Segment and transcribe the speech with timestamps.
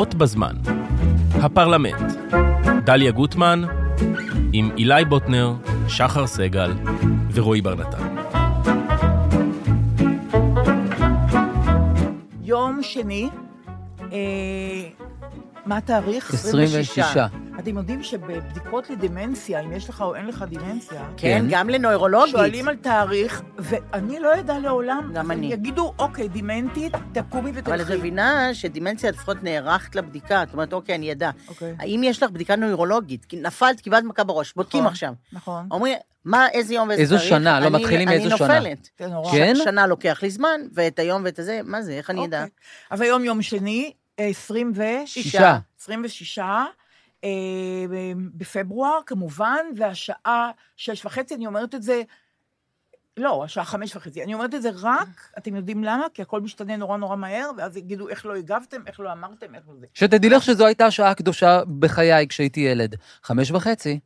[0.00, 0.56] הבאות בזמן.
[1.42, 2.12] הפרלמנט.
[2.84, 3.62] דליה גוטמן,
[4.52, 5.52] עם אילי בוטנר,
[5.88, 6.72] שחר סגל
[7.32, 8.16] ורועי בר נתן.
[12.42, 13.28] יום שני,
[14.12, 14.18] אה,
[15.66, 16.34] מה התאריך?
[16.34, 17.16] 26.
[17.60, 22.30] אתם יודעים שבבדיקות לדמנציה, אם יש לך או אין לך דמנציה, כן, גם לנוירולוגית.
[22.32, 25.10] שואלים על תאריך, ואני לא אדע לעולם.
[25.14, 25.46] גם אני.
[25.52, 27.70] יגידו, אוקיי, דמנטית, תקומי ותלכי.
[27.70, 31.30] אבל את מבינה שדימנציה לפחות נערכת לבדיקה, זאת אומרת, אוקיי, אני אדע.
[31.48, 31.74] אוקיי.
[31.78, 33.26] האם יש לך בדיקה נוירולוגית?
[33.32, 35.12] נפלת, קיבלת מכה בראש, בודקים נכון, עכשיו.
[35.32, 35.68] נכון.
[35.70, 37.28] אומרים, מה, איזה יום ואיזה איזו תאריך?
[37.30, 37.60] שנה?
[37.60, 38.56] לא אני- מתחילים מאיזו שנה.
[38.58, 38.88] אני נופלת.
[38.98, 39.32] זה נורא.
[39.32, 39.54] כן?
[39.64, 42.42] שנה לוקח לי זמן, ואת היום ואת הזה, מה זה, איך אני אדע?
[42.42, 42.50] אוקיי.
[42.90, 45.14] אז היום יום שני, 26.
[45.14, 45.58] שישה.
[45.80, 46.64] 26 אה,
[48.34, 52.02] בפברואר, כמובן, והשעה שש וחצי, אני אומרת את זה,
[53.16, 54.24] לא, השעה חמש וחצי.
[54.24, 56.06] אני אומרת את זה רק, אתם יודעים למה?
[56.14, 59.68] כי הכל משתנה נורא נורא מהר, ואז יגידו איך לא הגבתם, איך לא אמרתם, איך
[59.68, 59.86] לא זה.
[59.94, 62.96] שתדעי לך שזו הייתה השעה הקדושה בחיי כשהייתי ילד.
[63.22, 64.00] חמש וחצי,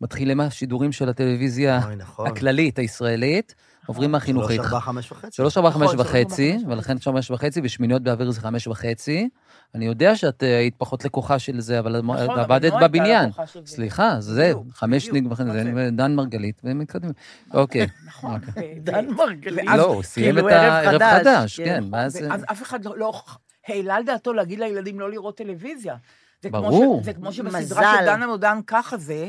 [0.00, 2.26] מתחילים השידורים של הטלוויזיה אוי, נכון.
[2.26, 3.54] הכללית הישראלית,
[3.88, 4.56] עוברים מהחינוכית.
[4.56, 5.36] שלוש, ארבע, חמש וחצי.
[5.36, 8.66] שלוש, ארבע, חמש נכון, שלוש, ארבע, וחצי, חמש ולכן חמש וחצי, ושמיניות באוויר זה חמש
[8.66, 9.28] וחצי.
[9.74, 13.30] אני יודע שאת אה, היית פחות לקוחה של זה, אבל נכון, עבדת לא בבניין.
[13.54, 13.60] זה.
[13.66, 15.52] סליחה, זה חמש וחצי, נכון.
[15.52, 17.12] זה דן מרגלית, ומתקדמים.
[17.54, 17.86] אוקיי.
[18.08, 18.40] נכון.
[18.44, 19.66] ו- ו- דן מרגלית.
[19.76, 21.64] לא, הוא סיים כאילו את הערב ערב חדש, כן.
[21.64, 21.84] כן.
[21.92, 22.18] ואז...
[22.30, 23.22] ואז אף אחד לא- לא
[23.66, 25.96] העלה על דעתו להגיד לילדים לא לראות טלוויזיה.
[26.42, 27.00] זה ברור.
[27.04, 27.94] זה כמו שבסדרה.
[27.98, 29.28] של דנה מודן ככה זה,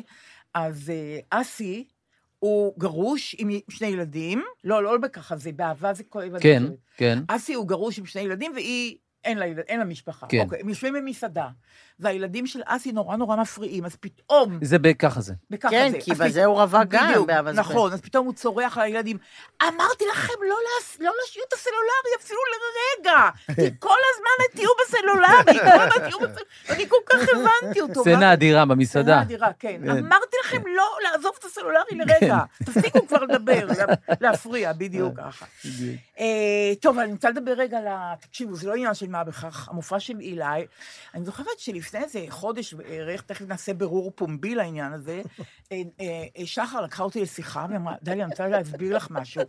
[0.53, 1.85] אז אה, אסי
[2.39, 6.39] הוא גרוש עם שני ילדים, לא, לא בככה זה, באהבה זה כואב.
[6.39, 6.63] כן.
[6.97, 7.19] כן.
[7.27, 8.97] אסי הוא גרוש עם שני ילדים, והיא,
[9.29, 10.25] אין לה, ילד- אין לה משפחה.
[10.29, 10.39] כן.
[10.39, 11.47] אוקיי, הם יושבים במסעדה,
[11.99, 15.33] והילדים של אסי נורא נורא מפריעים, אז פתאום, זה בככה זה.
[15.49, 15.97] בככה כן, זה.
[16.01, 19.17] כי בזה הוא רווק גם, בדיוק, נכון, אז פתאום הוא צורח על הילדים,
[19.63, 23.29] אמרתי לכם לא להס- לא להשאיר את הסלולרי אפילו לרגע,
[23.69, 28.01] כי כל הזמן תהיו בסלולרי, כל הזמן תהיו בסלולרי, אני כל כך הבנתי אותו.
[28.01, 29.03] סצנה אדירה במסעדה.
[29.05, 29.81] סצנה אדירה, כן.
[29.83, 29.89] כן.
[29.89, 35.45] אמרתי לכם לא לעזוב את הסלולרי לרגע, תפסיקו כבר לדבר, לה- להפריע, בדיוק ככה.
[36.19, 36.25] אה,
[36.81, 38.13] טוב, אני רוצה לדבר רגע על ה...
[38.19, 39.69] תקשיבו, זה לא עניין של מה בכך.
[39.71, 40.43] המופע של אילי,
[41.13, 45.21] אני זוכרת שלפני איזה חודש בערך, תכף נעשה בירור פומבי לעניין הזה,
[45.71, 49.41] אה, אה, שחר לקחה אותי לשיחה ואמרה, דליה, אני רוצה להסביר לך משהו.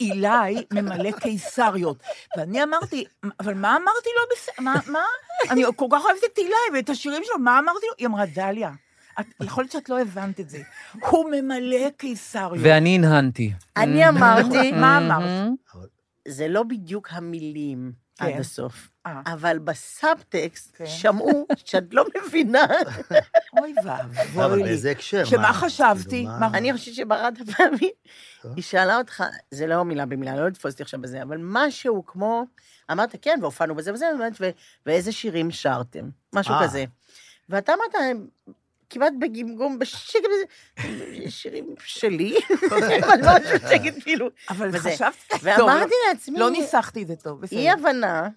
[0.00, 2.02] אילי ממלא קיסריות.
[2.36, 3.04] ואני אמרתי,
[3.40, 4.64] אבל מה אמרתי לו בסדר?
[4.64, 5.04] מה, מה?
[5.50, 7.94] אני כל כך אוהבת את אילי ואת השירים שלו, מה אמרתי לו?
[7.98, 8.70] היא אמרה, דליה,
[9.20, 10.62] את- יכול להיות שאת לא הבנת את זה.
[11.00, 12.58] הוא ממלא קיסריות.
[12.62, 13.52] ואני הנהנתי.
[13.76, 15.50] אני אמרתי, מה אמרת?
[16.28, 18.24] זה לא בדיוק המילים כן.
[18.34, 19.20] עד הסוף, אה.
[19.26, 20.86] אבל בסאבטקסט כן.
[20.86, 22.66] שמעו שאת לא מבינה.
[23.60, 23.92] אוי אבל
[24.32, 24.62] ואבוי לי.
[24.62, 25.24] באיזה הקשר?
[25.24, 26.10] שמה חשבתי?
[26.10, 27.90] כאילו, מה- אני חושבת שבאחת הפעמים,
[28.56, 32.44] היא שאלה אותך, זה לא מילה במילה, לא לתפוס אותי עכשיו בזה, אבל משהו כמו,
[32.92, 34.06] אמרת, כן, והופענו בזה וזה,
[34.86, 36.04] ואיזה שירים שרתם,
[36.34, 36.64] משהו אה.
[36.64, 36.84] כזה.
[37.48, 38.16] ואתה אמרת,
[38.90, 40.44] כמעט בגמגום, בשקט, בזה,
[41.30, 42.36] שירים שלי,
[43.04, 44.78] אבל משהו שגיד כאילו, אבל.
[44.78, 45.34] חשבתי...
[45.42, 47.58] ואמרתי טוב, לעצמי, לא ניסחתי את זה טוב, בסדר.
[47.58, 48.28] אי הבנה,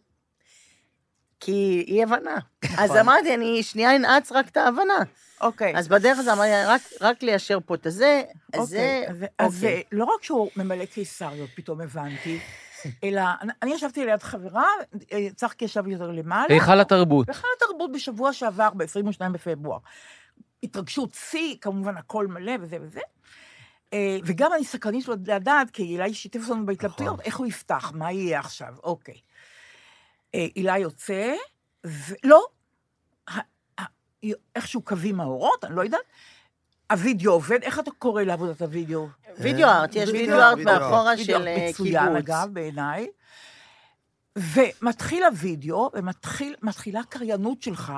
[1.39, 2.37] כי אי הבנה.
[2.63, 2.79] נכון.
[2.79, 4.93] אז אמרתי, אני שנייה אנעץ רק את ההבנה.
[5.41, 5.73] אוקיי.
[5.77, 8.23] אז בדרך הזאת אמרתי, רק, רק ליישר פה את הזה,
[8.53, 9.03] אז זה...
[9.09, 9.83] אוקיי, אז- אוקיי.
[9.91, 12.39] לא רק שהוא ממלא קיסריות, פתאום הבנתי,
[13.03, 13.21] אלא
[13.61, 14.65] אני- ישבתי ליד חברה,
[15.11, 16.45] אה, צחקי ישב יותר למעלה.
[16.49, 17.27] היכל התרבות.
[17.27, 19.77] בהיכל התרבות בשבוע שעבר, ב-22 בפברואר.
[20.63, 22.99] התרגשות שיא, כמובן הכל מלא וזה וזה.
[23.93, 27.25] אה, וגם אני סקרנית שלו לדעת, כי אילי שיתף אותנו בהתלבטויות, נכון.
[27.25, 29.17] איך הוא יפתח, מה יהיה עכשיו, אוקיי.
[30.35, 31.33] אה, אילי יוצא,
[31.83, 32.45] ולא,
[33.29, 33.39] ה-
[33.81, 34.25] ה-
[34.55, 36.01] איכשהו קווים האורות, אני לא יודעת.
[36.91, 39.07] הווידאו עובד, איך אתה קורא לעבודת הוידאו?
[39.37, 40.57] וידאו ארט, יש וידאו ארט.
[40.57, 42.17] מאחורה וידאו של אה, מצוין, קיבוץ.
[42.17, 43.07] אגב, בעיניי.
[44.39, 47.93] ומתחיל הוידאו, ומתחילה קריינות שלך,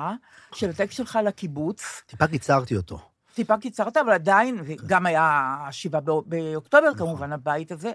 [0.54, 2.02] של הטקסט שלך לקיבוץ.
[2.06, 2.98] טיפה קיצרתי אותו.
[3.34, 7.92] טיפה קיצרת, אבל עדיין, וגם היה השבעה בא- באוקטובר, כמובן, הבית הזה.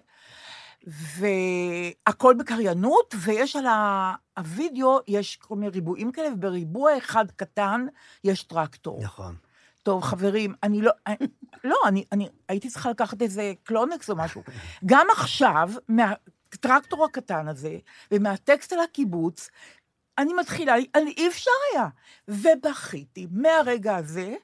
[0.87, 7.85] והכל בקריינות, ויש על ה- הוידאו, יש כל מיני ריבועים כאלה, ובריבוע אחד קטן
[8.23, 9.03] יש טרקטור.
[9.03, 9.35] נכון.
[9.83, 10.91] טוב, חברים, אני לא...
[11.07, 11.17] אני-
[11.63, 14.43] לא, אני, אני הייתי צריכה לקחת איזה קלונקס או משהו.
[14.85, 15.69] גם עכשיו,
[16.65, 17.77] מהטרקטור הקטן הזה,
[18.11, 19.49] ומהטקסט על הקיבוץ,
[20.17, 21.87] אני מתחילה, אני, אי אפשר היה.
[22.27, 24.35] ובכיתי מהרגע הזה,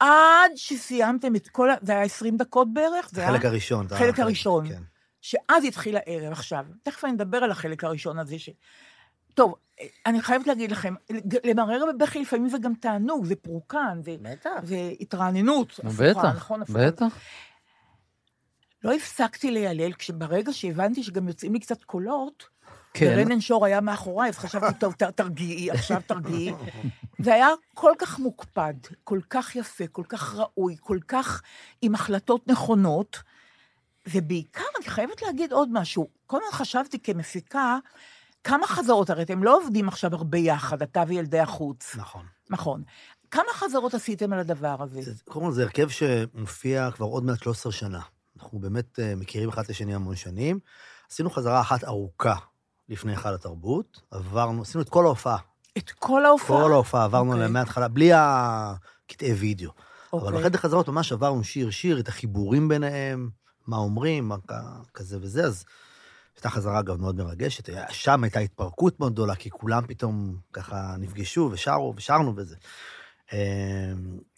[0.00, 1.74] עד שסיימתם את כל ה...
[1.82, 3.08] זה היה 20 דקות בערך?
[3.12, 3.30] זה היה...
[3.30, 3.88] החלק הראשון.
[3.88, 4.68] זה החלק הראשון.
[4.68, 4.82] כן.
[5.20, 6.32] שאז התחיל הערב.
[6.32, 8.50] עכשיו, תכף אני אדבר על החלק הראשון הזה ש...
[9.34, 9.54] טוב,
[10.06, 10.94] אני חייבת להגיד לכם,
[11.44, 14.50] למרר בבכי לפעמים זה גם תענוג, זה פורקן, זה, בטח.
[14.62, 15.80] זה התרעננות.
[15.82, 17.06] נו, הפוכה, בטח, נכון, הפוכה.
[18.84, 22.44] לא הפסקתי ליילל, כשברגע שהבנתי שגם יוצאים לי קצת קולות,
[22.94, 23.14] כן.
[23.18, 26.52] ורנן שור היה מאחוריי, אז חשבתי, טוב, תרגיעי, עכשיו תרגיעי.
[27.18, 31.42] זה היה כל כך מוקפד, כל כך יפה, כל כך ראוי, כל כך
[31.82, 33.22] עם החלטות נכונות,
[34.08, 36.08] ובעיקר, אני חייבת להגיד עוד משהו.
[36.26, 37.78] כל הזמן חשבתי כמפיקה,
[38.44, 41.96] כמה חזרות, הרי אתם לא עובדים עכשיו הרבה יחד, אתה וילדי החוץ.
[41.96, 42.26] נכון.
[42.50, 42.82] נכון.
[43.30, 45.02] כמה חזרות עשיתם על הדבר הזה?
[45.02, 48.00] זה- קודם כל, זה הרכב שמופיע כבר עוד מעט 13 שנה.
[48.36, 50.58] אנחנו באמת אה, מכירים אחד את השני המון שנים.
[51.10, 52.34] עשינו חזרה אחת ארוכה
[52.88, 55.38] לפני היכל התרבות, עברנו, עשינו את כל ההופעה.
[55.78, 56.62] את כל ההופעה?
[56.62, 57.40] כל ההופעה עברנו אוקיי.
[57.40, 59.70] עליה מההתחלה, בלי הקטעי וידאו.
[60.12, 60.40] אבל אוקיי.
[60.40, 63.30] בחדר חזרות ממש עברנו שיר-שיר, את החיבורים ביניהם,
[63.66, 64.36] מה אומרים, מה
[64.94, 65.64] כזה וזה, אז
[66.36, 67.68] הייתה חזרה, אגב, מאוד מרגשת.
[67.90, 72.56] שם הייתה התפרקות מאוד גדולה, כי כולם פתאום ככה נפגשו ושרו, ושרנו וזה.
[73.32, 73.38] אה,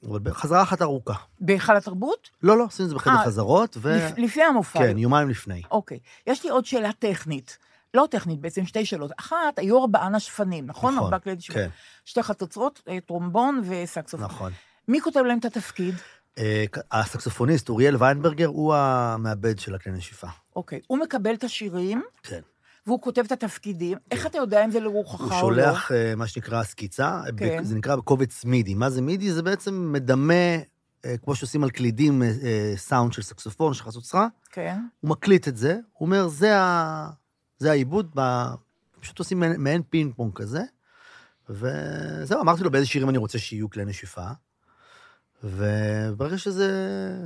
[0.08, 1.14] אבל חזרה אחת ארוכה.
[1.40, 2.30] בהיכל התרבות?
[2.42, 3.88] לא, לא, עשינו את זה בחדר אה, חזרות, ו...
[3.96, 4.78] לפ- לפני המופע.
[4.78, 5.62] כן, יומיים לפני.
[5.70, 5.98] אוקיי.
[6.26, 7.58] יש לי עוד שאלה טכנית.
[7.94, 9.10] לא טכנית, בעצם שתי שאלות.
[9.18, 10.92] אחת, היו ארבעה נשפנים, נכון?
[10.94, 11.58] נכון, ארבעה כלי נשפנים.
[11.64, 11.70] כן,
[12.04, 14.26] שתי חצוצרות, אה, טרומבון וסקסופון.
[14.26, 14.52] נכון.
[14.88, 15.94] מי כותב להם את התפקיד?
[16.38, 20.26] אה, הסקסופוניסט אוריאל ויינברגר הוא המעבד של הכלי נשיפה.
[20.56, 20.80] אוקיי.
[20.86, 22.40] הוא מקבל את השירים, כן.
[22.86, 23.98] והוא כותב את התפקידים.
[24.10, 25.40] איך אתה יודע אם זה לרוחך או הוא לא?
[25.40, 27.64] שולח אה, מה שנקרא סקיצה, כן.
[27.64, 28.74] זה נקרא קובץ MIDI.
[28.74, 29.32] מה זה MIDI?
[29.32, 30.34] זה בעצם מדמה,
[31.04, 32.28] אה, כמו שעושים על קלידים, אה,
[32.76, 34.78] סאונד של סקסופון, של חצוצרה, כן.
[35.00, 37.10] הוא מקליט את זה, הוא אומר, זה, ה...
[37.58, 38.44] זה העיבוד, ב...
[39.00, 40.62] פשוט עושים מעין, פינג פונג כזה,
[41.50, 44.26] וזהו, אמרתי לו באיזה שירים אני רוצה שיהיו כלי נשיפה,
[45.44, 46.70] וברגע שזה,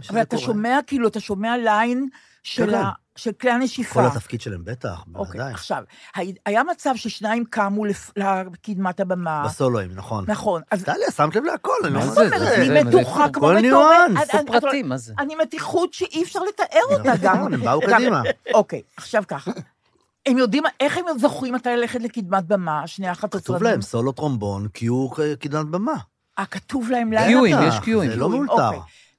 [0.00, 0.46] שזה אבל אתה קורה...
[0.46, 2.08] שומע, כאילו, אתה שומע line
[2.42, 2.90] של כן, ה-
[3.20, 3.94] של כלי הנשיפה.
[3.94, 5.52] כל התפקיד שלהם, בטח, אוקיי, בוודאי.
[5.52, 5.82] עכשיו,
[6.14, 9.42] הי- היה מצב ששניים קמו לפ- לקדמת הבמה.
[9.46, 10.24] בסולואים, נכון.
[10.28, 12.36] נכון, אז טליה, שמת לב להכל, אני לא מה מבין זה?
[12.36, 13.62] את זה- אני מתוחה כמו כל מטורף.
[13.62, 14.30] ניואנס.
[14.34, 15.12] אני- אני- פרטים, מה זה?
[15.18, 17.36] אני מתיחות שאי אפשר לתאר אותה גם.
[17.36, 18.22] נכון, הם באו קדימה.
[18.54, 19.50] אוקיי, עכשיו ככה.
[20.26, 23.58] הם יודעים, איך הם זוכרים מתי ללכת לקדמת במה, שני החצוצרנים?
[23.60, 25.92] כתוב להם סולו טרומבון, הוא קדמת במה.
[26.38, 27.26] אה, כתוב להם לילה?
[27.26, 28.10] קיואים, יש קיואים.
[28.10, 28.70] זה לא מאולתר.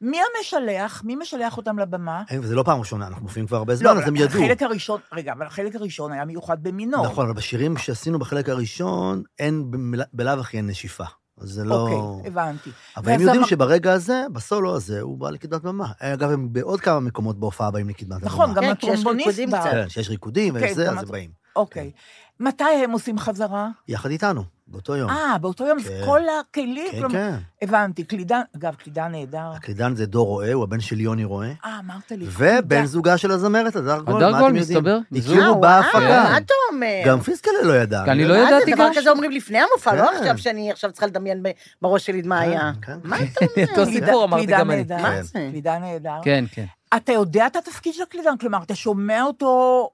[0.01, 1.03] מי המשלח?
[1.05, 2.23] מי משלח אותם לבמה?
[2.29, 4.43] אין, וזה לא פעם ראשונה, אנחנו מופיעים כבר הרבה לא, זמן, אז הם ידעו.
[4.43, 7.03] החלק הראשון, רגע, אבל החלק הראשון היה מיוחד במינו.
[7.03, 9.71] נכון, אבל בשירים שעשינו בחלק הראשון, אין,
[10.13, 11.03] בלאו הכי אין נשיפה.
[11.37, 11.75] אז זה לא...
[11.75, 12.69] אוקיי, הבנתי.
[12.97, 15.91] אבל הם יודעים שברגע הזה, בסולו הזה, הוא בא לקדמת במה.
[15.99, 18.25] אגב, הם בעוד כמה מקומות בהופעה באים לקדמת הבמה.
[18.25, 19.63] נכון, גם כן, כשיש הטרומבוניסט בא.
[19.63, 21.31] כן, שיש ריקודים כן, וזה, אז הם באים.
[21.55, 21.91] אוקיי.
[22.39, 23.69] מתי הם עושים חזרה?
[23.87, 25.09] יחד איתנו, באותו יום.
[25.09, 26.01] אה, באותו יום, כן.
[26.05, 26.87] כל הכלים?
[26.91, 27.35] כן, כלומר- כן.
[27.61, 29.51] הבנתי, קלידן, אגב, קלידן נהדר.
[29.55, 31.51] הקלידן זה דור רואה, הוא הבן של יוני רואה.
[31.65, 32.25] אה, אמרת לי.
[32.29, 32.85] ובן קלידן.
[32.85, 34.77] זוגה של הזמרת, הדר גול, הדר מה גול, אתם יודעים?
[34.77, 34.97] מסתבר.
[35.13, 35.99] אה, הכירו וואו, בהפקה.
[35.99, 37.01] מה אתה אומר?
[37.05, 38.03] גם פיסקלה לא ידע.
[38.03, 40.15] אני לא מה ידעתי זה, דבר גם ש- כזה אומרים לפני המופע, לא כן.
[40.17, 41.43] עכשיו שאני עכשיו צריכה לדמיין
[41.81, 42.71] בראש שלי מה היה.
[42.81, 43.25] כן, מה כן.
[43.25, 43.67] אתה אומר?
[43.71, 44.77] אותו סיפור אמרתי גם אני.
[44.77, 44.97] נהדר.
[44.97, 45.47] מה זה?
[45.51, 46.19] קלידן נהדר.
[46.23, 46.65] כן, כן.
[46.95, 48.37] אתה יודע את התפקיד של הקלידן?
[48.39, 49.89] כלומר, אתה שומע אותו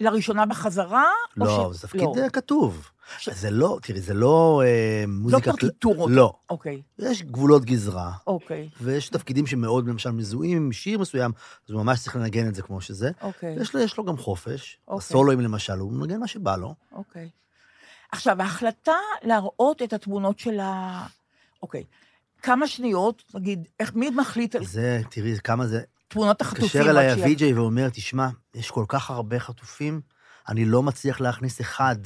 [0.00, 1.04] לראשונה בחזרה?
[1.36, 2.22] לא, ש- זה תפקיד לא.
[2.22, 2.88] אה, כתוב.
[3.32, 5.52] זה לא, תראי, זה לא אה, לא מוזיקה...
[5.52, 6.10] כל- פרטיטורות.
[6.12, 6.32] לא.
[6.50, 11.30] אוקיי, יש גבולות גזרה, אוקיי, ויש תפקידים שמאוד, למשל, מזוהים עם שיר מסוים,
[11.68, 13.10] אז הוא ממש צריך לנגן את זה כמו שזה.
[13.22, 14.78] אוקיי, יש לו, יש לו גם חופש.
[14.88, 14.98] אוקיי.
[14.98, 16.74] הסולואים, למשל, הוא מנגן מה שבא לו.
[16.92, 17.28] אוקיי.
[18.12, 21.02] עכשיו, ההחלטה להראות את התמונות של ה...
[21.62, 21.84] אוקיי.
[22.42, 25.80] כמה שניות, נגיד, איך, מי מחליט על זה, תראי כמה זה...
[26.08, 26.64] תמונות החטופים?
[26.66, 30.00] מתקשר אליי הוויג'יי ואומר, תשמע, יש כל כך הרבה חטופים,
[30.48, 31.96] אני לא מצליח להכניס אחד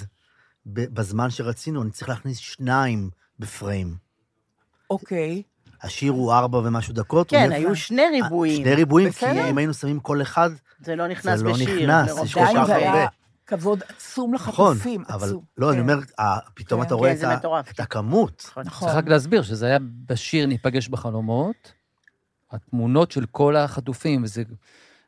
[0.67, 3.97] בזמן שרצינו, אני צריך להכניס שניים בפריים.
[4.91, 5.43] אוקיי,
[5.83, 7.31] השיר הוא ארבע ומשהו דקות.
[7.31, 8.63] כן, היו שני ריבועים.
[8.63, 9.51] שני ריבועים, כי בסדר.
[9.51, 11.83] אם היינו שמים כל אחד, זה לא נכנס זה לא בשיר.
[11.83, 12.77] נכנס, יש כל כך זה הרבה.
[12.77, 13.07] היה
[13.47, 15.45] כבוד עצום נכון, לחטופים, אבל עצום.
[15.59, 16.87] לא, אני כן, אומר, אה, פתאום כן.
[16.87, 17.61] אתה רואה כן, את זה ה-.
[17.61, 18.53] את הכמות.
[18.67, 18.87] נכון.
[18.87, 21.73] צריך רק להסביר שזה היה בשיר ניפגש בחלומות,
[22.51, 24.43] התמונות של כל החטופים, וזה...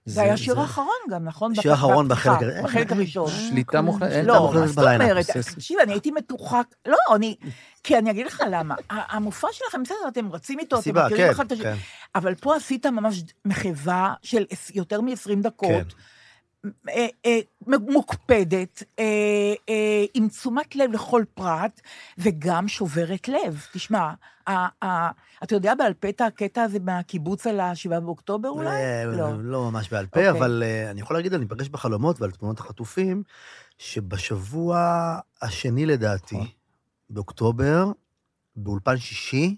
[0.09, 1.55] זה היה שיר האחרון גם, נכון?
[1.55, 3.31] שיר האחרון בחלק הר- בחלק הראשון.
[3.31, 4.12] שליטה מוחלטת.
[4.12, 5.05] אין לא, מה מוחלטת זאת בלילה.
[5.05, 5.27] אומרת?
[5.55, 6.61] תקשיב, אני הייתי מתוחה...
[6.87, 7.37] לא, אני...
[7.85, 8.75] כי אני אגיד לך למה.
[8.91, 11.65] המופע שלכם, בסדר, אתם רצים איתו, אתם מכירים כן, אחד את השני.
[11.65, 11.75] כן.
[12.15, 15.95] אבל פה עשית ממש מחווה של יותר מ-20 דקות.
[16.88, 21.81] אה, אה, מוקפדת, אה, עם תשומת לב לכל פרט,
[22.19, 23.67] וגם שוברת לב.
[23.73, 24.12] תשמע,
[25.43, 28.83] אתה יודע בעל פה את הקטע הזה מהקיבוץ על ה-7 באוקטובר אולי?
[29.07, 29.43] לא.
[29.43, 30.31] לא ממש בעל פה, אוקיי.
[30.31, 33.23] אבל אני יכול להגיד, אני מפגש בחלומות ועל תמונות החטופים,
[33.79, 34.79] שבשבוע
[35.43, 36.49] השני לדעתי, נכון.
[37.11, 37.87] באוקטובר,
[38.57, 39.57] באולפן שישי,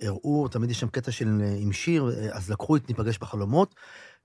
[0.00, 3.74] הראו, תמיד יש שם קטע של עם שיר, אז לקחו את ניפגש בחלומות,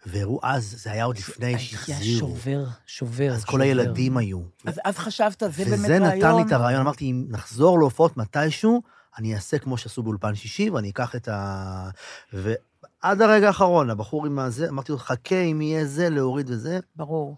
[0.05, 2.19] והראו אז, זה היה עוד לפני היה שהחזירו.
[2.29, 3.31] שובר, שובר.
[3.33, 3.61] אז כל.
[3.61, 4.39] הילדים היו.
[4.65, 6.17] אז אז חשבת, זה באמת וזה רעיון.
[6.17, 8.81] נתן לי את הרעיון, אמרתי, אם נחזור להופעות מתישהו,
[9.17, 11.89] אני אעשה כמו שעשו באולפן שישי, ואני אקח את ה...
[12.33, 16.79] ועד הרגע האחרון, הבחור עם הזה, אמרתי לו, חכה אם יהיה זה, להוריד וזה.
[16.95, 17.37] ברור.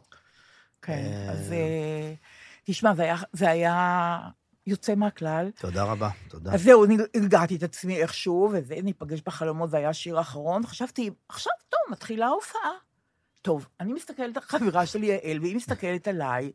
[0.81, 0.93] כן.
[0.93, 2.13] אה, אז אה,
[2.65, 4.17] תשמע, זה היה- זה היה
[4.67, 5.49] יוצא מהכלל.
[5.59, 6.53] תודה רבה, תודה.
[6.53, 10.65] אז זהו, אני הרגעתי את עצמי איכשהו, וזה, ניפגש בחלומות, זה היה השיר האחרון.
[10.67, 11.53] חשבתי, עכשיו,
[11.89, 12.71] מתחילה ההופעה.
[13.41, 16.51] טוב, אני מסתכלת על חברה שלי, יעל, והיא מסתכלת עליי.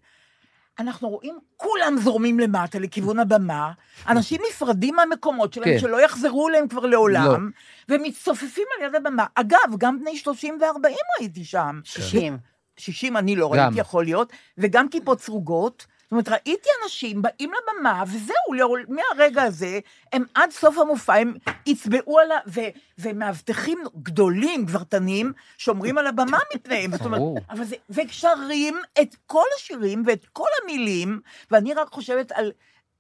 [0.79, 3.73] אנחנו רואים, כולם זורמים למטה לכיוון הבמה,
[4.09, 5.79] אנשים נפרדים מהמקומות שלהם, כן.
[5.79, 7.51] שלא יחזרו אליהם כבר לעולם,
[7.89, 9.27] ומצטופפים על יד הבמה.
[9.35, 11.81] אגב, גם בני 30 ו-40 ראיתי שם.
[11.85, 12.39] 60.
[12.77, 13.65] 60 אני לא גם.
[13.65, 15.87] ראיתי, יכול להיות, וגם כיפות סרוגות.
[16.13, 19.79] זאת אומרת, ראיתי אנשים באים לבמה, וזהו, מהרגע הזה,
[20.13, 21.35] הם עד סוף המופע, הם
[21.67, 22.39] יצבעו על ה...
[22.47, 22.61] ו-
[22.99, 26.93] ומאבטחים גדולים, גברתנים, שומרים על הבמה מפניהם.
[26.93, 27.21] זאת אומרת.
[27.51, 27.77] אבל זה...
[27.91, 32.53] ושרים את כל השירים ואת כל המילים, ואני רק חושבת על...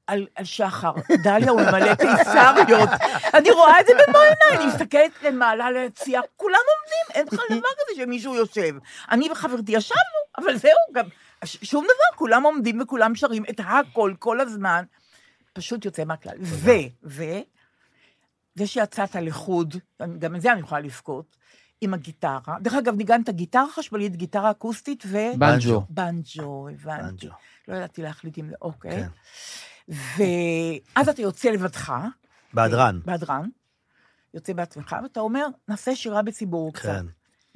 [0.07, 0.92] על, על שחר,
[1.25, 2.88] דליה הוא ממלא קיסריות,
[3.35, 7.69] אני רואה את זה במו עיניי, אני מסתכלת למעלה ליציאה, כולם עומדים, אין לך דבר
[7.78, 8.75] כזה שמישהו יושב.
[9.11, 11.04] אני וחברתי ישבנו, אבל זהו, גם
[11.45, 14.85] שום דבר, כולם עומדים וכולם שרים את הכל כל הזמן,
[15.53, 16.37] פשוט יוצא מהכלל.
[16.41, 16.71] ו,
[17.05, 17.25] ו,
[18.55, 19.77] זה שיצאת לחוד,
[20.19, 21.37] גם את זה אני יכולה לבכות,
[21.81, 25.19] עם הגיטרה, דרך אגב, ניגנת גיטרה חשמלית, גיטרה אקוסטית ו...
[25.39, 25.83] בנג'ו.
[25.89, 27.27] בנג'ו, הבנתי.
[27.27, 27.35] בנג'ו.
[27.69, 28.91] לא ידעתי להחליט אם זה אוקיי.
[28.91, 29.09] כן.
[29.89, 31.93] ואז אתה יוצא לבדך.
[32.53, 33.01] בהדרן.
[33.05, 33.49] בהדרן.
[34.35, 37.03] יוצא בעצמך, ואתה אומר, נעשה שירה בציבור קצת.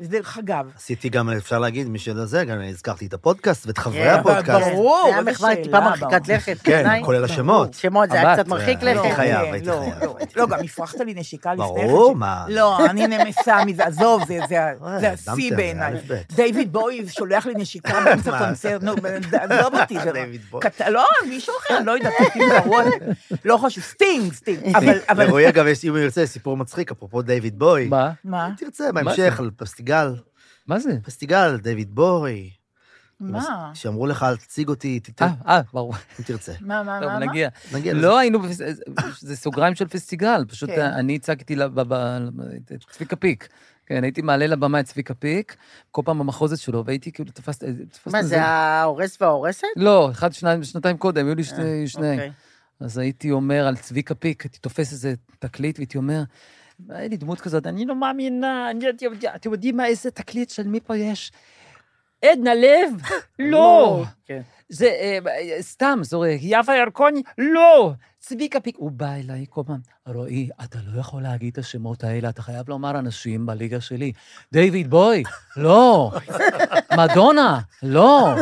[0.01, 4.05] ודרך אגב, עשיתי גם, אפשר להגיד, מי שלא זה, גם הזכרתי את הפודקאסט ואת חברי
[4.05, 4.69] כן, הפודקאסט.
[4.69, 5.81] ברור, זה היה מחווה טיפה.
[5.81, 6.57] מרחיקת לכת.
[6.65, 7.01] כן.
[7.05, 7.75] כולל השמות.
[7.75, 9.17] שמות, זה היה קצת מרחיק זה- לא, הייתי לכת.
[9.17, 10.17] חייב, כן, הייתי לא, חייב, לא.
[10.37, 10.47] לא.
[10.47, 11.87] גם הפרחת לי נשיקה לפני כן.
[11.87, 12.45] ברור, מה?
[12.49, 15.93] לא, אני נמסה מזה, עזוב, זה- זה ה- וואי, זה הגזמתם, השיא בעיניי.
[16.37, 18.39] דיוויד בוי שולח לי נשיקה באמצע?
[18.39, 18.93] קונצרט, נו,
[19.33, 19.97] עזוב אותי.
[20.91, 22.13] לא, מישהו אחר, לא יודעת,
[23.45, 27.23] לא חשוב, סטינג, סטינג, אבל, אבל, לרועי, אגב, יש, אם הוא ירצה, סיפור מצחיק, אפרופו
[27.23, 27.89] דיוויד בוי.
[27.89, 28.11] מה?
[28.25, 28.47] מה?
[28.47, 29.51] אם תרצה, בהמשך, על
[29.87, 30.15] פסטיגל,
[30.67, 30.99] מה זה?
[31.05, 32.51] פסטיגל, דיוויד בוי.
[33.21, 33.71] מה?
[33.75, 35.95] שאמרו לך, אל תציג אותי, תת- אה, אה, ברור.
[36.21, 36.53] אם תרצה.
[36.61, 37.27] מה, מה, טוב, מה, מה?
[37.27, 37.49] נגיע.
[37.75, 38.03] נגיע לזה.
[38.07, 38.39] לא היינו,
[39.21, 40.81] זה סוגריים של פסטיגל, פשוט כן.
[40.81, 41.57] אני הצגתי
[42.75, 43.49] את צביקה פיק.
[43.87, 45.57] כן, הייתי מעלה לבמה את צביקה פיק,
[45.91, 47.65] כל פעם במחוזת שלו, והייתי כאילו תפסת...
[47.93, 49.67] תפסת מה, זה ההורס וההורסת?
[49.77, 51.89] לא, אחד, שניים, שנתיים קודם, היו לי שני...
[51.89, 52.11] שני.
[52.13, 52.33] אוקיי.
[52.81, 56.23] אז הייתי אומר על צביקה פיק, הייתי תופס איזה תקליט והייתי אומר,
[56.89, 60.51] היה לי דמות כזאת, אני לא מאמינה, אני, אתם יודע- אתם יודעים מה, איזה תקליט
[60.51, 61.33] של מי פה יש?
[62.25, 62.91] עדנה לב?
[63.39, 64.03] לא.
[64.27, 64.41] כן.
[64.69, 65.19] זה אה,
[65.61, 67.23] סתם, זורק, יפה ירקוני?
[67.39, 67.93] לא.
[68.29, 72.29] צביקה פיק, הוא בא אליי כל פעם, רועי, אתה לא יכול להגיד את השמות האלה,
[72.29, 74.13] אתה חייב לומר אנשים בליגה שלי.
[74.53, 75.23] דיוויד בוי?
[75.57, 76.13] לא.
[76.97, 77.61] מדונה?
[77.83, 78.35] לא.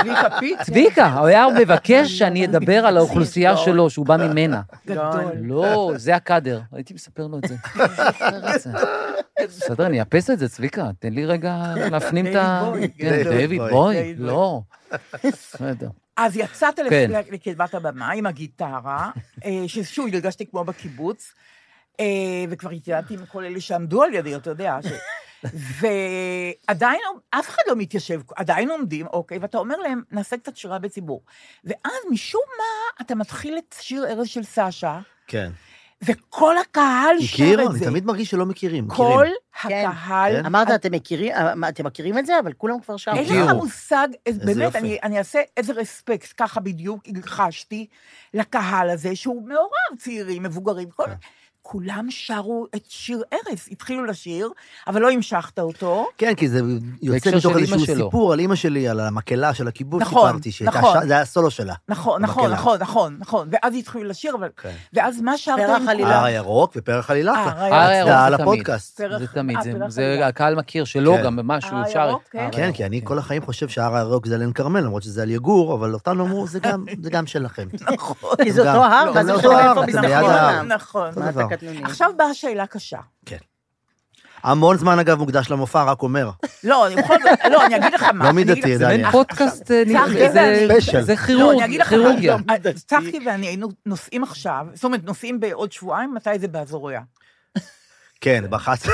[0.00, 0.62] צביקה פיק?
[0.62, 4.60] צביקה, הוא היה מבקש שאני אדבר על האוכלוסייה שלו, שהוא בא ממנה.
[4.86, 5.32] גדול.
[5.40, 7.56] לא, זה הקאדר, הייתי מספר לו את זה.
[9.48, 12.72] בסדר, אני אאפס את זה, צביקה, תן לי רגע להפנים את ה...
[12.98, 14.14] כן, דיוויד בוי.
[14.18, 14.60] לא.
[15.24, 15.88] בסדר.
[16.18, 17.10] אז יצאת כן.
[17.30, 19.10] לקדמת הבמה עם הגיטרה,
[19.44, 21.34] אה, ששוב, הרגשתי כמו בקיבוץ,
[22.00, 22.04] אה,
[22.50, 24.86] וכבר התייעדתי עם כל אלה שעמדו על ידי, אתה יודע, ש...
[25.80, 31.22] ועדיין אף אחד לא מתיישב, עדיין עומדים, אוקיי, ואתה אומר להם, נעשה קצת שירה בציבור.
[31.64, 35.50] ואז משום מה, אתה מתחיל את שיר ארז של סשה, כן.
[36.04, 37.64] וכל הקהל שר מכיר?
[37.64, 37.84] את אני זה.
[37.84, 38.88] תמיד מרגיש שלא מכירים.
[38.88, 39.26] כל.
[39.64, 40.32] הקהל...
[40.36, 40.46] כן.
[40.46, 43.14] אמרת, אתם מכירים, אה, אתם מכירים את זה, אבל כולם כבר שרו.
[43.14, 43.58] אין לך הכירו.
[43.58, 44.08] מושג,
[44.44, 44.76] באמת.
[44.76, 47.86] אני, אני אעשה איזה רספקט, ככה בדיוק הלחשתי
[48.34, 51.04] לקהל הזה, שהוא מעורב, צעירים, מבוגרים, כל...
[51.70, 54.48] כולם שרו את שיר ארז, התחילו לשיר,
[54.86, 56.06] אבל לא המשכת אותו.
[56.18, 56.60] כן, כי זה
[57.02, 57.86] יוצא מתוך איזשהו.
[57.96, 61.02] סיפור על אימא שלי, על המקהלה של הקיבוץ, נכון, סיפרתי, נכון.
[61.02, 61.74] ש- זה היה הסולו שלה.
[61.88, 62.50] נכון, נכון.
[62.52, 63.48] נכון, נכון, נכון.
[63.52, 64.48] ואז התחילו לשיר, אבל...
[64.56, 64.70] כן.
[64.92, 65.62] ואז מה שרתם?
[65.66, 66.08] פרח עלילה.
[66.08, 67.38] ההר הירוק ופרח עלילתה.
[67.38, 68.40] אה, הר הירוק זה על תמיד.
[68.40, 69.00] הפודקאסט.
[69.00, 70.26] פרח- זה תמיד, אה, זה- עלילה.
[70.26, 71.22] הקהל מכיר שלו כן.
[71.24, 72.00] גם במשהו, הר הוא שר.
[72.02, 72.38] הירוק, כן.
[72.38, 75.30] הר כן, כי אני כל החיים חושב שהר הירוק זה אלן כרמל, למרות שזה על
[75.30, 77.68] יגור, אבל אותנו אמרו, "זה גם- זה גם שלכם.
[77.94, 78.30] נכון.
[78.42, 80.00] כי זה אותו הר, לא, זה אותו הר, זה.
[80.00, 80.62] ליד ההר.
[80.62, 81.10] נכון,
[81.62, 81.76] נכון.
[81.76, 81.84] אותו מה דבר.
[81.84, 81.84] אתה קטנוני?
[81.84, 82.98] עכשיו באה שאלה קשה.
[84.42, 86.30] המון זמן, אגב, מוקדש למופע, רק אומר.
[86.64, 88.24] לא, בכל זאת, לא, אני אגיד לך מה.
[88.24, 89.12] לא מידתי, דליה.
[89.12, 91.16] פודקאסט, זה-
[91.88, 92.36] כירורגיה.
[92.64, 97.00] לא, צחי ואני היינו נוסעים עכשיו, זאת אומרת, נוסעים בעוד שבועיים, מתי זה באזוריה?
[98.20, 98.88] כן, ב-11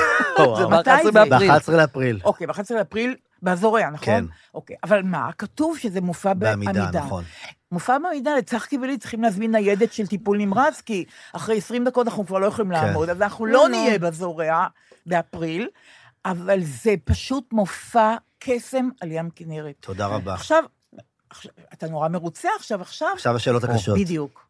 [0.56, 0.90] זה מתי
[1.30, 1.76] ב-11 זה?
[1.76, 2.20] באפריל.
[2.24, 3.14] אוקיי, ב-11 באפריל,
[3.44, 4.06] באזוריה, נכון?
[4.06, 4.24] כן.
[4.54, 7.00] אוקיי, אבל מה, כתוב שזה מופע בעמידה, בעמידה.
[7.04, 7.24] נכון.
[7.72, 12.26] מופע בעמידה, לצחקי ולי צריכים להזמין ניידת של טיפול נמרץ, כי אחרי 20 דקות אנחנו
[12.26, 12.86] כבר לא יכולים כן.
[12.86, 14.66] לעמוד, אז אנחנו לא נהיה באזוריה
[15.06, 15.68] באפריל,
[16.24, 19.74] אבל זה פשוט מופע קסם על ים כנרת.
[19.80, 20.34] תודה רבה.
[20.34, 20.64] עכשיו,
[21.30, 23.08] עכשיו, אתה נורא מרוצה עכשיו, עכשיו?
[23.14, 23.98] עכשיו השאלות הקשות.
[23.98, 24.46] בדיוק.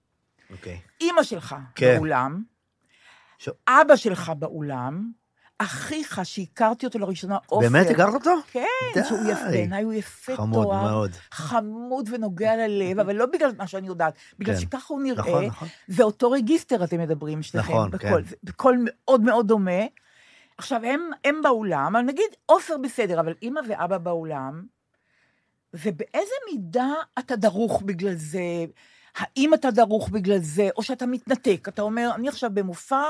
[0.51, 0.81] אוקיי.
[1.01, 1.95] אימא שלך כן.
[1.97, 2.43] באולם,
[3.39, 5.13] ש- אבא שלך באולם,
[5.58, 7.68] אחיך, שהכרתי אותו לראשונה, עופר.
[7.68, 8.30] באמת הכרת אותו?
[8.52, 9.04] כן, די.
[9.08, 10.82] שהוא יפה, בעיניי הוא יפה חמוד תואר.
[10.82, 11.11] מאוד.
[11.30, 14.61] חמוד ונוגע ללב, אבל לא בגלל מה שאני יודעת, בגלל כן.
[14.61, 15.25] שככה הוא נראה.
[15.28, 15.68] נכון, נכון.
[15.88, 17.73] ואותו רגיסטר אתם מדברים, שניכם.
[17.73, 18.12] נכון, כן.
[18.44, 19.82] בקול מאוד מאוד דומה.
[20.58, 24.62] עכשיו, הם, הם באולם, אבל נגיד עופר בסדר, אבל אימא ואבא באולם,
[25.75, 28.64] ובאיזה מידה אתה דרוך בגלל זה?
[29.16, 31.66] האם אתה דרוך בגלל זה, או שאתה מתנתק?
[31.68, 33.02] אתה אומר, אני עכשיו במופע,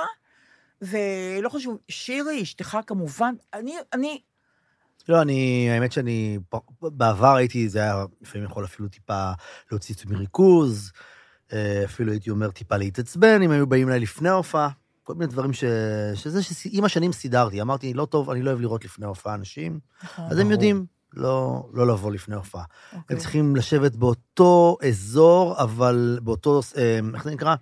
[0.85, 4.21] ולא חשוב, שירי, אשתך כמובן, אני, אני,
[5.09, 6.39] לא, אני, האמת שאני,
[6.83, 9.33] בעבר הייתי, זה היה לפעמים יכול אפילו טיפה
[9.71, 10.93] להוציא אותי מריכוז,
[11.53, 14.69] אה, אפילו הייתי אומר טיפה להתעצבן, אם היו באים אליי לפני ההופעה,
[15.03, 15.65] כל מיני דברים ש...
[16.15, 20.25] שזה שעם השנים סידרתי, אמרתי, לא טוב, אני לא אוהב לראות לפני ההופעה אנשים, נכון,
[20.31, 20.51] אז הם.
[20.51, 20.87] יודעים
[21.17, 22.65] לא, לא לבוא לפני הופעה.
[22.93, 23.17] אוקיי.
[23.17, 27.55] הם צריכים לשבת באותו אזור, אבל באותו, אה, איך זה נקרא?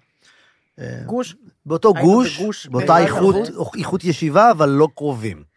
[0.81, 1.37] אה, גוש.
[1.67, 3.37] באותו גוש, בגוש, באותה איכות,
[3.79, 5.53] איכות ישיבה, אבל לא קרובים.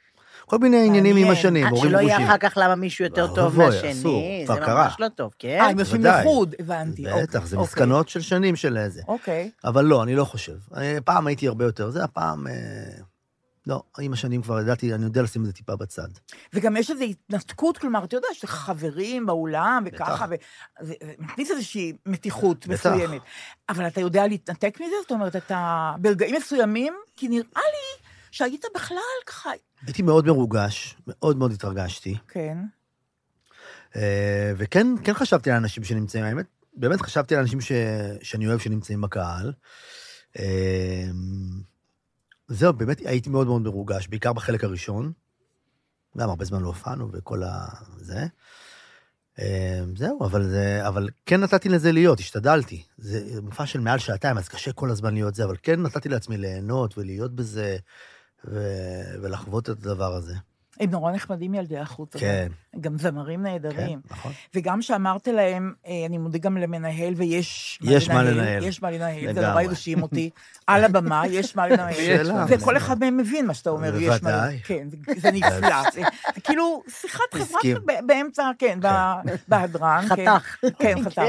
[0.46, 1.32] כל מיני עניינים עם.
[1.32, 2.26] השנים, אה, הורים שלא יהיה.
[2.26, 3.94] אחר כך למה מישהו יותר טוב מהשני,
[4.48, 4.54] זה.
[4.68, 5.58] ממש לא טוב, כן?
[5.62, 6.06] אה, הם יושבים.
[6.06, 7.06] לחוד, הבנתי.
[7.06, 7.70] בטח, זה אוקיי.
[7.70, 9.02] מסקנות של שנים של זה.
[9.08, 9.52] אוקיי.
[9.64, 10.56] אבל לא, אני לא חושב.
[10.78, 12.48] אה, פעם הייתי הרבה יותר זה, הפעם...
[13.70, 16.08] אה, לא, עם השנים כבר ידעתי, אני יודע לשים את זה טיפה בצד.
[16.54, 20.26] וגם יש איזו התנתקות, כלומר, אתה יודע, יש לך חברים באולם וככה,
[20.82, 22.68] וזה מכניס איזושהי מתיחות.
[22.68, 23.22] מסוימת.
[23.70, 24.96] אבל אתה יודע להתנתק מזה?
[25.02, 29.50] זאת אומרת, אתה ברגעים מסוימים, כי נראה לי שהיית בכלל ככה...
[29.86, 32.16] הייתי מאוד מרוגש, מאוד מאוד התרגשתי.
[32.28, 32.58] כן.
[33.96, 37.72] אה, וכן כן חשבתי על אנשים שנמצאים, האמת, באמת חשבתי על אנשים ש,
[38.22, 39.54] שאני אוהב שנמצאים בקהל.
[42.48, 45.12] זהו, באמת הייתי מאוד מאוד מרוגש, בעיקר בחלק הראשון.
[46.18, 47.68] גם הרבה זמן לא הופענו וכל ה...
[47.98, 48.25] זה.
[49.40, 52.84] אה, זהו, אבל, זה, אבל כן נתתי לזה להיות, השתדלתי.
[52.98, 56.38] זה מופע של מעל שעתיים, אז קשה כל הזמן להיות זה, אבל כן נתתי לעצמי
[56.38, 57.78] ליהנות ולהיות בזה
[58.48, 58.62] ו,
[59.22, 60.36] ולחוות את הדבר הזה.
[60.79, 62.15] הם נורא נחמדים ילדי החוץ.
[62.15, 62.25] הזה.
[62.25, 62.48] כן,
[62.82, 64.00] גם זמרים כן, נהדרים.
[64.12, 64.32] נכון.
[64.55, 68.64] וגם שאמרת להם, אה, אני מודה גם למנהל, ויש יש מה לנהל.
[68.64, 69.48] יש מה לנהל, זה.
[69.48, 70.29] נורא הרשים אותי.
[70.68, 71.94] על הבמה, יש מה לנהל.
[72.05, 72.46] שאלה.
[72.50, 74.29] וכל אחד מהם מבין מה שאתה אומר, יש מה...
[74.31, 74.59] בוודאי.
[74.64, 75.77] כן, זה- נפלא.
[76.44, 77.59] כאילו שיחת חברה
[78.05, 79.16] באמצע, כן, ב-
[79.48, 80.05] בהדרן.
[80.16, 80.25] כן.
[80.40, 80.55] חתך.
[80.79, 81.22] כן, חתך.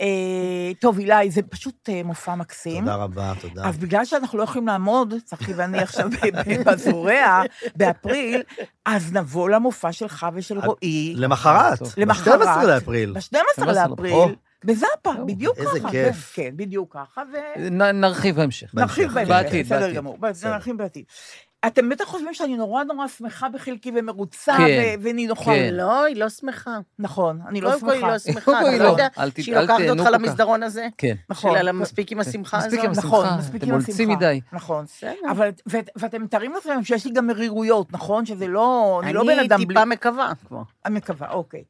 [0.00, 2.80] אה, טוב, אילי, זה פשוט אה, מופע מקסים.
[2.80, 3.68] תודה רבה, תודה.
[3.68, 6.08] אז בגלל שאנחנו לא יכולים לעמוד, צחי ואני עכשיו
[6.66, 7.42] בזורע,
[7.76, 8.42] באפריל,
[8.86, 11.14] אז נבוא למופע שלך ושל רועי.
[11.16, 11.78] למחרת.
[11.96, 12.40] למחרת.
[12.40, 13.12] ב-12 לאפריל.
[13.12, 14.34] ב-12 12 לאפריל.
[14.64, 15.76] בזאפה, בדיוק ככה.
[15.76, 16.32] איזה כיף.
[16.34, 17.36] כן, בדיוק ככה, ו...
[17.92, 18.74] נרחיב בהמשך.
[18.74, 19.54] נרחיב בהמשך.
[19.66, 19.92] בסדר.
[19.92, 20.18] גמור.
[20.44, 21.04] נרחיב בעתיד.
[21.66, 24.64] אתם בטח חושבים שאני נורא נורא שמחה בחלקי ומרוצה כן,
[25.00, 25.44] ו- ונינוחה.
[25.44, 25.74] כן.
[25.74, 26.78] לא, היא לא שמחה.
[26.98, 28.12] נכון, אני לא קודם כל היא שמחה.
[28.12, 28.40] לא שמחה.
[28.40, 28.90] קודם כל אתה היא לא לא.
[28.90, 30.04] יודע אל ת- שהיא לוקחת אותך.
[30.12, 30.88] למסדרון הזה?
[30.98, 31.14] כן.
[31.30, 31.58] נכון.
[31.58, 32.68] שלה מספיק עם השמחה הזאת?
[32.68, 33.06] מספיק עם השמחה.
[33.08, 34.16] נכון, מספיק אתם עם מולצים השמחה.
[34.16, 34.40] מדי.
[34.52, 34.84] נכון.
[34.84, 35.12] בסדר.
[35.30, 35.50] אבל,
[35.96, 38.26] ואתם מתארים לעצמם שיש לי גם מרירויות, נכון?
[38.26, 39.74] שזה לא, אני לא בן אדם אני בלי...
[39.74, 40.62] טיפה מקווה כבר.
[40.86, 41.64] אני מקווה, אוקיי.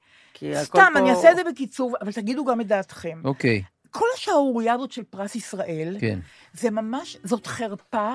[0.62, 3.20] סתם, אני אעשה את זה בקיצור, אבל תגידו גם את דעתכם.
[3.24, 6.18] אוקיי, כל השערורייה הזאת של פרס ישראל, כן.
[6.52, 8.14] זה ממש, זאת חרפה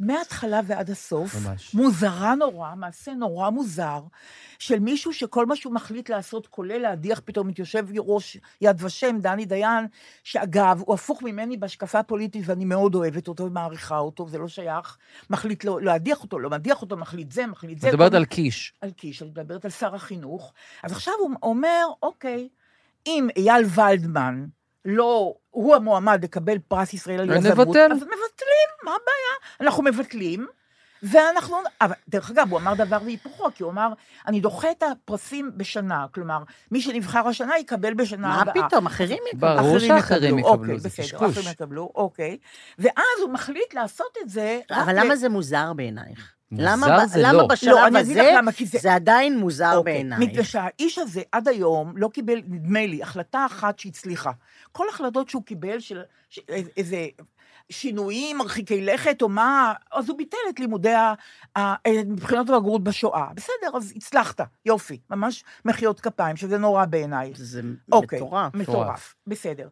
[0.00, 1.34] מההתחלה ועד הסוף.
[1.34, 1.74] ממש.
[1.74, 4.02] מוזרה נורא, מעשה נורא מוזר,
[4.58, 9.18] של מישהו שכל מה שהוא מחליט לעשות, כולל להדיח פתאום את יושב ראש יד ושם,
[9.20, 9.86] דני דיין,
[10.24, 14.96] שאגב, הוא הפוך ממני בהשקפה הפוליטית, ואני מאוד אוהבת אותו ומעריכה אותו, זה לא שייך.
[15.30, 17.88] מחליט לא, להדיח אותו, לא מדיח אותו, מחליט זה, מחליט זה.
[17.88, 18.74] את מדברת על קיש.
[18.80, 20.52] על קיש, אני מדברת על שר החינוך.
[20.82, 22.48] אז עכשיו הוא אומר, אוקיי,
[23.06, 24.44] אם אייל ולדמן
[24.84, 27.92] לא, הוא המועמד לקבל פרס ישראל על יזמות, נבטל.
[27.92, 29.36] אז מבטלים, מה הבעיה?
[29.60, 30.46] אנחנו מבטלים,
[31.02, 33.92] ואנחנו, אבל דרך אגב, הוא אמר דבר והיפוכו, כי הוא אמר,
[34.26, 36.38] אני דוחה את הפרסים בשנה, כלומר,
[36.70, 38.68] מי שנבחר השנה יקבל בשנה מה הבאה.
[38.68, 39.56] פתאום, אחרים יקבלו.
[39.56, 41.38] ברור שאחרים יקבלו, אוקיי, זה בסדר, קשקוש.
[41.38, 42.38] אחרים יקבלו, אוקיי.
[42.78, 44.60] ואז הוא מחליט לעשות את זה...
[44.70, 46.32] אבל ל- למה זה מוזר בעינייך?
[46.52, 47.38] מוזר למה זה למה לא.
[47.38, 50.30] לא, בשלב לך הזה למה, זה- זה עדיין מוזר אוקיי, בעינייך?
[50.30, 54.30] מפני שהאיש הזה עד היום לא קיבל, נדמה לי, החלטה אחת שהצליחה.
[54.72, 56.40] כל החלטות שהוא קיבל של ש-
[56.76, 57.06] איזה
[57.70, 61.14] שינויים מרחיקי לכת או מה, אז הוא ביטל את לימודי ה-
[61.58, 63.26] ה- מבחינות הבגרות בשואה.
[63.34, 67.32] בסדר, אז הצלחת, יופי, ממש מחיאות כפיים, שזה נורא בעיניי.
[67.36, 67.60] זה
[67.92, 68.54] אוקיי, מטורף.
[68.54, 69.68] מטורף, בסדר.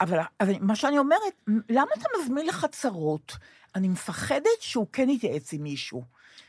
[0.00, 1.32] אבל, אבל מה שאני אומרת,
[1.68, 3.36] למה אתה מזמין לחצרות?
[3.74, 6.02] אני מפחדת שהוא כן יתייעץ עם מישהו.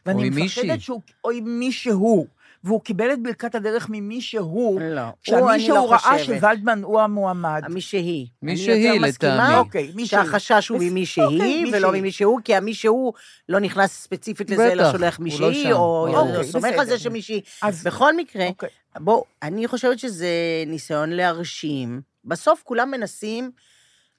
[0.05, 0.63] ואני עם מישהי.
[0.63, 2.27] מפחדת שהוא, או עם מישהו,
[2.63, 6.19] והוא קיבל את ברכת הדרך ממישהו, לא, הוא אני כשהמישהו לא ראה חושבת.
[6.39, 7.61] שוולדמן הוא המועמד.
[7.69, 8.27] מי שהיא.
[8.41, 9.55] מי שהיא, לטעמי.
[9.55, 10.23] אוקיי, מי שהיא.
[10.23, 11.91] שהחשש הוא בס- ממי אוקיי, ולא.
[11.91, 13.13] ממי שהוא, כי המי שהוא
[13.49, 15.71] לא נכנס ספציפית לזה, אלא שולח מי לא שהיא, שם.
[15.71, 16.85] או אוקיי, או סומך על.
[16.85, 17.41] זה שמישהי.
[17.61, 18.69] אז- בכל מקרה, אוקיי.
[18.99, 20.27] בואו, אני חושבת שזה
[20.67, 22.01] ניסיון להרשים.
[22.25, 23.51] בסוף כולם מנסים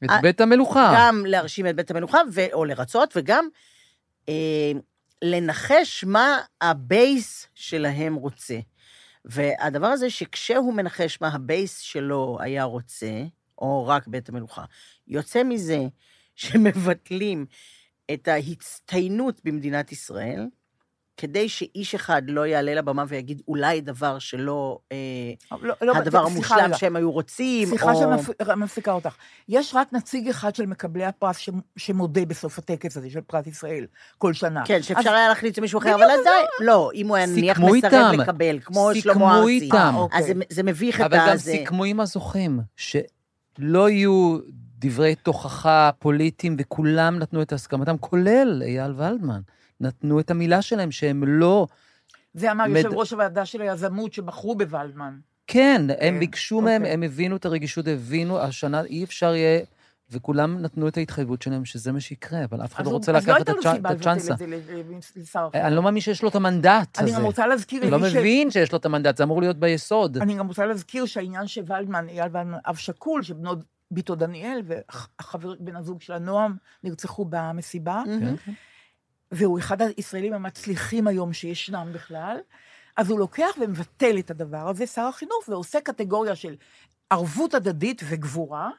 [0.05, 0.95] את בית המלוכה.
[0.97, 3.49] גם להרשים את בית המלוכה, ו- או לרצות, וגם
[4.29, 4.73] אה,
[5.23, 8.59] לנחש מה ה base שלהם רוצה.
[9.25, 13.25] והדבר הזה שכשהוא מנחש מה ה base שלו היה רוצה,
[13.59, 14.65] או רק בית המלוכה,
[15.09, 15.79] יוצא מזה
[16.35, 17.47] שמבטלים
[18.15, 20.47] את ההצטיינות במדינת ישראל,
[21.23, 24.97] כדי שאיש אחד לא יעלה לבמה ויגיד אולי דבר שלא, אה,
[25.63, 26.77] לא, לא, הדבר סליחה המושלם רגע.
[26.77, 27.99] שהם היו רוצים, סליחה או...
[27.99, 29.15] שאני מפסיקה אותך.
[29.49, 33.87] יש רק נציג אחד של מקבלי הפרס ש- שמודה בסוף הטקס הזה של פרס ישראל,
[34.19, 34.63] כל שנה.
[34.67, 37.75] כן, שאפשר אז- היה להחליט למישהו אחר, אבל עדיין, לא, אם הוא היה נניח סיכמו
[37.75, 38.21] מסרב איתם.
[38.21, 39.95] לקבל, כמו סיכמו שלמה ארצי, איתם.
[39.97, 40.19] אוקיי.
[40.21, 41.51] אז זה- זה מביך את אבל גם הזה.
[41.53, 44.39] סיכמו עם הזוכים, שלא יהיו
[44.79, 49.41] דברי תוכחה פוליטיים, וכולם נתנו את הסכמתם, כולל אייל ולדמן.
[49.83, 51.67] נתנו את המילה שלהם שהם לא...
[52.35, 55.19] זה אמר מד- יושב ראש הוועדה של היזמות שבחרו בוולדמן.
[55.47, 56.95] כן, הם כן, ביקשו מהם, אוקיי.
[56.95, 59.61] הם הבינו את הרגישות, הבינו, השנה אי אפשר יהיה,
[60.11, 63.35] וכולם נתנו את ההתחייבות שלהם שזה מה שיקרה, אבל אף אחד לא רוצה אז לא
[63.35, 64.33] לקחת הייתה את לו סיבה הצ'אנסה.
[64.33, 64.83] לבטל את זה
[65.21, 65.67] לשר אחר.
[65.67, 67.19] אני לא מאמין שיש לו את המנדט אני הזה.
[67.19, 69.57] גם רוצה להזכיר אני לא למי ש- מבין שיש לו את המנדט, זה אמור להיות
[69.59, 70.19] ביסוד.
[70.19, 73.51] אני גם רוצה להזכיר שהעניין שוולדמן, אייל ולדמן, אב שכול, שבנו
[73.91, 78.35] ביתו דניאל והחבר, בן הזוג שלה, נועם, נרצחו במסיבה, כן?
[79.33, 82.37] והוא אחד הישראלים המצליחים היום שישנם בכלל,
[82.97, 86.55] אז הוא לוקח ומבטל את הדבר הזה, שר החינוך, ועושה קטגוריה של
[87.11, 88.71] ערבות הדדית וגבורה,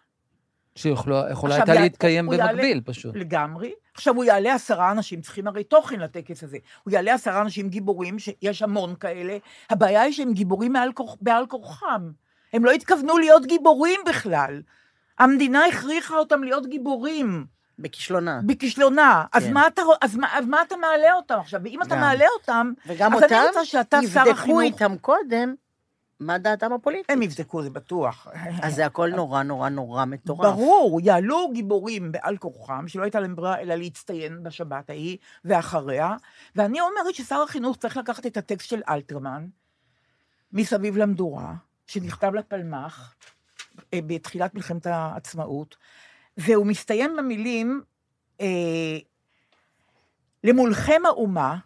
[0.76, 3.16] שיכולה הייתה להתקיים הוא יעלה- במקביל, פשוט.
[3.16, 3.74] לגמרי.
[3.96, 6.58] עכשיו, הוא יעלה עשרה אנשים, צריכים הרי תוכן לטקס הזה.
[6.84, 9.38] הוא יעלה עשרה אנשים גיבורים, שיש המון כאלה.
[9.70, 12.12] הבעיה היא שהם גיבורים מעל כוח, בעל כורחם.
[12.54, 14.62] הם לא התכוונו להיות גיבורים בכלל.
[15.20, 17.46] המדינה הכריחה אותם להיות גיבורים,
[17.80, 18.42] בכישלונה.
[18.46, 19.26] בכישלונה.
[19.32, 19.54] אז, כן.
[19.54, 21.62] מה אתה, אז, מה, אז מה אתה מעלה אותם עכשיו?
[21.64, 22.02] ואם אתה גם.
[22.02, 24.62] מעלה אותם, וגם אז אני אותם רוצה שאתה, שר יבדקו החינוך...
[24.62, 25.56] איתם קודם
[26.24, 27.10] מה דעתם הפוליטית.
[27.10, 28.28] הם יבדקו, זה בטוח.
[28.62, 30.54] אז זה הכל נורא נורא נורא מטורף.
[30.54, 36.16] ברור, יעלו גיבורים בעל כורחם, שלא הייתה להם ברירה אלא להצטיין בשבת ההיא ואחריה,
[36.56, 39.48] ואני אומרת ששר החינוך צריך לקחת את הטקסט של אלתרמן,
[40.54, 41.54] מסביב למדורה,
[41.88, 43.16] שנכתב לפלמ"ח,
[43.94, 45.76] אה, בתחילת מלחמת העצמאות,
[46.38, 47.82] והוא מסתיים במילים,
[48.42, 48.98] אה,
[50.44, 51.58] למולכם האומה,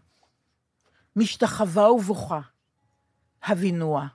[1.16, 2.40] משתחווה ובוכה,
[3.44, 4.08] הבינוה.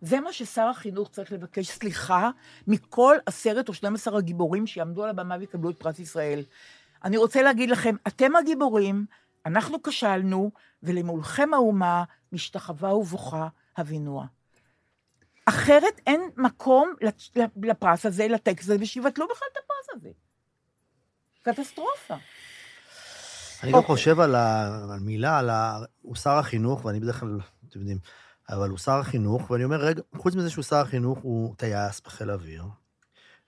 [0.00, 2.30] זה מה ששר החינוך צריך לבקש סליחה
[2.66, 6.42] מכל עשרת או 12 הגיבורים שיעמדו על הבמה ויקבלו את פרס ישראל.
[7.04, 9.06] אני רוצה להגיד לכם, אתם הגיבורים,
[9.46, 10.50] אנחנו כשלנו,
[10.82, 14.26] ולמולכם האומה משתחווה ובוכה הבינוה.
[15.46, 16.94] אחרת אין מקום
[17.62, 20.08] לפרס הזה, לטקסט הזה, ושיבטלו בכלל את הפרס הזה.
[21.42, 22.14] קטסטרופה.
[23.62, 23.86] אני גם אוקיי.
[23.86, 24.98] חושב על ה-
[25.38, 25.78] על ה...
[26.02, 27.98] הוא שר החינוך, ואני בדרך כלל, אתם יודעים,
[28.48, 32.30] אבל הוא שר החינוך, ואני אומר, רגע, חוץ מזה שהוא שר החינוך, הוא טייס בחיל
[32.30, 32.64] האוויר,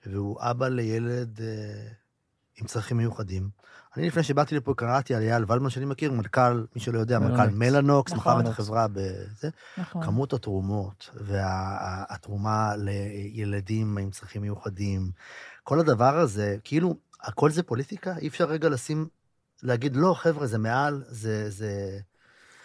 [0.05, 1.89] והוא אבא לילד אה,
[2.57, 3.49] עם צרכים מיוחדים.
[3.97, 7.33] אני, לפני שבאתי לפה, קראתי על אייל ולמן, שאני מכיר, מנכ"ל, מי שלא יודע, מנכ"ל
[7.33, 7.53] מלנוקס.
[7.55, 8.33] מלאנוקס, נכון.
[8.33, 9.49] מכר את החברה בזה.
[9.77, 10.03] נכון.
[10.05, 15.11] כמות התרומות והתרומה לילדים עם צרכים מיוחדים,
[15.63, 18.17] כל הדבר הזה, כאילו, הכל זה פוליטיקה?
[18.17, 19.07] אי אפשר רגע לשים,
[19.63, 21.49] להגיד, לא, חבר'ה, זה מעל, זה...
[21.49, 21.99] זה...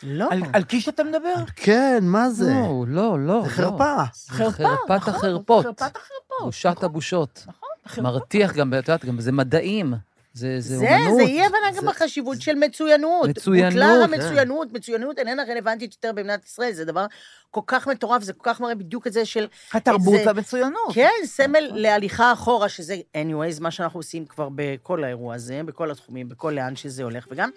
[0.02, 0.28] לא.
[0.30, 1.34] על, על קיש אתה מדבר?
[1.56, 2.50] כן, מה זה?
[2.50, 3.42] לא, לא, לא.
[3.56, 3.68] זה לא.
[3.68, 3.94] חרפה.
[4.28, 5.64] חרפה, חרפת נכון, החרפות.
[5.64, 6.42] חרפת החרפות.
[6.42, 7.44] בושת הבושות.
[7.48, 7.61] נכון.
[7.98, 9.94] מרתיח גם, את יודעת, גם זה מדעים.
[10.34, 11.16] זה זה זה, אומנות.
[11.16, 13.28] זה אי הבנה גם זה- בחשיבות של מצוינות.
[13.28, 14.14] מצוינות, בוטלה כן.
[14.14, 17.06] המצוינות, מצוינות איננה רלוונטית יותר במדינת ישראל, זה דבר
[17.50, 19.46] כל כך מטורף, זה כל כך מראה בדיוק את זה של...
[19.72, 20.94] התרבות זה- והמצוינות.
[20.94, 26.28] כן, סמל להליכה אחורה, שזה anyways, מה שאנחנו עושים כבר בכל האירוע הזה, בכל התחומים,
[26.28, 27.50] בכל לאן שזה הולך, וגם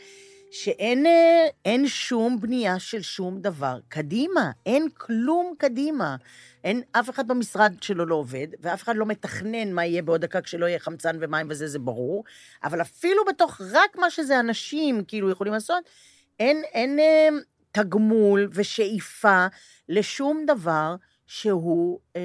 [0.56, 6.15] שאין אה, אין שום בנייה של שום דבר קדימה, אין כלום קדימה.
[6.63, 10.41] אין, אף אחד במשרד שלו לא עובד, ואף אחד לא מתכנן מה יהיה בעוד דקה
[10.41, 12.24] כשלא יהיה חמצן ומים וזה, זה ברור,
[12.63, 15.84] אבל אפילו בתוך רק מה שזה אנשים כאילו יכולים לעשות,
[16.39, 17.28] אין, אין אה,
[17.72, 19.46] תגמול ושאיפה
[19.89, 20.96] לשום דבר
[21.28, 22.22] שהוא אה,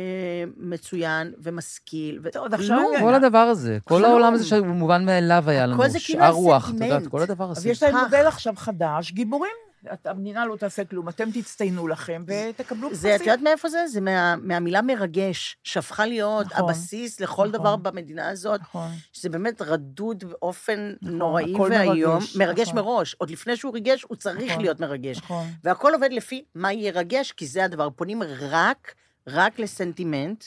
[0.56, 2.18] מצוין ומשכיל.
[2.22, 2.78] ו- טוב, עכשיו.
[2.94, 4.04] אני- כל הדבר הזה, כל.
[4.04, 6.80] העולם הזה שהוא מובן מאליו היה לנו, כאילו שאר רוח, את.
[6.80, 7.68] יודעת, כל הדבר הזה.
[7.70, 7.96] יש להם.
[7.96, 9.69] מודל עכשיו חדש, גיבורים.
[10.04, 12.94] המדינה לא תעשה כלום, אתם תצטיינו לכם ותקבלו פרסים.
[13.02, 13.86] זה, את יודעת מאיפה זה?
[13.86, 17.52] זה מה, מהמילה מרגש, שהפכה להיות נכון, הבסיס לכל נכון.
[17.52, 18.90] דבר במדינה הזאת, נכון.
[19.12, 22.12] שזה באמת רדוד באופן נכון, נוראי ואיום.
[22.12, 22.76] מרגש, מרגש נכון.
[22.82, 23.14] מראש.
[23.14, 25.18] עוד לפני שהוא ריגש, הוא צריך נכון, להיות מרגש.
[25.18, 25.46] נכון.
[25.64, 27.90] והכל עובד לפי מה ירגש, כי זה הדבר.
[27.90, 28.94] פונים רק,
[29.26, 30.44] רק לסנטימנט,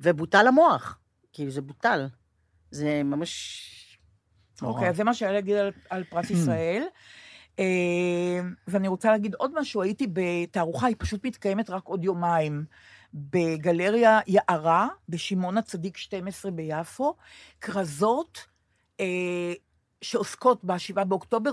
[0.00, 0.98] ובוטל המוח.
[1.32, 2.06] כאילו, זה בוטל.
[2.70, 3.74] זה ממש...
[4.62, 6.84] אוקיי, אז זה מה שהיה להגיד על, על פרס ישראל.
[7.58, 12.64] אה, ואני רוצה להגיד עוד משהו, הייתי בתערוכה, היא פשוט מתקיימת רק עוד יומיים,
[13.14, 17.14] בגלריה יערה, בשמעון הצדיק 12 ביפו,
[17.60, 18.46] כרזות
[19.00, 19.52] אה,
[20.02, 21.50] שעוסקות ב-7 באוקטובר,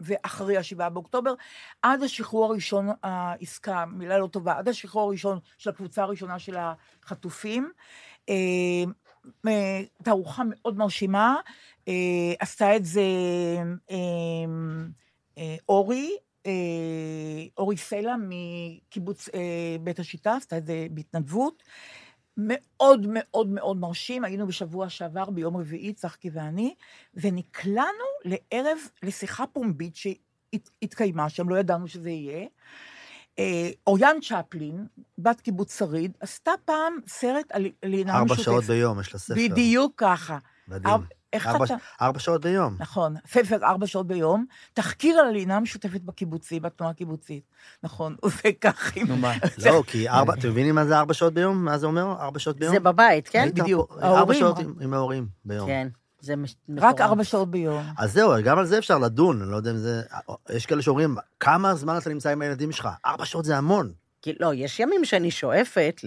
[0.00, 1.34] ואחרי השבעה באוקטובר,
[1.82, 7.72] עד השחרור הראשון, העסקה, מילה לא טובה, עד השחרור הראשון של הקבוצה הראשונה של החטופים.
[8.28, 8.84] אה,
[10.02, 11.36] תערוכה מאוד מרשימה,
[11.88, 13.02] אה, עשתה את זה
[13.90, 13.96] אה,
[15.68, 16.10] אורי,
[16.46, 16.52] אה,
[17.58, 21.62] אורי סלע מקיבוץ אה, בית השיטה, עשתה את זה בהתנדבות.
[22.36, 26.74] מאוד מאוד מאוד מרשים, היינו בשבוע שעבר, ביום רביעי, צחקי ואני,
[27.14, 32.46] ונקלענו לערב, לשיחה פומבית שהתקיימה שם, לא ידענו שזה יהיה.
[33.38, 34.86] אה, אוריאן צ'פלין,
[35.18, 38.44] בת קיבוץ שריד, עשתה פעם סרט על לינה ארבע משותפת.
[38.44, 39.34] שעות ביום, יש לה ספר.
[39.34, 40.38] בדיוק ככה.
[40.68, 40.94] מדהים.
[41.34, 41.74] ארבע- איך ארבע- אתה...
[42.02, 42.76] ארבע שעות ביום.
[42.78, 44.44] נכון, ספר ארבע שעות ביום,
[44.74, 47.42] תחקיר על הלינה המשותפת בקיבוצי, בתנועה הקיבוצית.
[47.82, 48.96] נכון, זה כך.
[48.96, 49.32] עם- נו, מה?
[49.66, 51.64] לא, כי ארבע, אתם מבינים מה זה ארבע שעות ביום?
[51.64, 52.12] מה זה אומר?
[52.20, 52.74] ארבע שעות ביום?
[52.74, 53.48] זה בבית, כן?
[53.54, 53.98] בדיוק.
[54.02, 54.58] ארבע שעות.
[54.58, 55.66] עם- עם ההורים ביום.
[55.66, 55.88] כן,
[56.20, 57.00] זה מש- רק מטורף.
[57.00, 57.82] ארבע שעות ביום.
[57.98, 60.02] אז זהו, גם על זה אפשר לדון, אני לא יודע אם זה...
[60.50, 62.88] יש כאלה שאומרים, כמה זמן אתה נמצא עם הילדים שלך?
[63.06, 63.92] ארבע שעות זה המון.
[64.24, 66.00] כי לא, יש ימים שאני שואפת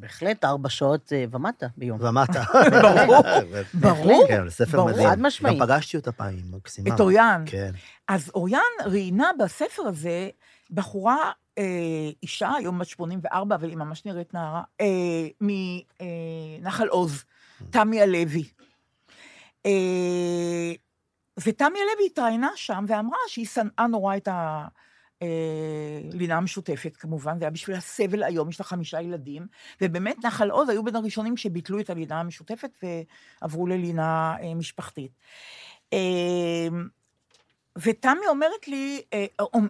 [0.00, 1.98] בהחלט ארבע שעות אה, ומטה ביום.
[2.00, 2.42] ומטה.
[2.82, 3.22] ברור,
[3.84, 4.90] ברור, כן, ספר ברור.
[4.90, 5.10] מדהים.
[5.10, 5.58] חד משמעית.
[5.58, 6.94] גם פגשתי אותה פעם, היא מקסימה.
[6.94, 7.44] את אוריאן.
[7.46, 7.70] כן.
[8.08, 10.28] אז אוריאן ראיינה בספר הזה
[10.70, 11.64] בחורה, אה,
[12.22, 14.86] אישה, היום בת 84, אבל היא ממש נראית נערה, אה,
[16.60, 17.24] מנחל עוז,
[17.70, 18.44] תמי הלוי.
[19.66, 20.72] אה,
[21.38, 24.28] ותמי הלוי התראיינה שם ואמרה שהיא שנאה נורא את
[26.12, 29.46] הלינה המשותפת, כמובן, זה היה בשביל הסבל היום, יש לה חמישה ילדים,
[29.80, 32.78] ובאמת נחל עוז היו בין הראשונים שביטלו את הלינה המשותפת
[33.42, 35.12] ועברו ללינה אה, משפחתית.
[35.92, 36.68] אה,
[37.78, 39.60] ותמי אומרת לי, אה, אור-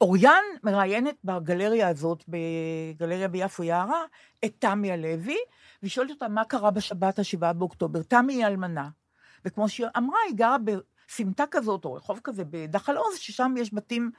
[0.00, 4.02] אוריאן מראיינת בגלריה הזאת, בגלריה ביפו יערה,
[4.44, 5.36] את תמי הלוי,
[5.82, 8.02] והיא שואלת אותה מה קרה בשבת השבעה באוקטובר.
[8.02, 8.88] תמי היא אלמנה.
[9.44, 10.56] וכמו שהיא אמרה, היא גרה
[11.08, 14.10] בסמטה כזאת, או רחוב כזה בדחל עוז, ששם יש בתים,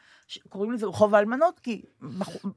[0.50, 1.82] קוראים לזה רחוב האלמנות, כי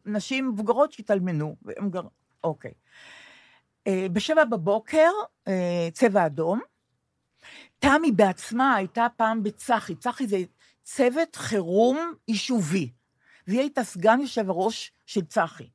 [0.06, 2.02] נשים מבוגרות שהתאלמנו, והם גר...
[2.44, 2.72] אוקיי.
[3.86, 5.10] אה, בשבע בבוקר,
[5.48, 6.60] אה, צבע אדום.
[7.78, 10.38] תמי בעצמה הייתה פעם בצח"י, צח"י זה
[10.82, 12.90] צוות חירום יישובי,
[13.46, 15.70] והיא הייתה סגן יושב הראש של צח"י.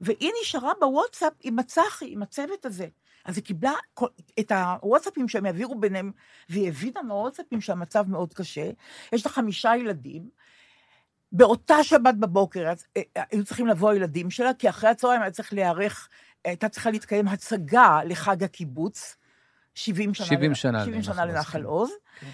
[0.00, 2.88] והיא נשארה בוואטסאפ עם הצח"י, עם הצוות הזה.
[3.28, 4.06] אז היא קיבלה כל-
[4.40, 6.12] את הוואטסאפים שהם העבירו ביניהם,
[6.48, 8.70] והיא הבינה מהוואטסאפים שהמצב מאוד קשה.
[9.12, 10.28] יש לה חמישה ילדים.
[11.32, 15.30] באותה שבת בבוקר אז, אה, אה, היו צריכים לבוא הילדים שלה, כי אחרי הצהריים היה
[15.30, 16.08] צריך להיערך,
[16.44, 19.16] הייתה צריכה להתקיים הצגה לחג הקיבוץ,
[19.74, 22.26] 70 שנה, 70 לנ- שנה 70 שנה לנחל עוז, כן.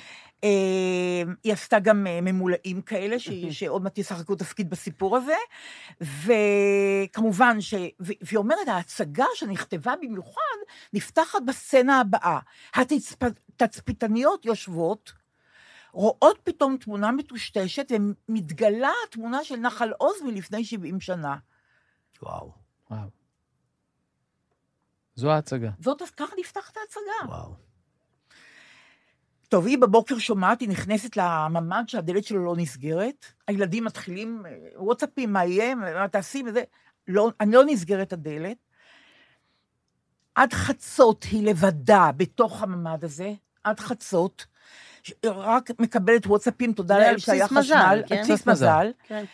[0.44, 5.35] אה, היא עשתה גם אה, ממולאים כאלה, ש- שעוד מעט ישחקו תפקיד בסיפור הזה,
[6.00, 7.74] וכמובן, ש...
[7.74, 10.40] ו- והיא אומרת, ההצגה שנכתבה במיוחד,
[10.92, 12.38] נפתחת בסצנה הבאה.
[12.74, 15.12] התצפיתניות יושבות,
[15.92, 17.92] רואות פתאום תמונה מטושטשת,
[18.28, 21.37] ומתגלה התמונה של נחל עוז מלפני 70 שנה.
[22.22, 22.52] וואו,
[22.90, 23.09] וואו.
[25.14, 25.70] זו ההצגה.
[25.80, 27.33] זאת, ככה נפתחת ההצגה.
[27.33, 27.54] וואו.
[29.54, 35.32] טוב, היא בבוקר שומעת, היא נכנסת לממ"ד שהדלת שלו לא נסגרת, הילדים מתחילים, אה, וואטסאפים,
[35.32, 36.62] מה יהיה, מה תעשי וזה,
[37.08, 38.56] לא, אני לא נסגרת הדלת.
[40.34, 43.32] עד חצות היא לבדה בתוך הממ"ד הזה,
[43.64, 44.46] עד חצות,
[45.24, 48.16] רק מקבלת וואטסאפים, תודה לאל על בסיס שהיה מזל, חשמל, כן?
[48.16, 48.46] על בסיס.
[48.46, 48.90] מזל.
[49.02, 49.24] כן.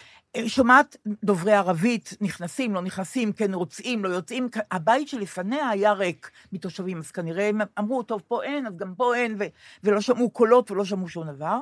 [0.46, 4.48] שומעת דוברי ערבית, נכנסים, לא נכנסים, כן רוצים, לא יוצאים.
[4.70, 9.16] הבית שלפניה היה ריק מתושבים, אז כנראה הם אמרו, טוב, פה אין, אז גם פה
[9.16, 9.44] אין, ו-
[9.84, 11.58] ולא שמעו קולות ולא שמעו שום דבר.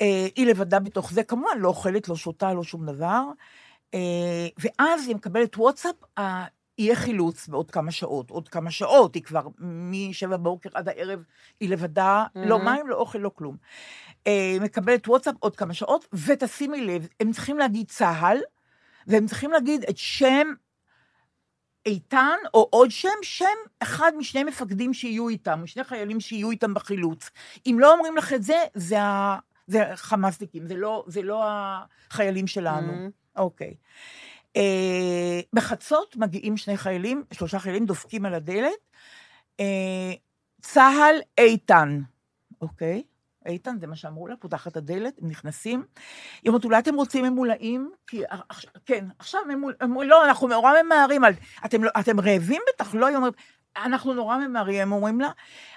[0.00, 3.22] אה, היא לבדה בתוך זה, כמובן, לא אוכלת, לא שותה, לא שום דבר.
[3.94, 6.44] אה, ואז היא מקבלת וואטסאפ, אה,
[6.78, 11.22] יהיה חילוץ בעוד כמה שעות, עוד כמה שעות, היא כבר משבע בבוקר עד הערב,
[11.60, 12.64] היא לבדה, לא מהמם.
[12.64, 13.56] מים, לא אוכל, לא כלום.
[14.26, 18.38] אה, מקבלת וואטסאפ עוד כמה שעות, ותשימי לב, הם צריכים להגיד צה"ל,
[19.06, 20.46] והם צריכים להגיד את שם
[21.86, 23.44] איתן, או עוד שם, שם
[23.80, 27.30] אחד משני מפקדים שיהיו איתם, או שני חיילים שיהיו איתם בחילוץ.
[27.66, 29.38] אם לא אומרים לך את זה, זה, ה...
[29.66, 32.92] זה החמאסניקים, זה לא, זה לא החיילים שלנו.
[32.92, 33.10] Mhm.
[33.36, 33.74] אוקיי.
[34.56, 38.70] אה, בחצות מגיעים שני חיילים, שלושה חיילים דופקים על הדלת.
[39.60, 40.12] אה,
[40.62, 42.00] צה"ל איתן,
[42.60, 43.02] אוקיי?
[43.46, 45.84] איתן, זה מה שאמרו לה, פותחת הדלת, הם נכנסים.
[46.42, 47.90] היא אומרת, אולי אתם רוצים ממולאים?
[48.06, 48.22] כי,
[48.86, 49.74] כן, עכשיו ממול...
[50.06, 51.24] לא, אנחנו נורא ממהרים.
[51.24, 52.94] על- אתם, לא- אתם רעבים בטח?
[52.94, 53.34] לא, היא אומרת,
[53.76, 55.30] אנחנו נורא ממהרים, הם אומרים לה.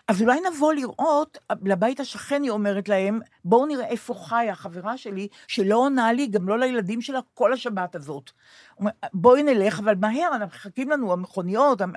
[0.07, 5.27] אז אולי נבוא לראות, לבית השכן היא אומרת להם, בואו נראה איפה חיה החברה שלי,
[5.47, 8.31] שלא עונה לי, גם לא לילדים שלה, כל השבת הזאת.
[9.13, 11.93] בואי נלך, אבל מהר, אנחנו מחכים לנו, המכוניות, המ-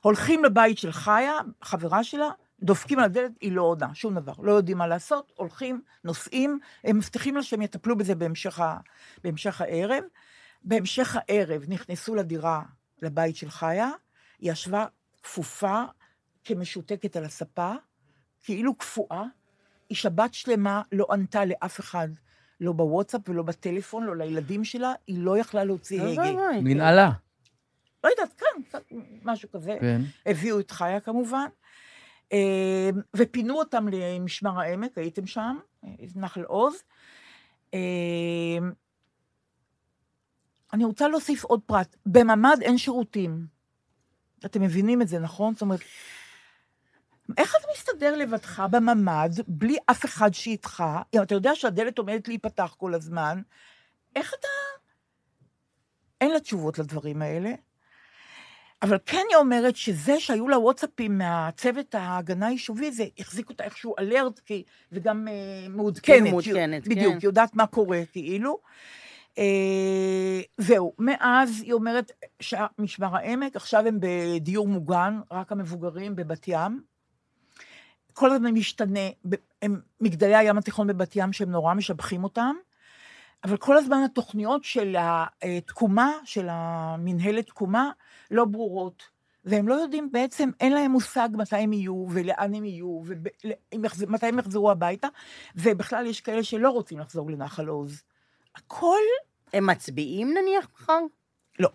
[0.00, 2.28] הולכים לבית של חיה, חברה שלה,
[2.62, 4.32] דופקים על הדלת, היא לא עונה, שום דבר.
[4.42, 8.76] לא יודעים מה לעשות, הולכים, נוסעים, הם מבטיחים לה שהם יטפלו בזה בהמשך, ה,
[9.24, 10.04] בהמשך הערב.
[10.64, 12.62] בהמשך הערב נכנסו לדירה,
[13.02, 13.90] לבית של חיה,
[14.42, 14.86] היא ישבה
[15.22, 15.82] כפופה,
[16.44, 17.72] כמשותקת על הספה,
[18.42, 19.24] כאילו קפואה.
[19.88, 22.08] היא שבת שלמה לא ענתה לאף אחד,
[22.60, 26.22] לא בוואטסאפ ולא בטלפון, לא לילדים שלה, היא לא יכלה להוציא הגה.
[26.62, 27.10] מנהלה.
[28.04, 28.82] לא יודעת, קצת
[29.24, 29.76] משהו כזה.
[29.80, 30.00] כן.
[30.26, 31.46] הביאו את חיה כמובן,
[32.32, 35.58] אה, ופינו אותם למשמר העמק, הייתם שם,
[36.16, 36.82] נחל עוז.
[37.74, 38.58] אה,
[40.72, 43.61] אני רוצה להוסיף עוד פרט, בממ"ד אין שירותים.
[44.46, 45.52] אתם מבינים את זה, נכון?
[45.52, 45.80] זאת אומרת,
[47.38, 52.74] איך אתה מסתדר לבדך בממ"ד, בלי אף אחד שאיתך, אם אתה יודע שהדלת עומדת להיפתח
[52.78, 53.42] כל הזמן,
[54.16, 54.48] איך אתה...
[56.20, 57.50] אין לה תשובות לדברים האלה.
[58.82, 63.94] אבל כן היא אומרת שזה שהיו לה וואטסאפים מהצוות ההגנה היישובי, זה החזיק אותה איכשהו
[63.98, 66.16] אלרט, כי, וגם אה, מעודכנת.
[66.16, 67.18] כן, מעודכנת, בדיוק, כן.
[67.18, 68.58] היא יודעת מה קורה, כאילו.
[69.38, 76.82] אה, זהו, מאז היא אומרת שמשמר העמק, עכשיו הם בדיור מוגן, רק המבוגרים בבת ים.
[78.12, 79.00] כל הזמן משתנה,
[79.62, 82.54] הם מגדלי הים התיכון בבת ים, שהם נורא משבחים אותם,
[83.44, 87.90] אבל כל הזמן התוכניות של התקומה, של המנהלת תקומה,
[88.30, 89.02] לא ברורות.
[89.44, 93.02] והם לא יודעים, בעצם אין להם מושג מתי הם יהיו ולאן הם יהיו,
[93.98, 95.08] ומתי הם יחזרו הביתה,
[95.56, 98.02] ובכלל יש כאלה שלא רוצים לחזור לנחל עוז.
[98.56, 98.98] הכל
[99.52, 100.98] הם מצביעים נניח מחר?
[101.58, 101.68] לא.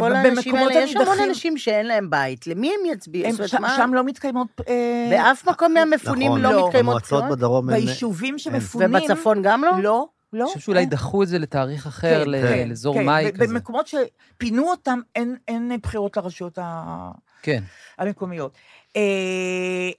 [0.00, 2.46] כל האנשים במקומות האלה, יש המון אנשים שאין להם בית.
[2.46, 3.28] למי הם יצביעו?
[3.28, 4.48] הם, שם, מה- שם לא מתקיימות...
[4.68, 6.66] אה, באף מקום מהמפונים נכון, לא לא.
[6.66, 7.38] מתקיימות המועצות בחירות?
[7.38, 7.84] בדרום אין...
[7.84, 8.94] ביישובים שמפונים...
[8.94, 9.70] ובצפון גם לא?
[9.82, 10.44] לא, לא.
[10.44, 10.88] אני חושב שאולי אין.
[10.88, 13.46] דחו את זה לתאריך אחר, כן, ל- כן, לאזור כן, מאי כזה.
[13.46, 17.10] במקומות שפינו אותם, אין, אין בחירות לרשויות ה-
[17.42, 17.62] כן.
[17.98, 18.52] המקומיות.
[18.96, 19.02] אה,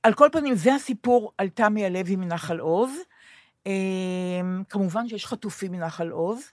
[0.03, 2.91] על כל פנים, זה הסיפור על תמי הלוי מנחל עוז.
[3.67, 6.51] אה, כמובן שיש חטופים מנחל עוז.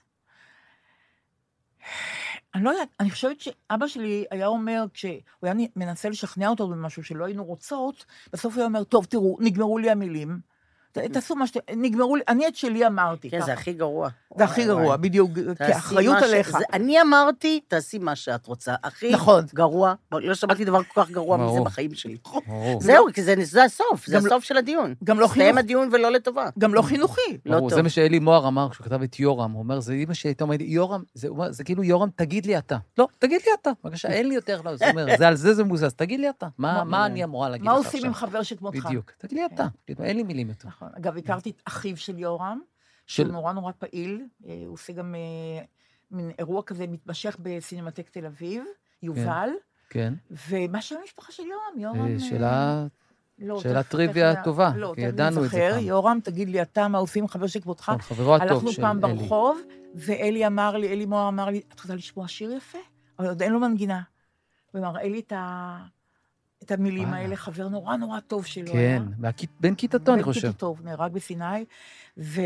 [2.55, 7.03] אני לא יודעת, אני חושבת שאבא שלי היה אומר, כשהוא היה מנסה לשכנע אותו במשהו
[7.03, 10.39] שלא היינו רוצות, בסוף הוא היה אומר, טוב, תראו, נגמרו לי המילים.
[11.13, 13.29] תעשו מה שאתם, נגמרו לי, אני את שלי אמרתי.
[13.29, 13.41] כן.
[13.45, 14.09] זה הכי גרוע.
[14.37, 14.97] זה הכי גרוע.
[14.97, 15.31] בדיוק,
[16.11, 16.51] מה ש- עליך.
[16.51, 18.75] זה- אני אמרתי, תעשי מה שאת רוצה.
[18.83, 19.43] הכי נכון.
[19.53, 21.59] גרוע, לא שמעתי דבר כל כך גרוע מזה.
[21.61, 22.17] בחיים שלי.
[22.79, 24.93] זהו, כי זה זה הסוף, זה לא- הסוף של הדיון.
[25.03, 25.59] גם לא הסתיים חינוך.
[25.59, 26.49] הדיון ולא לטובה.
[26.59, 27.21] גם לא חינוכי.
[27.45, 27.73] לא טוב.
[27.73, 30.59] זה מה שאלי מוהר אמר כשהוא כתב את יורם, הוא אומר, זה אמא שהייתה אומרת,
[30.63, 31.03] יורם,
[31.49, 32.77] זה, כאילו, יורם, תגיד לי אתה.
[32.97, 35.63] לא, תגיד לי אתה, בבקשה, אין לי יותר, לא, זה אומר, זה על זה זה
[35.63, 36.47] מבוסס, תגיד לי אתה.
[36.57, 37.91] מה, מה אני אמורה להגיד לך מה עכשיו?
[37.91, 38.85] עושים עם חבר שכמותך?
[38.85, 39.65] בדיוק, תגיד לי אתה,
[40.03, 40.67] אין לי מילים יותר.
[40.85, 40.97] נכון.
[40.97, 42.59] אגב, הכרתי את אחיו של יורם,
[43.05, 45.63] של- שהוא נורא נורא פעיל, אה, הוא עושה גם אה,
[46.11, 48.63] מין אירוע כזה מתמשך בסינמטק תל אביב,
[49.03, 49.49] יובל,
[49.89, 50.13] כן,
[50.49, 51.79] ומה שם המשפחה של יורם?
[51.97, 52.11] יורם...
[52.13, 52.85] אה, שאלה,
[53.39, 55.69] לא, שאלה טריוויה טובה, לא, כי ידענו את זה.
[55.73, 55.83] פעם.
[55.83, 57.89] יורם, תגיד לי אתה, מה עושים עם חבר שכמותך?
[57.89, 59.15] נכון, חברו הטוב הלכנו של פעם אלי.
[59.15, 59.61] ברחוב,
[59.95, 62.77] ואלי אמר לי, אלי מוהר אמר לי, את רוצה לשמוע שיר יפה?
[63.19, 64.01] אבל עוד אין לו מנגינה.
[64.73, 65.77] ומראה לי את ה...
[66.63, 67.17] את המילים וואלה.
[67.17, 68.99] האלה, חבר נורא נורא טוב שלו היה.
[68.99, 69.03] כן,
[69.59, 70.41] בן כיתתו, אני בן חושב.
[70.41, 71.65] כיתה טוב, נהרג בסיני,
[72.17, 72.41] ו...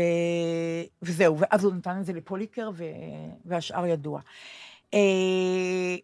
[1.02, 2.84] וזהו, ואז הוא נתן את זה לפוליקר, ו...
[3.44, 4.20] והשאר ידוע.
[4.94, 5.96] אה...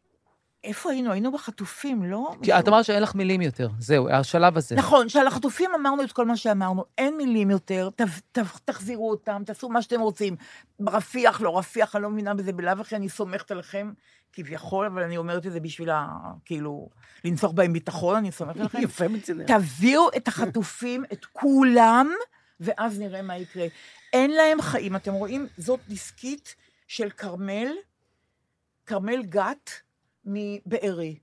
[0.67, 1.13] איפה היינו?
[1.13, 2.31] היינו בחטופים, לא?
[2.43, 4.75] כי את אמרת שאין לך מילים יותר, זהו, השלב הזה.
[4.75, 9.43] נכון, שעל החטופים אמרנו את כל מה שאמרנו, אין מילים יותר, ת, ת, תחזירו אותם,
[9.47, 10.37] תעשו מה שאתם רוצים.
[10.87, 13.93] רפיח, לא רפיח, אני לא מבינה בזה, בלאו הכי אני סומכת עליכם,
[14.33, 16.07] כביכול, אבל אני אומרת את זה בשביל, ה,
[16.45, 16.89] כאילו,
[17.25, 18.79] לנצוח בהם ביטחון, אני סומכת עליכם.
[18.83, 19.47] יפה מצדך.
[19.47, 22.09] תביאו את החטופים, את כולם,
[22.61, 23.67] ואז נראה מה יקרה.
[24.13, 24.97] אין להם חיים.
[24.97, 26.55] אתם רואים, זאת דיסקית
[26.89, 27.69] של כרמל,
[28.87, 29.71] כרמל גת
[30.25, 31.17] מבארי.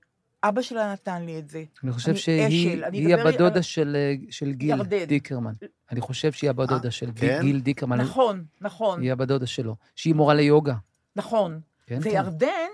[0.44, 1.64] אבא שלה נתן לי את זה.
[1.84, 4.70] אני חושב אני שהיא אשל, אני היא אדבר הבת דודה על- של, אה, של גיל
[4.70, 5.04] ירדן.
[5.04, 5.52] דיקרמן.
[5.90, 7.40] אני חושב שהיא הבת דודה של גיל- כן?
[7.42, 8.00] גיל דיקרמן.
[8.00, 9.76] נכון, נכון, היא הבת דודה שלו.
[9.96, 10.74] שהיא מורה ליוגה.
[11.16, 11.60] נכון.
[11.86, 11.98] כן.
[12.02, 12.68] וירדן,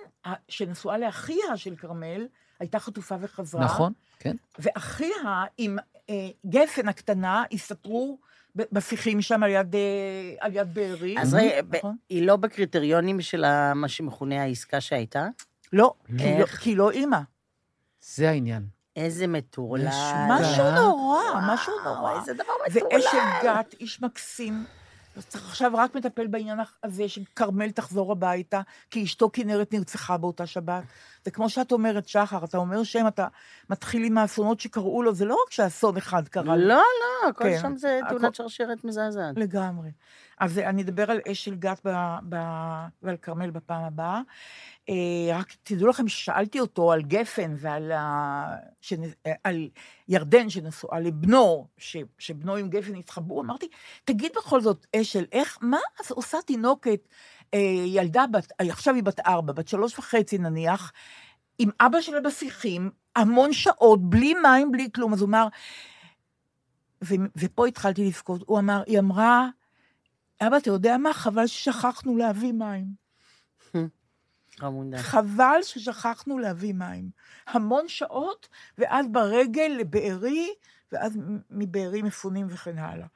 [0.49, 2.27] שנשואה לאחיה של כרמל,
[2.61, 3.65] הייתה חטופה וחזרה.
[3.65, 4.37] נכון, כן.
[4.59, 5.09] ואחיה
[5.59, 5.79] עם
[6.11, 6.15] אה,
[6.47, 8.19] גפן הקטנה הסתתרו
[8.57, 9.81] ב- בפיחים שם על יד, אה,
[10.41, 11.15] על יד בארי.
[11.19, 11.97] אז רגע, ב- נכון.
[12.09, 13.45] היא לא בקריטריונים של
[13.75, 15.27] מה שמכונה העסקה שהייתה?
[15.73, 16.47] לא, כי לא-?
[16.47, 17.19] כי לא אימא.
[18.03, 18.67] זה העניין.
[18.97, 19.87] איזה מטורלל.
[20.29, 20.71] משהו.
[20.71, 21.19] נורא,
[21.55, 22.21] משהו נורא.
[22.21, 22.99] איזה דבר מטורלל.
[22.99, 24.65] אשת גת, איש מקסים.
[25.17, 30.47] אז צריך עכשיו רק מטפל בעניין הזה שכרמל תחזור הביתה, כי אשתו כנרת נרצחה באותה
[30.47, 30.83] שבת.
[31.25, 33.27] זה כמו שאת אומרת, שחר, אתה אומר שם, אתה
[33.71, 36.69] מתחיל עם האסונות שקרו לו, זה לא רק שאסון אחד קרה לו.
[36.69, 37.59] לא, לא, הכל כן.
[37.63, 39.37] שם זה הכל- תאונת שרשרת מזעזעת.
[39.37, 39.89] לגמרי.
[40.41, 41.87] אז אני אדבר על אש של גת
[43.03, 44.21] ועל כרמל בפעם הבאה.
[44.89, 48.57] אה, רק תדעו לכם ששאלתי אותו על גפן ועל ה...
[48.81, 49.03] שנ...
[49.27, 49.69] אה, על
[50.09, 51.97] ירדן שנשואה לבנו, ש...
[52.19, 53.69] שבנו עם גפן התחברו, אמרתי,
[54.05, 55.79] תגיד בכל זאת, אשל, איך, מה
[56.11, 57.09] עושה תינוקת,
[57.55, 60.93] אה, ילדה בת, עכשיו היא בת ארבע, בת שלוש וחצי נניח,
[61.59, 65.49] עם אבא שלה בשיחים, המון שעות, בלי מים, בלי כלום, אז הוא אמר,
[67.05, 67.15] ו...
[67.37, 69.49] ופה התחלתי לבכות, הוא אמר, היא אמרה,
[70.41, 71.13] אבא, אתה יודע מה?
[71.15, 72.87] חבל ששכחנו להביא מים.
[74.61, 74.99] חמודה.
[74.99, 77.11] חבל ששכחנו להביא מים.
[77.47, 80.49] המון שעות, ואז ברגל לבארי,
[80.93, 81.19] ואז
[81.51, 83.07] מבארי מפונים וכן הלאה.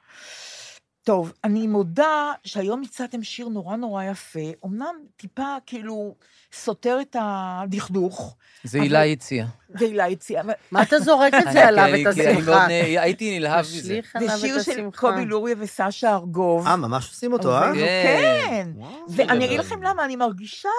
[1.05, 6.15] טוב, אני מודה שהיום הצעתם שיר נורא נורא יפה, אמנם טיפה כאילו
[6.53, 9.47] סותר את הדכדוך, זה אבל- הילה הציעה.
[9.69, 12.67] והילה הציעה, אבל מה אתה זורק את זה עליו, את השמחה?
[12.67, 13.99] נ- הייתי נלהב מזה.
[14.19, 14.89] זה שיר של.
[14.95, 16.67] קובי לוריה וסשה ארגוב.
[16.67, 17.69] אה, ממש עושים אותו, אה?
[17.69, 18.71] אבל- כן.
[18.79, 18.83] כן.
[19.09, 20.69] ואני אגיד לכם למה, אני מרגישה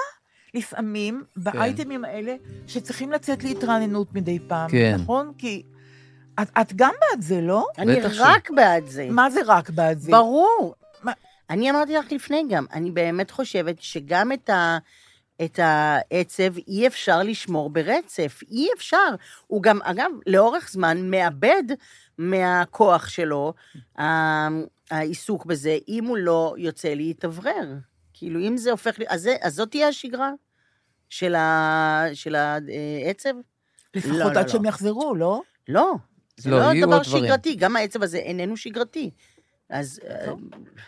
[0.54, 2.34] לפעמים באייטמים האלה
[2.66, 4.96] שצריכים לצאת להתרעננות מדי פעם, כן.
[5.02, 5.32] נכון?
[5.38, 5.62] כי
[6.42, 7.66] את, את גם בעד זה, לא?
[7.78, 9.06] אני בטח ש- רק בעד זה.
[9.10, 10.10] מה זה רק בעד זה?
[10.12, 10.74] ברור.
[11.02, 11.12] מה-
[11.50, 14.78] אני אמרתי לך לפני גם, אני באמת חושבת שגם את ה...
[15.44, 19.08] את העצב אי אפשר לשמור ברצף, אי אפשר.
[19.46, 21.62] הוא גם, אגב, לאורך זמן מאבד
[22.18, 23.54] מהכוח שלו,
[23.98, 24.48] ה-
[24.90, 27.74] העיסוק בזה, אם הוא לא יוצא להתאוורר.
[28.14, 30.30] כאילו, אם זה הופך, אז, זה, אז זאת תהיה השגרה
[31.08, 33.30] של, ה, של העצב?
[33.94, 34.48] לפחות לא, לא, עד לא.
[34.52, 35.40] שהם יחזרו, לא?
[35.68, 35.94] לא,
[36.36, 37.02] זה לא, לא, דבר.
[37.02, 39.10] שגרתי, גם העצב הזה איננו שגרתי.
[39.70, 40.32] אז אה,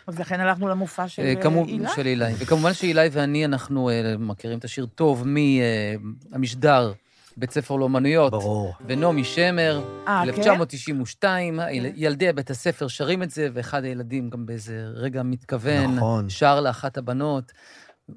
[0.07, 1.89] אז לכן הלכנו למופע של אה, אה, הילה.
[1.95, 2.33] של אילי.
[2.37, 3.89] וכמובן שאילי ואני, אנחנו
[4.19, 6.93] מכירים את השיר טוב מהמשדר
[7.37, 8.31] בית ספר לאומנויות.
[8.31, 8.73] ברור.
[8.87, 10.29] ונעמי שמר, אה, כן?
[10.29, 11.59] 1992,
[11.95, 16.29] ילדי בית הספר שרים את זה, ואחד הילדים גם באיזה רגע מתכוון, נכון.
[16.29, 17.51] שר לאחת הבנות,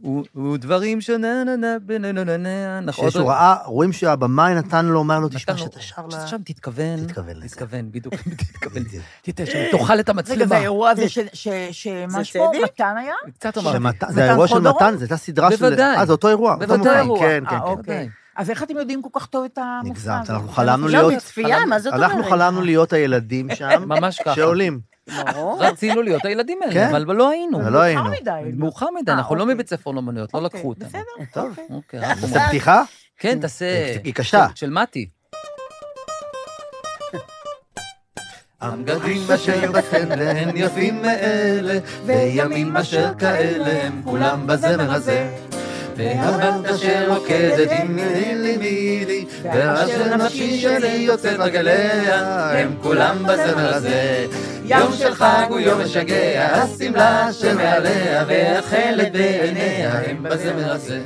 [0.04, 3.10] "ו- ודברים שנה נה נה בנה נה נה נה, נכון?
[3.10, 6.26] שהוא ראה, רואים שהבמאי נתן לו, אומר לו, תשמע, שאתה שר לה...
[6.26, 7.48] שם תתכוון, תתכוון לזה.
[7.48, 8.14] תתכוון, בדיוק,
[8.52, 8.82] תתכוון,
[9.22, 10.46] שתאכל את רגע, המצלמה.
[10.46, 11.04] זה האירוע הזה
[11.72, 12.52] שמה שמו?
[12.64, 13.14] מתן היה?
[13.38, 14.06] קצת אמרתי.
[14.08, 14.58] זה האירוע של?
[14.58, 15.56] מתן, זו הייתה סדרה של...
[15.56, 15.96] בוודאי.
[15.96, 16.56] אה, זה אותו אירוע.
[16.56, 17.06] בוודאי.
[17.18, 17.58] כן, כן, אה, כן.
[17.62, 18.08] אוקיי.
[18.36, 20.32] אז איך אתם יודעים כל כך טוב את המופע נגזמת, הזה?
[20.32, 21.14] אנחנו חלמנו לא, להיות...
[21.14, 22.10] בצפייה, מה זאת אומרת?
[22.10, 24.34] אנחנו חלמנו להיות הילדים שם, ממש ככה.
[24.34, 24.91] שעולים.
[25.08, 25.58] ברור.
[25.64, 26.88] רצינו להיות הילדים האלה, כן.
[26.94, 27.70] אבל לא היינו.
[27.70, 28.02] לא היינו.
[28.02, 28.50] מאוחר מדי.
[28.56, 29.54] מאוחר מדי, אה, אנחנו לא אוקיי.
[29.54, 30.88] מבית ספר לאומנויות, לא אוקיי, לקחו אותנו.
[30.88, 31.48] בסדר, טוב.
[31.50, 31.64] אוקיי.
[31.70, 32.82] אוקיי, אנחנו- זה פתיחה?
[33.18, 33.96] כן, תעשה...
[34.04, 34.46] היא קשה.
[34.54, 35.06] של מתי.
[38.60, 45.30] הבגדים אשר בסנדר הם יפים מאלה, וימים אשר כאלה הם כולם בזמר הזה.
[45.96, 54.26] והבת אשר רוקדת עם מילי מילי, ואשר נפשי שלי יוצאת רגליה, הם כולם בזמר הזה.
[54.64, 61.00] יום של חג הוא יום משגע, השמלה שמעליה, והתכלת בעיניה, הם בזמר הזה.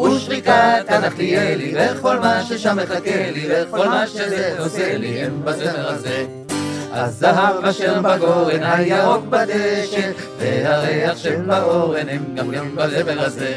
[0.00, 6.24] ושריקת הנחליאלי, וכל מה ששם מחכה לי, וכל מה שזה עושה לי, הם בזמר הזה.
[6.92, 13.54] הזהב אשר בגורן, הירוק בדשא, והריח שבאורן, הם גם גם בזמר הזה.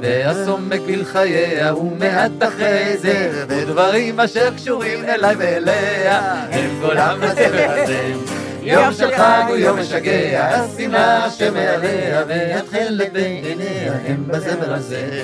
[0.00, 8.37] והסומק בלחייה, ומעט אחרי זה, ודברים אשר קשורים אליי ואליה, הם כולם בזמר הזה.
[8.68, 15.22] יום של חג הוא יום משגע, השמלה שמעליה, והתכלת בעיניה, הם בזמר הזה.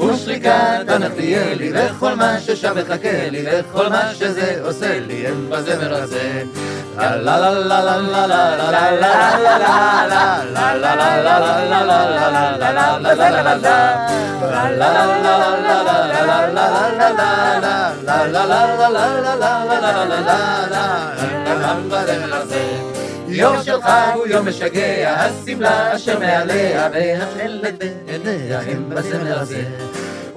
[0.00, 6.42] ושריקת הנחליאלי, וכל מה ששם מחכה לי, וכל מה שזה עושה לי, הם בזמר הזה.
[23.28, 23.84] יום שלך
[24.14, 29.62] הוא יום משגע, השמלה אשר מעליה, והתכלת בעיניה הם בסמל הזה.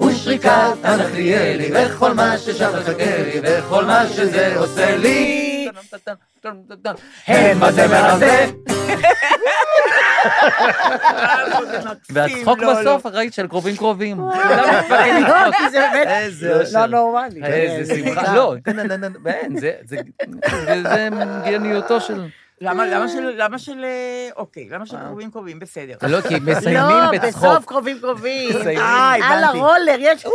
[0.00, 0.50] ושריקת
[0.82, 5.53] הנחליאלי, וכל מה ששם מחכה לי, וכל מה שזה עושה לי.
[7.26, 8.46] הם בזמר הזה.
[12.10, 12.80] והצחוק לא, לא.
[12.80, 14.20] בסוף, ראית של קרובים קרובים.
[14.20, 14.30] לא,
[15.70, 16.08] זה באמת
[16.72, 17.44] לא נורמלי.
[17.44, 18.34] איזה שמחה.
[18.34, 18.54] לא,
[19.60, 20.00] זה זה-
[20.94, 21.08] זה
[21.44, 22.26] גניותו של...
[22.64, 23.30] למה למה של...
[23.36, 23.84] למה של...
[23.84, 25.58] אה, אוקיי, למה של קרובים קרובים?
[25.58, 25.94] בסדר.
[26.02, 27.44] לא, כי מסיימים לא, בצחוק.
[27.44, 28.48] בסוף קרובים קרובים.
[28.50, 28.78] מסיימים.
[28.78, 29.44] אה, על.
[29.44, 30.26] הרולר, יש...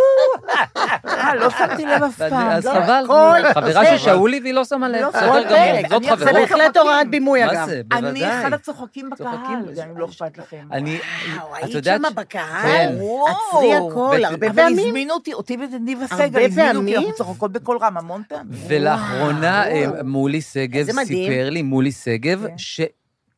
[1.07, 2.49] אה, לא שמתי לב אף פעם.
[2.49, 3.86] אז לא, חבל, כל חברה.
[3.86, 5.89] של שאולי והיא לא שמה לב, לא, בסדר כל גמור, פרק.
[5.89, 6.34] זאת אני זה חברות.
[6.49, 7.65] בהחלט הוראת בימוי, מה אגב.
[7.65, 8.41] זה, אני בוודאי.
[8.41, 9.89] אחד הצוחקים בקהל, צוחקים גם.
[9.89, 10.67] אם לא אכפת לכם.
[10.71, 10.99] אני,
[11.36, 12.61] וואו, את היית יודעת, שמה ש- בקהל?
[12.63, 12.95] כן.
[13.30, 14.88] עצרי הכל, הרבה אבל פעמים.
[14.88, 16.97] הזמינו אותי, אותי ואת ניבה סגל, הזמינו אותי, פעמים?
[16.97, 18.45] אנחנו צוחקות בקול רם המון פעמים.
[18.67, 19.67] ולאחרונה.
[19.67, 20.86] אה, מולי שגב.
[21.03, 22.84] סיפר לי, מולי שגב, כן.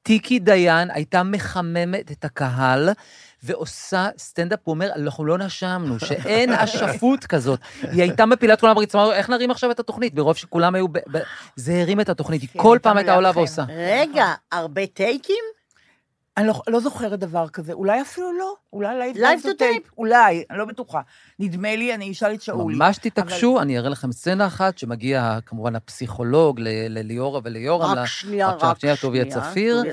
[0.04, 2.90] טיקי דיין הייתה מחממת את הקהל
[3.44, 7.60] ועושה סטנדאפ, הוא אומר, אנחנו לא נשמנו, שאין אשפוט כזאת.
[7.82, 10.14] היא הייתה מפילה את כולם ברצפה, אמרו, איך נרים עכשיו את התוכנית?
[10.16, 10.88] ברוב שכולם היו...
[10.88, 10.98] ב...
[11.12, 11.20] ב...
[11.56, 13.32] זה הרים את התוכנית, היא כן, כל פעם הייתה עולה.
[13.36, 13.64] ועושה.
[13.70, 15.44] רגע, הרבה טייקים?
[16.38, 20.44] אני לא, לא זוכרת דבר כזה, אולי אפילו לא, אולי live, live to tape, אולי,
[20.50, 21.02] אני לא בטוחה.
[21.40, 22.76] נדמה לי, אני אשאל את שאולי.
[22.78, 26.68] ממש תתעקשו, אני אראה לכם סצנה אחת שמגיע כמובן הפסיכולוג ל-
[27.00, 27.98] לליאורה וליורם.
[27.98, 29.84] רק שנייה, רק רק שנייה, טוביה צפיר.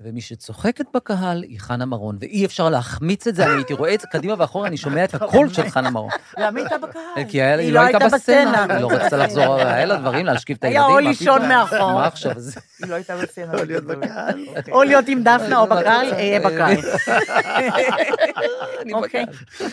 [0.00, 4.00] ומי שצוחקת בקהל היא חנה מרון, ואי אפשר להחמיץ את זה, אני הייתי רואה את
[4.00, 6.10] זה קדימה ואחורה, אני שומע את הקול של חנה מרון.
[6.38, 7.24] למה היא הייתה בקהל?
[7.28, 8.64] כי היה- היא לא לא הייתה בסצנה.
[8.74, 10.90] היא לא רצתה לחזור, היה לה דברים להשכיב את היה הילדים.
[10.96, 11.48] או מה לישון?
[11.48, 11.92] מאחור.
[11.92, 12.32] מה עכשיו?
[12.36, 13.52] זה- היא לא הייתה בסצנה.
[13.52, 13.84] לא להיות.
[14.56, 14.74] אוקיי.
[14.74, 16.76] או להיות עם דפנה או בקהל, אהיה בקהל.
[18.82, 19.26] אני אוקיי.
[19.26, 19.70] בקהל.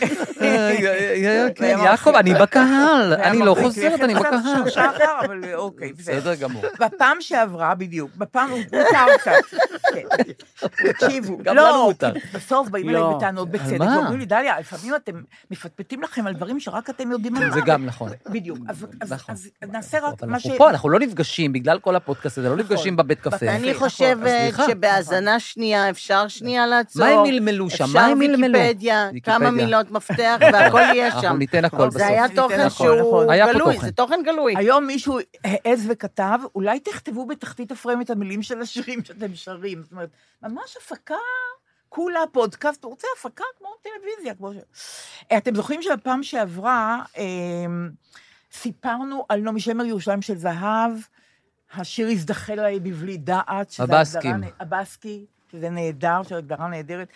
[1.54, 4.70] כן, היה יעקב, אני בקהל, אני לא חוזרת, אני בקהל.
[4.70, 6.16] שחר, אבל אוקיי, בסדר.
[6.16, 6.62] בסדר גמור.
[6.80, 9.58] בפעם שעברה, בדיוק, בפעם, הוא מותר קצת.
[9.94, 10.32] כן.
[10.92, 12.14] תקשיבו, גם לנו לא, מותר.
[12.14, 13.06] כי בסוף באים לא.
[13.06, 13.80] אליי בטענות בצדק?
[13.80, 15.12] ואומרים לי, דליה, לפעמים אתם
[15.50, 17.54] מפטפטים לכם על דברים שרק אתם יודעים על מה.
[17.54, 18.10] זה גם נכון.
[18.30, 18.58] בדיוק.
[18.68, 19.34] אז- נכון.
[19.34, 20.46] אז נעשה רק מה ש...
[20.46, 23.46] אנחנו פה, אנחנו לא נפגשים, בגלל כל הפודקאסט הזה, לא נפגשים בבית קפה.
[23.48, 23.88] אני נכון.
[23.88, 24.30] חושבת.
[24.68, 27.02] שבהאזנה שנייה אפשר שנייה לעצור.
[27.04, 27.84] מה הם מלמלו שם?
[27.94, 28.58] מה הם מלמלו?
[28.58, 29.08] אפשר ויקיפדיה.
[29.22, 31.36] כמה מילות מפתח, והכל יהיה אנחנו שם.
[31.38, 32.02] ניתן הכל זה בסוף.
[32.10, 33.30] היה ניתן תוכן שהוא נכון.
[33.30, 33.78] היה גלוי.
[33.80, 34.54] זה תוכן גלוי.
[34.56, 39.77] היום מישהו העז וכתב, אולי תכתבו בתחתית הפריים את המילים של השירים שאתם שרים.
[39.82, 40.10] זאת אומרת,
[40.42, 41.14] ממש הפקה,
[41.88, 44.56] כולה פודקאסט, הוא רוצה הפקה כמו טלוויזיה, כמו ש...
[45.32, 47.24] אה, אתם זוכרים שבפעם שעברה אה,
[48.52, 50.92] סיפרנו על נעמי שמר ירושלים של זהב,
[51.74, 54.34] השיר הזדחל עליי בבלי דעת, שזה הבסקים.
[54.34, 57.08] הגדרה הבסקי, שזה נהדר, שזו הגדרה נהדרת.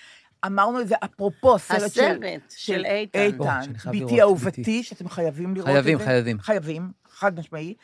[0.47, 3.19] אמרנו את זה אפרופו הסרט של, הסרט של איתן.
[3.19, 4.83] איתן, ביתי אהובתי.
[4.83, 5.83] שאתם חייבים לראות את זה.
[5.83, 6.41] חייבים, חייבים.
[6.41, 7.75] חייבים, חד משמעי.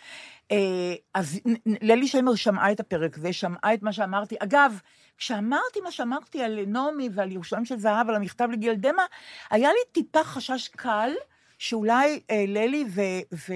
[0.53, 4.37] אה, אז ללי שמר שמעה את הפרק הזה, שמעה את מה שאמרתי.
[4.39, 4.81] אגב,
[5.19, 9.03] כשאמרתי מה שאמרתי על נעמי ועל ירושלים של זהב, על המכתב לגיל דמע,
[9.51, 11.11] היה לי טיפה חשש קל
[11.59, 13.01] שאולי אה, ללי ו...
[13.35, 13.53] ו...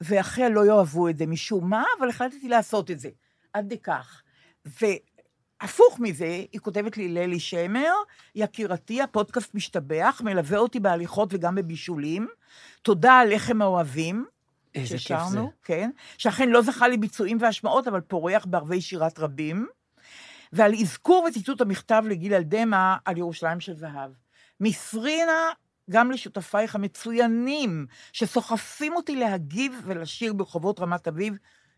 [0.00, 3.08] ואחיה לא יאהבו את זה משום מה, אבל החלטתי לעשות את זה,
[3.52, 4.22] עד כדי כך.
[4.64, 7.92] והפוך מזה, היא כותבת לי, ללי שמר,
[8.34, 12.28] יקירתי, הפודקאסט משתבח, מלווה אותי בהליכות וגם בבישולים.
[12.82, 14.26] תודה על לחם האוהבים.
[14.74, 15.40] איזה כיף ששרנו, זה.
[15.62, 19.66] כן, שאכן לא זכה לביצועים והשמעות, אבל פורח בערבי שירת רבים.
[20.52, 24.10] ועל אזכור וציטוט המכתב לגיל אלדמה על ירושלים של זהב.
[24.60, 25.50] מסרינה
[25.90, 31.34] גם לשותפייך המצוינים, שסוחפים אותי להגיב ולשיר ברחובות רמת אביב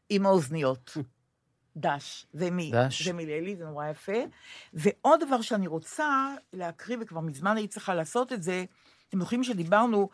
[0.08, 0.96] עם האוזניות.
[1.76, 2.70] דש, זה מי?
[2.74, 3.02] דש.
[3.02, 4.22] זה מללי, זה נורא יפה.
[4.74, 8.64] ועוד דבר שאני רוצה להקריא, וכבר מזמן הייתי צריכה לעשות את זה,
[9.08, 10.08] אתם זוכרים שדיברנו,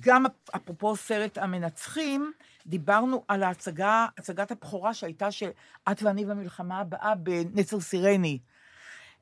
[0.00, 0.24] גם
[0.56, 2.32] אפרופו סרט המנצחים,
[2.66, 5.50] דיברנו על ההצגה, הצגת הבכורה שהייתה של
[5.90, 8.38] את ואני במלחמה הבאה בנצר סירני.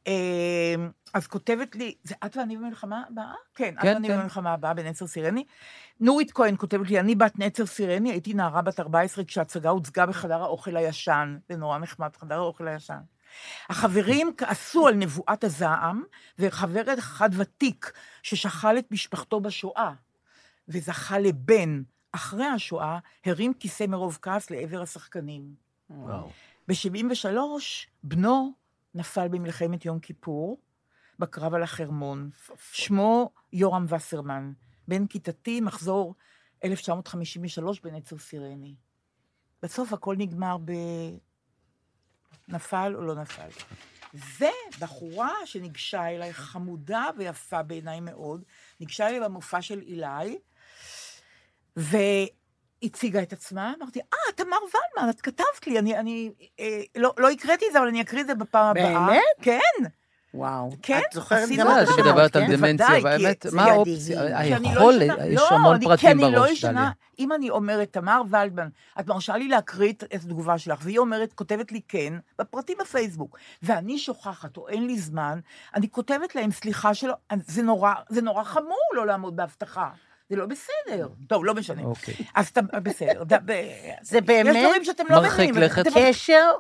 [0.07, 0.75] אה,
[1.15, 3.35] אז כותבת לי, זה את ואני במלחמה הבאה?
[3.55, 4.19] כן, את כן, ואני כן.
[4.19, 5.45] במלחמה הבאה בנצר סירני.
[6.01, 10.43] נורית כהן כותבת לי, אני בת נצר סירני, הייתי נערה בת 14 כשההצגה הוצגה בחדר
[10.43, 11.39] האוכל הישן.
[11.49, 12.99] זה נורא נחמד, חדר האוכל הישן.
[13.69, 16.03] החברים כעסו על נבואת הזעם,
[16.39, 17.93] וחבר אחד ותיק
[18.23, 19.93] ששכל את משפחתו בשואה,
[20.69, 21.83] וזכה לבן
[22.13, 25.55] אחרי השואה, הרים כיסא מרוב כעס לעבר השחקנים.
[25.91, 26.31] וואו.
[26.69, 27.37] ב-73,
[28.03, 28.53] בנו
[28.95, 30.61] נפל במלחמת יום כיפור,
[31.19, 32.31] בקרב על החרמון.
[32.73, 34.53] שמו יורם וסרמן,
[34.89, 36.15] בן כיתתי, מחזור
[36.65, 38.75] 1953 בנצר סירני.
[39.63, 40.73] בסוף הכל נגמר ב...
[42.49, 43.49] נפל או לא נפל.
[44.15, 48.45] ובחורה שניגשה אליי, חמודה ויפה בעיניי מאוד,
[48.81, 50.39] ניגשה אליי במופע של אילי,
[51.77, 57.31] והציגה את עצמה, אמרתי, אה, תמר ולמן, את כתבת לי, אני, אני אה, לא, לא
[57.31, 59.07] הקראתי את זה, אבל אני אקריא את זה בפעם הבאה.
[59.07, 59.23] באמת?
[59.43, 59.85] כן.
[60.35, 60.71] וואו.
[60.83, 62.03] כן, את זוכרת גם את אה, את את זה.
[62.03, 62.57] שמדברת על כן?
[62.57, 64.43] דמנציה, באמת, כי מה האופציה?
[64.45, 66.73] כי אני לא היכולת, יש לא, המון אני- פרטים לא בראש, ישנה.
[66.73, 66.91] דליה.
[67.19, 68.69] אם אני אומרת, תמר ולדמן,
[69.01, 73.99] את מרשה לי להקריא את התגובה שלך, והיא אומרת, כותבת לי כן, בפרטים בפייסבוק, ואני
[73.99, 75.41] שוכחת, או אין לי זמן,
[75.75, 77.15] אני כותבת להם, סליחה שלא,
[77.47, 79.91] זה נורא, זה נורא חמור לא לעמוד בהבטחה.
[80.33, 81.09] זה לא בסדר.
[81.27, 81.83] טוב, לא משנה.
[81.83, 82.15] אוקיי.
[82.35, 83.23] אז אתה, בסדר.
[83.33, 83.63] ד- ב-
[84.03, 85.63] זה באמת יש דברים שאתם לא מרחיק מבינים.
[85.63, 85.87] לכת.
[85.87, 86.51] אתם- קשר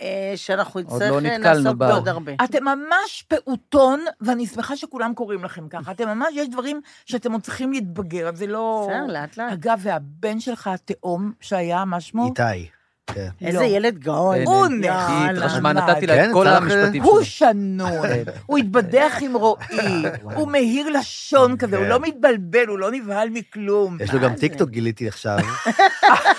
[0.00, 1.76] אה, שאנחנו נצטרך לא אה, נתקלנו לעסוק.
[1.78, 2.32] בעוד הרבה.
[2.44, 5.90] אתם ממש פעוטון, ואני שמחה שכולם קוראים לכם ככה.
[5.90, 8.86] אתם ממש, יש דברים שאתם עוד צריכים להתבגר, זה לא...
[8.90, 9.52] בסדר, לאט לאט.
[9.52, 12.26] אגב, והבן שלך, התאום, שהיה, מה שמו?
[12.26, 12.68] איתי.
[13.14, 13.28] כן.
[13.40, 13.64] איזה לא.
[13.64, 14.36] ילד גאון.
[14.44, 14.66] הוא.
[14.82, 17.24] היא התרשמה, נתתי לה כן, את כל המשפטים הוא שלו.
[17.24, 18.06] שנון,
[18.46, 21.90] הוא התבדח עם רועי, הוא מהיר לשון כזה, הוא כן.
[21.90, 23.98] לא מתבלבל, הוא לא נבהל מכלום.
[24.00, 25.38] יש לו גם טיקטוק, גיליתי עכשיו.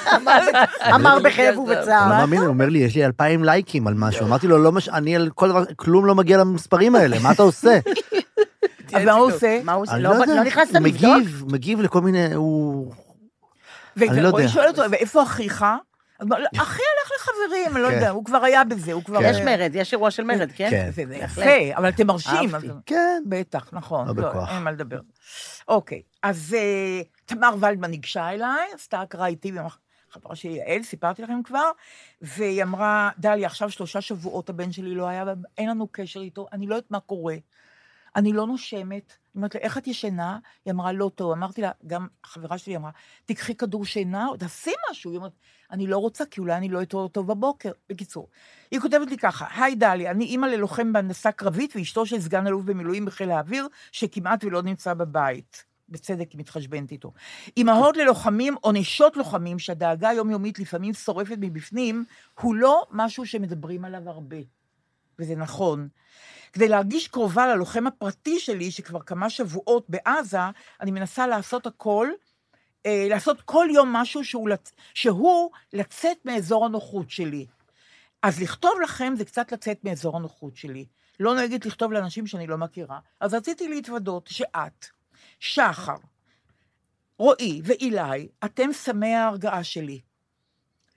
[0.95, 2.09] אמר בכאב לא ובצער.
[2.09, 4.25] מאמין, הוא אומר לי, יש לי אלפיים לייקים על משהו.
[4.25, 4.89] אמרתי לו, לא מש...
[4.89, 7.79] אני על כל דבר, כלום לא מגיע למספרים האלה, מה אתה עושה?
[8.93, 9.59] אז מה הוא עושה?
[9.63, 9.97] מה הוא עושה?
[9.97, 11.17] לא יודע, לא נכנסת הוא לבדוק?
[11.17, 12.91] מגיב, מגיב לכל מיני, הוא...
[13.97, 14.53] אני לא ורועי יודע.
[14.53, 15.65] שואל אותו, ואיפה אחיך?
[16.57, 17.95] אחי הלך לחברים, אני לא כן.
[17.95, 19.19] יודע, הוא כבר היה בזה, הוא כבר...
[19.19, 19.29] כן.
[19.31, 20.69] יש מרד, יש אירוע של מרד, כן?
[20.69, 20.91] כן.
[20.91, 21.01] זה.
[21.15, 22.49] יפה, אבל אתם מרשים.
[22.85, 23.23] כן.
[23.29, 24.07] בטח, נכון.
[24.07, 24.49] לא בכוח.
[24.49, 24.99] אין מה לדבר.
[25.67, 29.51] אוקיי, אז אה, תמר ולדמן ניגשה אליי, עשתה הקראה איתי,
[30.11, 31.71] חברה שלי יעל, סיפרתי לכם כבר,
[32.21, 35.23] והיא אמרה, דליה, עכשיו שלושה שבועות הבן שלי לא היה,
[35.57, 37.35] אין לנו קשר איתו, אני לא יודעת מה קורה.
[38.15, 38.89] אני לא נושמת.
[38.89, 40.39] היא אומרת לי, איך את ישנה?
[40.65, 41.31] היא אמרה, לא טוב.
[41.31, 42.91] אמרתי לה, גם חברה שלי אמרה,
[43.25, 45.11] תקחי כדור שינה, תעשי משהו.
[45.11, 45.31] היא אומרת,
[45.71, 47.71] אני לא רוצה, כי אולי אני לא אתעורר טוב בבוקר.
[47.89, 48.27] בקיצור,
[48.71, 52.63] היא כותבת לי ככה, היי דליה, אני אימא ללוחם בהנדסה קרבית ואשתו של סגן אלוף
[52.63, 55.69] במילואים בחיל האוויר, שכמעט ולא נמצא בבית.
[55.89, 57.11] בצדק היא מתחשבנת איתו.
[57.57, 62.05] אימהות ללוחמים או נשות לוחמים שהדאגה היומיומית לפעמים שורפת מבפנים,
[62.41, 64.37] הוא לא משהו שמדברים עליו הרבה.
[65.19, 65.87] וזה נכון.
[66.53, 70.39] כדי להרגיש קרובה ללוחם הפרטי שלי, שכבר כמה שבועות בעזה,
[70.81, 72.07] אני מנסה לעשות הכל,
[72.85, 74.71] אה, לעשות כל יום משהו שהוא, לצ...
[74.93, 77.45] שהוא לצאת מאזור הנוחות שלי.
[78.21, 80.85] אז לכתוב לכם זה קצת לצאת מאזור הנוחות שלי.
[81.19, 82.99] לא נוהגת לכתוב לאנשים שאני לא מכירה.
[83.19, 84.85] אז רציתי להתוודות שאת,
[85.39, 85.95] שחר,
[87.17, 90.01] רועי ואילי, אתם סמי ההרגעה שלי.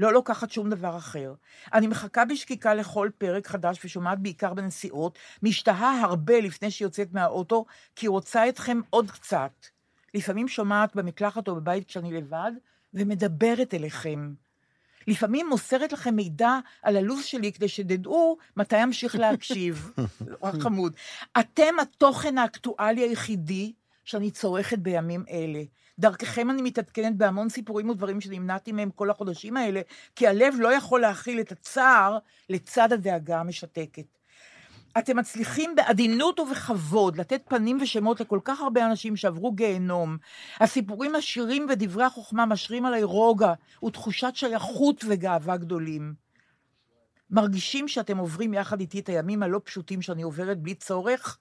[0.00, 1.34] לא לוקחת שום דבר אחר.
[1.72, 7.64] אני מחכה בשקיקה לכל פרק חדש ושומעת בעיקר בנסיעות, משתהה הרבה לפני שהיא יוצאת מהאוטו,
[7.96, 9.66] כי רוצה אתכם עוד קצת.
[10.14, 12.52] לפעמים שומעת במקלחת או בבית כשאני לבד,
[12.94, 14.34] ומדברת אליכם.
[15.06, 19.90] לפעמים מוסרת לכם מידע על הלו"ז שלי כדי שתדעו מתי אמשיך להקשיב.
[20.62, 20.96] חמוד.
[21.40, 23.72] אתם התוכן האקטואלי היחידי
[24.04, 25.62] שאני צורכת בימים אלה.
[25.98, 29.80] דרככם אני מתעדכנת בהמון סיפורים ודברים שנמנעתי מהם כל החודשים האלה,
[30.16, 34.18] כי הלב לא יכול להכיל את הצער לצד הדאגה המשתקת.
[34.98, 40.16] אתם מצליחים בעדינות ובכבוד לתת פנים ושמות לכל כך הרבה אנשים שעברו גיהנום.
[40.60, 43.52] הסיפורים עשירים ודברי החוכמה משרים עליי רוגע
[43.84, 46.14] ותחושת שייכות וגאווה גדולים.
[47.30, 51.38] מרגישים שאתם עוברים יחד איתי את הימים הלא פשוטים שאני עוברת בלי צורך,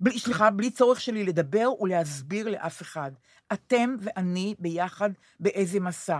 [0.00, 3.10] בלי, סליחה, בלי צורך שלי לדבר ולהסביר לאף אחד.
[3.52, 5.10] אתם ואני ביחד
[5.40, 6.18] באיזה מסע.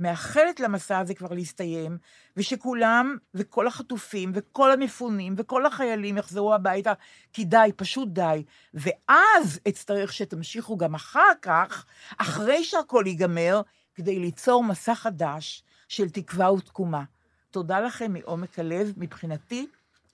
[0.00, 1.98] מאחלת למסע הזה כבר להסתיים,
[2.36, 6.92] ושכולם, וכל החטופים, וכל המפונים, וכל החיילים יחזרו הביתה,
[7.32, 8.42] כי די, פשוט די.
[8.74, 11.86] ואז אצטרך שתמשיכו גם אחר כך,
[12.18, 13.60] אחרי שהכל ייגמר,
[13.94, 17.02] כדי ליצור מסע חדש של תקווה ותקומה.
[17.50, 19.66] תודה לכם מעומק הלב, מבחינתי,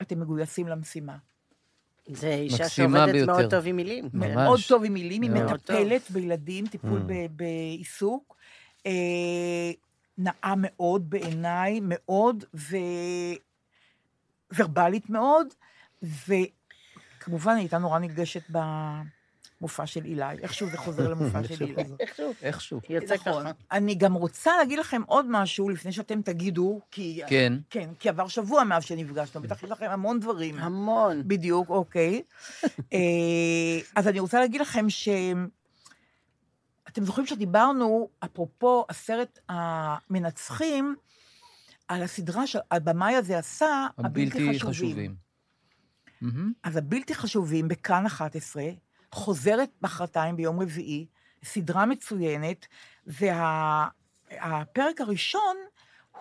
[0.03, 1.17] אתם מגויסים למשימה.
[2.09, 3.33] זה אישה שעובדת ביותר.
[3.33, 4.09] מאוד טוב עם מילים.
[4.13, 4.35] ממש.
[4.35, 8.36] מאוד טוב עם מילים, היא מטפלת בילדים, טיפול ב- בעיסוק.
[8.87, 9.73] אה,
[10.19, 12.45] נאה מאוד בעיניי, מאוד,
[14.59, 15.47] וורבלית מאוד,
[16.03, 20.25] וכמובן הייתה נורא נרגשת במופע של אילי.
[20.43, 21.85] איכשהו זה חוזר למופע של אילי.
[22.01, 22.33] איכשהו.
[22.43, 22.81] איכשהו.
[22.89, 23.43] יוצא נכון.
[23.43, 23.53] ככה.
[23.73, 27.21] אני גם רוצה להגיד לכם עוד משהו לפני שאתם תגידו, כי...
[27.27, 27.53] כן.
[27.71, 30.59] כן, כי עבר שבוע מאז שנפגשנו, בטח יש לכם המון דברים.
[30.59, 31.23] המון.
[31.27, 32.23] בדיוק, אוקיי.
[32.93, 32.99] אה,
[33.97, 35.09] אז אני רוצה להגיד לכם ש...
[36.97, 40.97] אתם זוכרים שדיברנו, אפרופו עשרת המנצחים,
[41.89, 45.17] על הסדרה שהבמאי הזה עשה, הבלתי חשובים.
[46.21, 46.53] מהמם.
[46.63, 48.63] אז הבלתי חשובים בכאן 11,
[49.13, 51.07] חוזרת מחרתיים ביום רביעי,
[51.45, 52.67] סדרה מצוינת,
[53.07, 55.57] והפרק הראשון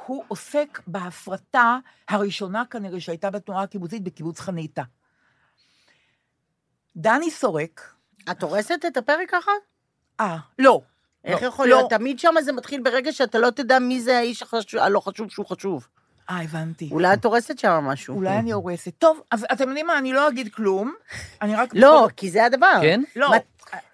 [0.06, 4.84] הוא עוסק בהפרטה הראשונה כנראה שהייתה בתנועה הקיבוצית בקיבוץ חניתה.
[6.96, 7.96] דני סורק,
[8.32, 9.52] את הורסת את הפרק ככה?
[10.20, 10.82] אה, לא.
[11.24, 11.76] איך לא, יכול לא.
[11.76, 11.90] להיות?
[11.90, 15.46] תמיד שם זה מתחיל ברגע שאתה לא תדע מי זה האיש החשוב- הלא חשוב שהוא
[15.46, 15.88] חשוב.
[16.30, 16.90] אה, הבנתי.
[16.92, 18.16] אולי את הורסת שם משהו.
[18.16, 18.94] אולי אני הורסת.
[18.98, 20.94] טוב, אז אתם יודעים מה, אני לא אגיד כלום,
[21.42, 21.70] אני רק...
[21.74, 22.80] לא, כי זה הדבר.
[22.82, 23.02] כן?
[23.16, 23.32] לא.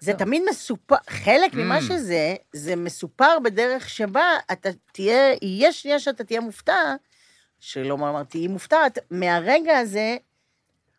[0.00, 1.56] זה תמיד מסופר, חלק Mm.
[1.56, 6.94] ממה שזה, זה מסופר בדרך שבה אתה תהיה, יהיה שנייה שאתה תהיה מופתע,
[7.60, 10.16] שלא אמרתי, תהיי מופתעת, מהרגע הזה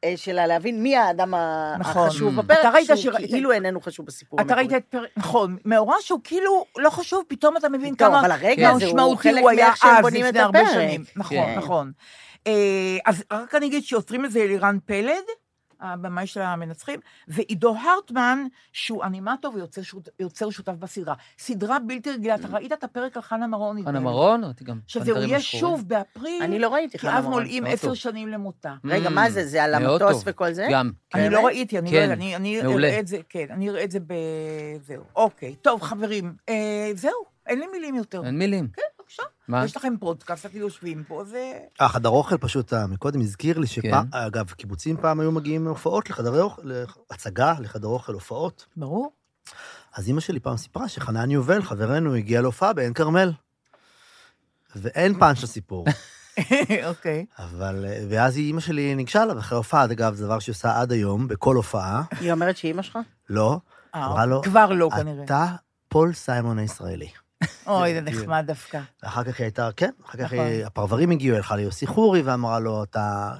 [0.03, 1.33] אה, של להבין מי האדם
[1.79, 2.07] נכון.
[2.07, 2.35] החשוב.
[2.41, 6.65] בפרק, שהוא שראית- כאילו איננו חשוב בסיפור אתה ראית את פרק, נכון, מאורע שהוא כאילו
[6.77, 9.65] לא חשוב, פתאום אתה מבין טוב, כמה אבל הרגע הזה הוא משמעותי חלק הוא היה
[9.65, 10.73] מאיך שהם אז, בונים את לפני הרבה הפרק.
[10.73, 11.03] שנים.
[11.15, 11.55] נכון, כן.
[11.57, 11.91] נכון.
[12.47, 12.53] אה,
[13.05, 15.23] אז רק אני אגיד שיוצרים את זה אלירן פלד,
[15.83, 21.13] הבמאי של המנצחים, ועידו הרטמן, שהוא אנימטור ויוצר שות- יוצר שותף בסדרה.
[21.39, 23.83] סדרה בלתי רגילה, אתה ראית את הפרק על חנה מרון?
[23.85, 23.99] חנה.
[23.99, 25.61] מרון, ראיתי גם שזה פנתרים יהיה השחורים.
[25.77, 27.33] שוב באפריל, אני לא ראיתי כי חנה אז מרון.
[27.33, 27.95] מולאים מאוד עשר טוב.
[27.95, 28.73] שנים למותה.
[28.85, 29.45] רגע, מה זה?
[29.47, 30.23] זה על המטוס.
[30.25, 30.67] וכל זה?
[30.71, 30.91] גם.
[31.13, 31.33] אני באמת?
[31.33, 32.61] לא ראיתי, אני לא כן, יודעת, אני.
[32.61, 35.03] אראה את זה, כן, אני אראה את זה בזהו.
[35.15, 37.11] אוקיי, טוב, חברים, אה, זהו,
[37.47, 38.25] אין לי מילים יותר.
[38.25, 38.67] אין מילים.
[38.73, 38.81] כן,
[39.13, 39.23] בבקשה.
[39.47, 39.65] מה?
[39.65, 41.59] יש לכם פודקאסט, אתם יושבים פה, זה...
[41.81, 44.17] אה, חדר אוכל פשוט, אה, מקודם הזכיר לי שפעם, כן.
[44.17, 48.65] אגב, קיבוצים פעם היו מגיעים להופעות לחדרי אוכל, להצגה, לחדר אוכל, הופעות.
[48.77, 49.11] ברור.
[49.95, 53.31] אז אימא שלי פעם סיפרה שחנן יובל, חברנו, הגיע להופעה בעין כרמל.
[54.75, 55.85] ואין פאנץ' לסיפור.
[56.89, 57.25] אוקיי.
[57.39, 60.91] אבל, אה, ואז אימא שלי ניגשה אליו אחרי ההופעה, אגב, זה דבר שהיא עושה עד
[60.91, 62.03] היום, בכל הופעה.
[62.19, 62.99] היא אומרת שאימא שלך?
[63.29, 63.57] לא,
[63.95, 65.23] אה, אמרה לו, כבר לא, כנראה.
[65.23, 65.45] אתה
[65.87, 67.22] פול סיימון הישראלי.
[67.67, 68.79] אוי, זה נחמד דווקא.
[69.03, 70.45] ואחר כך היא הייתה, כן, אחר כך נכון.
[70.65, 73.31] הפרברים הגיעו, הלכה ליוסי חורי ואמרה לו, אתה...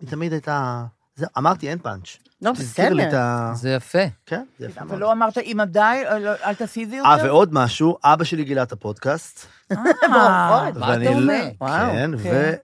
[0.00, 0.84] היא תמיד הייתה...
[1.18, 2.06] זה, אמרתי, אין פאנץ'.
[2.42, 3.20] לא, תזכיר לי את בסדר.
[3.20, 3.52] ה...
[3.54, 3.98] זה יפה.
[4.26, 4.98] כן, זה יפה אבל.
[4.98, 7.08] לא אמרת, אמא די, אל- אל תעשי את זה יותר?
[7.08, 9.46] אה, ועוד משהו, אבא שלי גילה את הפודקאסט.
[9.72, 9.76] אה.
[10.08, 11.48] מה ואני אתה לא- אומר?
[11.60, 12.54] וואו, כן, כן.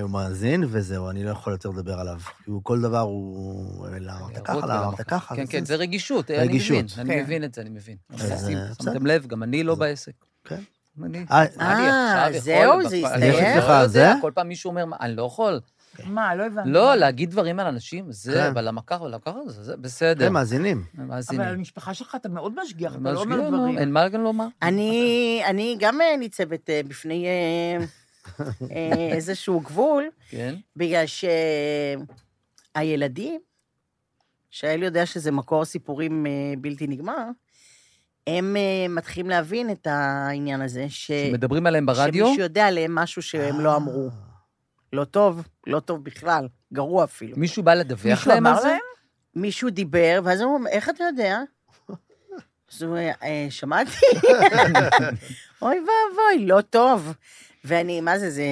[0.00, 2.18] והוא מאזין, וזהו, אני לא יכול יותר לדבר עליו.
[2.44, 3.86] כי הוא כל דבר הוא...
[4.00, 5.36] למה אמרת ככה, הערות למה אמרת ולמה- ככה.
[5.36, 6.76] כן, וזה- כן, זה רגישות, אני רגישות.
[6.76, 7.22] מבין, אני כן.
[7.22, 7.96] מבין את זה, אני מבין.
[8.14, 8.98] אז, עושים, אה, שמתם בסדר.
[9.02, 10.12] לב, גם אני לא בעסק.
[10.44, 10.60] כן.
[11.04, 13.22] אני, אה, מה לי אה, עכשיו זהו, יכול, זה בפ- הסתיים?
[13.34, 14.12] אני יש לך לא יודע, זה?
[14.20, 15.60] כל פעם מישהו אומר, "מה, אני לא יכול.
[16.04, 16.70] מה, לא הבנתי.
[16.70, 18.46] לא, להגיד דברים על אנשים, זה, כן.
[18.46, 20.26] אבל למה ככה ולמה ככה, זה בסדר.
[20.26, 20.84] כן, מאזינים.
[20.96, 21.40] אבל על מאזינים.
[21.40, 23.78] המשפחה שלך אתה מאוד משגיח, אתה לא אומר דברים.
[23.78, 24.46] אין מה גם לומר.
[24.62, 27.84] אני, גם אה, ניצבת אה, בפני אה,
[29.14, 30.54] איזשהו גבול, כן.
[30.76, 31.04] בגלל
[32.76, 33.40] שהילדים,
[34.50, 36.26] שהאל יודע שזה מקור סיפורים
[36.58, 37.28] בלתי נגמר,
[38.26, 38.56] הם
[38.88, 41.06] מתחילים להבין את העניין הזה, ש...
[41.06, 44.10] שמדברים עליהם ברדיו, שמישהו יודע עליהם משהו שהם לא אמרו.
[44.94, 47.36] לא טוב, לא טוב בכלל, גרוע אפילו.
[47.36, 48.68] מישהו בא לדווח מישהו להם על אמר זה?
[48.68, 48.78] להם?
[49.34, 51.38] מישהו דיבר, ואז הם אומרים, איך אתה יודע?
[52.74, 53.90] אז הוא אומר, "אה, שמעתי.
[55.62, 57.14] אוי ואבוי, לא טוב.
[57.64, 58.42] ואני, מה זה, זה,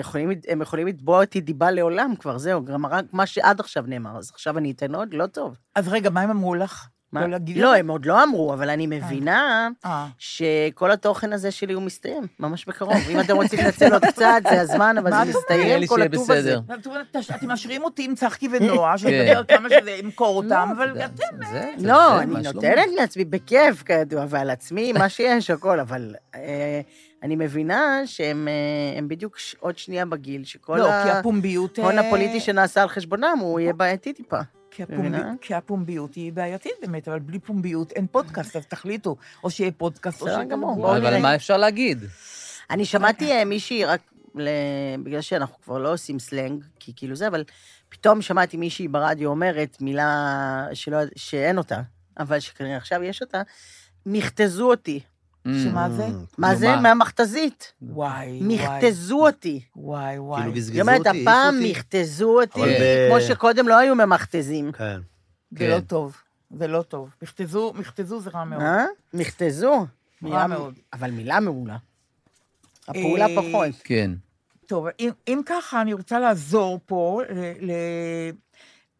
[0.00, 4.18] יכולים, הם יכולים לתבוע אותי דיבה לעולם כבר, זהו, גם רק מה שעד עכשיו נאמר,
[4.18, 5.56] אז עכשיו אני אתן עוד, לא טוב.
[5.74, 6.86] אז רגע, מה הם אמרו לך?
[7.12, 7.20] מה?
[7.20, 7.74] לא להגיד לא?
[7.74, 10.06] הם עוד לא אמרו, אבל אני מבינה אה.
[10.18, 12.96] שכל התוכן הזה שלי הוא מסתיים, ממש בקרוב.
[13.10, 16.56] אם אתם רוצים לנצל עוד קצת, זה הזמן, אבל מה זה מסתיים, כל הטוב הזה.
[17.36, 18.98] אתם משאירים אותי עם צחקי ונועה, כן.
[18.98, 21.44] שנדבר כמה שזה ימכור אותם, לא, אבל אתם...
[21.52, 22.42] זה- לא, אני?
[22.42, 26.80] נותנת לעצמי בכיף, כידוע, ועל עצמי, מה שיש, הכל, אבל אה,
[27.22, 30.90] אני מבינה שהם אה, הם בדיוק עוד שנייה בגיל, שכל לא.
[30.92, 31.40] ההון
[31.98, 34.40] אה, הפוליטי שנעשה על חשבונם, הוא יהיה בעייתי טיפה.
[34.74, 34.82] כי?
[34.82, 39.72] הפומביות, כי הפומביות היא בעייתית באמת, אבל בלי פומביות אין פודקאסט, אז תחליטו, או שיהיה
[39.72, 40.44] פודקאסט, או שיהיה...
[40.44, 41.18] גמור, אבל.
[41.18, 42.04] מה אפשר להגיד?
[42.70, 44.00] אני שמעתי אה, מישהי, רק
[44.34, 44.48] ל...
[45.02, 47.44] בגלל שאנחנו כבר לא עושים סלנג, כי כאילו זה, אבל
[47.88, 51.80] פתאום שמעתי מישהי ברדיו אומרת מילה שלא, שאין אותה,
[52.18, 53.42] אבל שכנראה עכשיו יש אותה,
[54.06, 55.00] מכתזו אותי.
[55.44, 56.06] שמה זה?
[56.38, 56.68] מה נו, זה?
[56.68, 56.80] מה?
[56.80, 57.72] מהמכתזית.
[57.82, 59.60] וואי, וואי, מכתזו אותי.
[59.76, 60.42] וואי, וואי.
[60.42, 61.70] כאילו אומרת, אותי, העיפו הפעם אותי.
[61.70, 62.60] מכתזו אותי,
[63.08, 64.72] כמו שקודם לא היו ממכתזים.
[64.72, 65.00] כן.
[65.58, 65.80] זה לא כן.
[65.80, 66.16] טוב,
[66.58, 67.10] זה לא טוב.
[67.22, 68.62] מכתזו, מכתזו זה רע מאוד.
[68.62, 68.84] אה?
[69.14, 69.86] מכתזו.
[70.24, 70.74] רע מאוד.
[70.92, 71.76] אבל מילה מעולה.
[72.88, 73.68] הפעולה אה, פחות.
[73.84, 74.10] כן.
[74.66, 77.20] טוב, אם, אם ככה, אני רוצה לעזור פה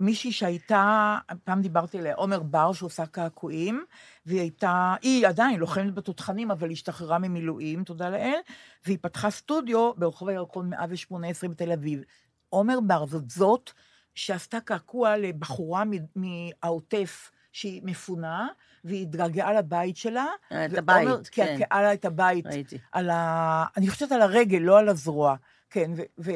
[0.02, 3.84] למישהי שהייתה, פעם דיברתי עליה, עומר בר, שעושה קעקועים,
[4.26, 8.38] והיא הייתה, היא עדיין לוחמת בתותחנים, אבל היא השתחררה ממילואים, תודה לאל,
[8.86, 12.02] והיא פתחה סטודיו ברחוב הירקון 118 בתל אביב.
[12.48, 13.70] עומר בר זאת זאת
[14.14, 15.82] שעשתה קעקוע לבחורה
[16.16, 18.48] מהעוטף שהיא מפונה,
[18.84, 20.26] והיא התגעגעה לבית שלה.
[20.52, 21.56] אה, את הבית, כן.
[21.58, 22.46] קעקעה לה את הבית.
[22.46, 22.78] ראיתי.
[22.92, 23.64] על ה...
[23.76, 25.36] אני חושבת על הרגל, לא על הזרוע.
[25.70, 26.02] כן, ו...
[26.18, 26.30] ו...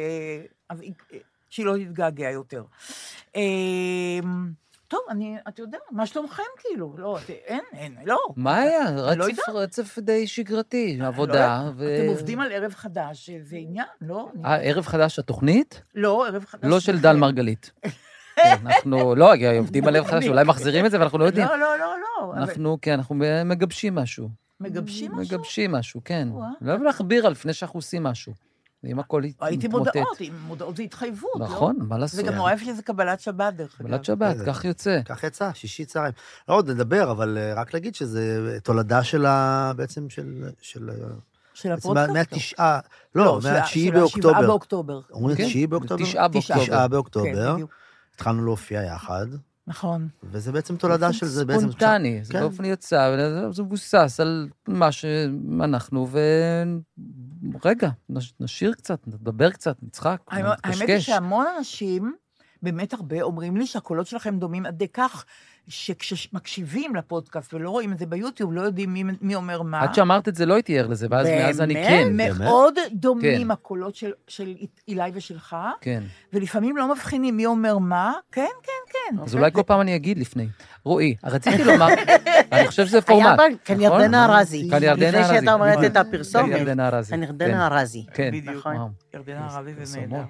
[0.69, 0.81] אז
[1.57, 2.62] שהיא לא תתגעגע יותר.
[3.36, 3.40] אמ,
[4.88, 6.94] טוב, אני, אתה יודע, מה שלומכם כאילו?
[6.98, 8.18] לא, את- אין, אין, לא.
[8.36, 8.88] מה היה?
[8.88, 9.48] אני לא רצף.
[9.48, 11.32] רצף די שגרתי, לא עבודה.
[11.32, 11.96] יודעת, ו...
[12.00, 14.28] אתם עובדים על ערב חדש, זה עניין, לא?
[14.34, 15.82] אני- אה, ערב חדש התוכנית?
[15.94, 16.64] לא, ערב חדש.
[16.64, 16.98] לא של.
[16.98, 17.70] דל מרגלית.
[18.36, 21.46] כן, אנחנו, לא, עובדים על ערב חדש, אולי מחזירים את זה ואנחנו לא יודעים.
[21.46, 22.34] לא, לא, לא, לא.
[22.36, 24.28] אנחנו, כן, אנחנו מגבשים משהו.
[24.61, 25.36] מגבשים משהו?
[25.38, 26.28] מגבשים משהו, כן.
[26.61, 28.32] לא אוהב להכביר על לפני שאנחנו עושים משהו.
[28.87, 29.97] ואם הכל ראיתי מתמוטט.
[29.97, 31.45] מודעות, עם מודעות זה התחייבות, לא?
[31.47, 32.16] נכון, מה לעשות?
[32.16, 33.89] זה גם נורא יפה שזה קבלת שבת, דרך אגב.
[33.89, 34.53] קבלת שבת, בסדר.
[34.53, 35.01] כך יוצא.
[35.05, 36.12] כך יצא, שישי צהריים.
[36.49, 39.72] לא עוד נדבר, אבל אה, רק להגיד שזה תולדה של ה...
[39.76, 40.49] בעצם של...
[40.61, 40.91] של
[41.55, 42.11] של בעצם הפודקאסט?
[42.12, 42.80] מהתשעה...
[43.14, 44.47] לא, ה- מהתשיעי של השבעה באוקטובר.
[44.47, 45.01] באוקטובר.
[45.11, 46.05] אומרים כן, תשיעי באוקטובר?
[46.05, 46.62] תשעה באוקטובר.
[46.64, 47.57] תשעה כן, באוקטובר.
[48.14, 49.26] התחלנו להופיע יחד,
[49.67, 50.09] נכון.
[50.23, 51.61] וזה בעצם תולדה של זה בעצם...
[51.61, 52.41] ספונטני, זה כן.
[52.41, 53.17] באופן יצא,
[53.51, 56.19] זה מבוסס על מה שאנחנו, ו...
[57.64, 60.99] רגע, נש- נשיר קצת, נדבר קצת, נצחק, האמת האמת היא.
[60.99, 62.14] שהמון אנשים
[62.62, 65.25] באמת הרבה, אומרים לי שהקולות שלכם דומים עד כך,
[65.69, 69.81] שכשמקשיבים לפודקאסט ולא רואים את זה ביוטיוב, לא יודעים מי, מי אומר מה.
[69.81, 71.89] עד שאמרת את זה לא הייתי ער לזה, ואז מאז אני באמת?
[71.89, 72.17] כן.
[72.17, 72.41] באמת?
[72.41, 73.51] מאוד דומים כן.
[73.51, 74.55] הקולות של, של
[74.89, 76.03] אילי ושלך, כן.
[76.33, 78.12] ולפעמים לא מבחינים מי אומר מה.
[78.33, 79.23] כן, כן, כן.
[79.23, 80.49] אז אולי כל פעם אני אגיד לפני.
[80.85, 81.89] רועי, רציתי לומר,
[82.53, 83.27] אני חושב שזה פורמט.
[83.27, 84.01] היה בה כאן נכון?
[84.01, 84.69] ירדנה ארזי.
[84.71, 85.29] כאן ירדנה לפני ארזי.
[85.29, 85.97] שהייתה אומרת את נכון.
[85.97, 86.45] הפרסומת.
[86.45, 87.11] כאן ירדנה ארזי.
[87.11, 87.23] כאן כן.
[87.23, 88.07] ירדנה ארזי.
[88.14, 88.57] כן, בדיוק.
[88.57, 88.93] נכון.
[89.14, 90.01] ירדנה ערבי זה.
[90.01, 90.25] נהדר.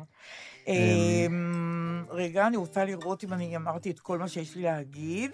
[0.67, 5.31] אמ, רגע, אני רוצה לראות אם אני אמרתי את כל מה שיש לי להגיד.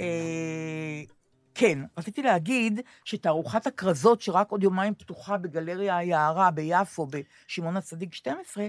[0.00, 1.02] אה,
[1.54, 7.06] כן, רציתי להגיד שתערוכת הכרזות, שרק עוד יומיים פתוחה בגלריה היערה ביפו,
[7.46, 8.68] בשמעון הצדיק 12,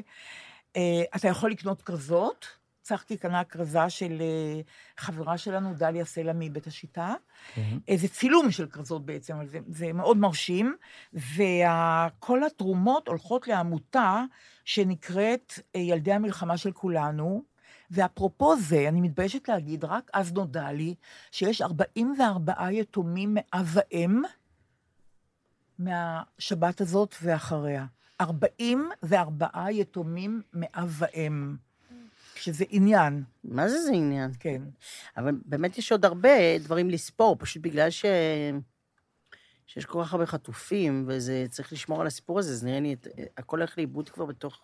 [0.76, 2.63] אה, אתה יכול לקנות כרזות.
[2.84, 4.62] צחקי קנה כרזה של אה,
[4.98, 7.14] חברה שלנו, דליה סלע מבית השיטה.
[7.54, 7.96] כן.
[7.96, 10.76] זה צילום של כרזות בעצם, אבל זה, זה מאוד מרשים,
[11.14, 14.24] וכל התרומות הולכות לעמותה
[14.66, 17.44] שנקראת אה, ילדי המלחמה של כולנו,
[17.92, 20.96] ואפרופו זה, אני מתביישת להגיד, רק אז נודע לי
[21.32, 24.22] שיש 44 יתומים מאב ואם
[25.80, 27.86] מהשבת הזאת ואחריה.
[28.22, 31.56] 44 יתומים מאב ואם,
[32.44, 34.32] שזה עניין, מה זה זה עניין?
[34.40, 34.62] כן.
[35.18, 38.06] אבל באמת יש עוד הרבה דברים לספור, פשוט בגלל ש...
[39.68, 42.96] שיש כל כך הרבה חטופים, וזה צריך לשמור על הסיפור הזה, אז נראה לי,
[43.38, 44.62] הכל הולך לאיבוד כבר בתוך...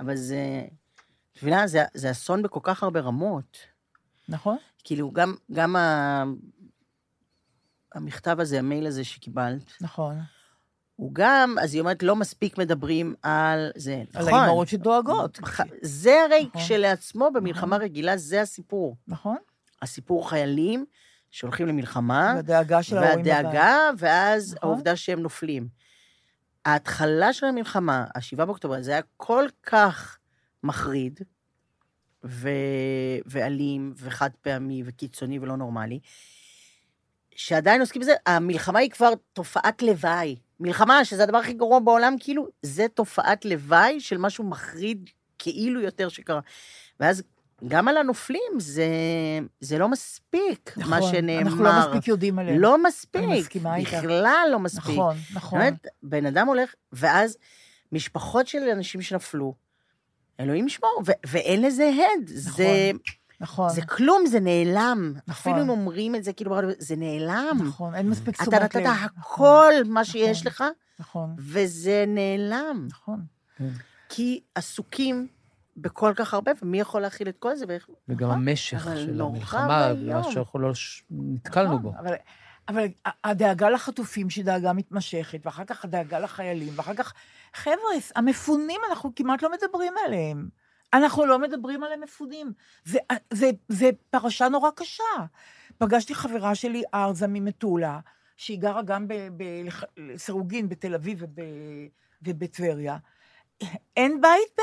[0.00, 0.66] אבל זה...
[1.32, 3.58] את מבינה, זה, זה אסון בכל כך הרבה רמות.
[4.28, 4.56] נכון?
[4.84, 6.24] כאילו, גם, גם ה...
[7.94, 10.20] המכתב הזה, המייל הזה שקיבלת, נכון.
[10.96, 14.02] הוא גם, אז היא אומרת, לא מספיק מדברים על זה.
[14.14, 14.38] על נכון.
[14.38, 15.38] האימהות שדואגות.
[15.82, 16.60] זה הרי נכון.
[16.60, 18.96] כשלעצמו, במלחמה רגילה, זה הסיפור.
[19.08, 19.36] נכון?
[19.82, 20.84] הסיפור חיילים
[21.30, 23.26] שהולכים למלחמה, והדאגה של ההורים.
[23.26, 24.70] והדאגה, ואז נכון.
[24.70, 25.68] העובדה שהם נופלים.
[26.64, 30.18] ההתחלה של המלחמה, ה-7 באוקטובר, זה היה כל כך
[30.64, 31.20] מחריד,
[32.24, 32.48] ו...
[33.26, 36.00] ואלים, וחד פעמי, וקיצוני ולא נורמלי,
[37.34, 40.36] שעדיין עוסקים בזה, המלחמה היא כבר תופעת לוואי.
[40.60, 46.08] מלחמה, שזה הדבר הכי גרוע בעולם, כאילו, זה תופעת לוואי של משהו מחריד כאילו יותר
[46.08, 46.40] שקרה.
[47.00, 47.22] ואז
[47.68, 48.86] גם על הנופלים, זה,
[49.60, 51.40] זה לא מספיק, נכון, מה שנאמר.
[51.40, 52.60] אנחנו לא מספיק יודעים עליהם.
[52.60, 53.22] לא מספיק.
[53.22, 53.94] אני מסכימה איתך.
[53.94, 54.94] בכלל לא מספיק.
[54.94, 55.58] נכון, נכון.
[55.58, 57.36] באמת, בן אדם הולך, ואז
[57.92, 59.54] משפחות של אנשים שנפלו,
[60.40, 62.30] אלוהים ישמור, ו- ואין לזה הד.
[62.46, 62.90] נכון, זה,
[63.40, 63.70] נכון.
[63.70, 65.12] זה כלום, זה נעלם.
[65.26, 65.52] נכון.
[65.52, 67.58] אפילו אם אומרים את זה, כאילו, זה נעלם.
[67.66, 68.86] נכון, אין מספיק אתה תשומת נתת לב.
[68.86, 70.66] הכל מה שיש נכון.
[70.66, 72.88] לך, נכון, וזה נעלם.
[72.90, 73.24] נכון.
[74.08, 75.28] כי עסוקים
[75.76, 77.64] בכל כך הרבה, ומי יכול להכיל את כל זה?
[77.68, 77.86] ואיך...
[78.08, 78.48] וגם נכון?
[78.48, 79.90] המשך אבל של המלחמה,
[80.30, 81.92] שאנחנו לא ש- נתקלנו נכון, בו.
[81.98, 82.14] אבל,
[82.68, 82.86] אבל
[83.24, 87.12] הדאגה לחטופים שהיא דאגה מתמשכת, ואחר כך הדאגה לחיילים, ואחר כך,
[87.54, 87.76] חבר'ה,
[88.16, 90.48] המפונים, אנחנו כמעט לא מדברים עליהם.
[90.96, 92.52] אנחנו לא מדברים על המפונים.
[92.84, 92.98] זה,
[93.32, 95.04] זה, זה פרשה נורא קשה.
[95.78, 98.00] פגשתי חברה שלי, ארזה ממטולה,
[98.36, 99.06] שהיא גרה גם
[99.96, 101.44] בסירוגין בתל אביב וב,
[102.22, 102.96] ובטבריה.
[103.96, 104.58] אין בית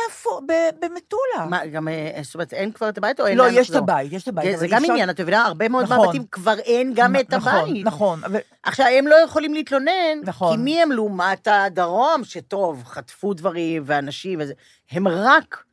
[0.79, 1.45] במטולה.
[1.49, 3.75] מה, גם, אה, זאת אומרת, אין כבר את הבית או אין לא, יש את?
[3.75, 4.59] הבית, יש את הבית.
[4.59, 5.45] זה גם עניין, את מבינה?
[5.45, 5.97] הרבה מאוד נכון.
[5.97, 7.85] מהבתים כבר אין גם את נכון, הבית.
[7.85, 10.57] נכון, אבל עכשיו, הם לא יכולים להתלונן, נכון.
[10.57, 14.53] כי מי הם לעומת הדרום, שטוב, חטפו דברים ואנשים וזה,
[14.91, 15.63] הם רק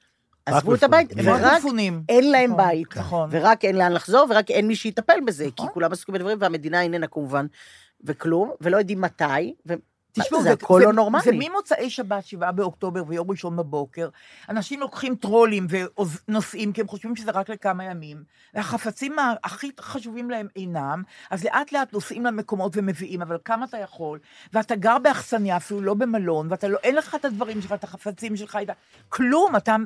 [0.47, 0.83] עזבו את.
[0.83, 1.63] הבית, ורק.
[2.09, 2.97] אין להם נכון, בית.
[2.97, 3.29] נכון.
[3.33, 5.69] ורק אין לאן לחזור, ורק אין מי שיטפל בזה, כי נכון.
[5.75, 7.47] כולם עסוקים בדברים, והמדינה איננה כמובן,
[8.05, 9.75] וכלום, ולא יודעים מתי, ו...
[10.13, 11.23] תשמעו, זה הכל לא נורמלי.
[11.25, 14.09] זה ממוצאי שבת, שבעה באוקטובר ויום ראשון בבוקר,
[14.49, 15.67] אנשים לוקחים טרולים
[16.29, 18.23] ונוסעים, כי הם חושבים שזה רק לכמה ימים,
[18.55, 24.19] והחפצים הכי חשובים להם אינם, אז לאט לאט נוסעים למקומות ומביאים, אבל כמה אתה יכול,
[24.53, 28.37] ואתה גר באכסניה, אפילו לא במלון, ואתה לא, אין לך את הדברים שלך, את החפצים
[28.37, 28.71] שלך, את
[29.09, 29.77] כלום, אתה,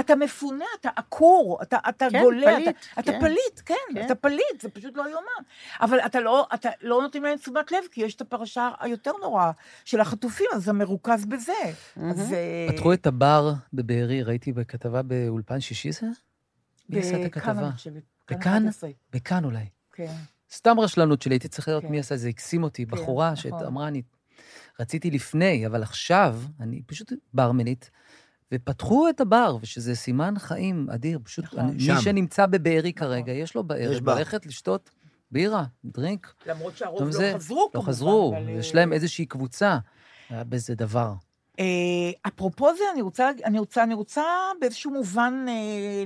[0.00, 3.20] אתה מפונה, אתה עקור, אתה, אתה כן, גולה, פליט, אתה, אתה כן.
[3.20, 4.06] פליט, כן, כן.
[4.06, 5.42] אתה פליט, זה פשוט לא יאומן.
[5.80, 9.50] אבל אתה לא, אתה לא נותנים להם תשומת לב, כי יש את הפרשה היותר נוראה
[9.84, 11.52] של החטופים, אז זה מרוכז בזה.
[12.10, 12.32] אז...
[12.32, 16.06] אה, פתחו את הבר בבארי, ראיתי בכתבה באולפן שישי זה?
[16.88, 17.70] מי עשה את הכתבה?
[18.30, 18.62] בכאן?
[18.62, 19.64] 11, בכאן אולי.
[19.92, 20.12] כן.
[20.52, 21.90] סתם רשלנות שלי, הייתי צריך לראות כן.
[21.90, 23.60] מי עשה את זה, הקסים אותי, כן, בחורה נכון.
[23.60, 24.02] שאמרה, אני
[24.80, 27.90] רציתי לפני, אבל עכשיו, אני פשוט ברמנית,
[28.54, 31.58] ופתחו את הבר, ושזה סימן חיים אדיר, פשוט, נכון.
[31.58, 32.00] אני, מי.
[32.02, 34.18] שנמצא בבארי כרגע, יש לו יש בערב.
[34.18, 34.90] ללכת לשתות
[35.30, 36.34] בירה, דרינק.
[36.46, 37.88] למרות שהרוב לא זה- חזרו, לא כמובן.
[37.88, 39.78] חזרו, אבל, יש אה, להם איזושהי קבוצה,
[40.30, 41.12] היה בזה דבר.
[41.60, 41.64] אה,
[42.28, 44.22] אפרופו זה, אני רוצה, אני רוצה, אני רוצה
[44.60, 45.54] באיזשהו מובן אה,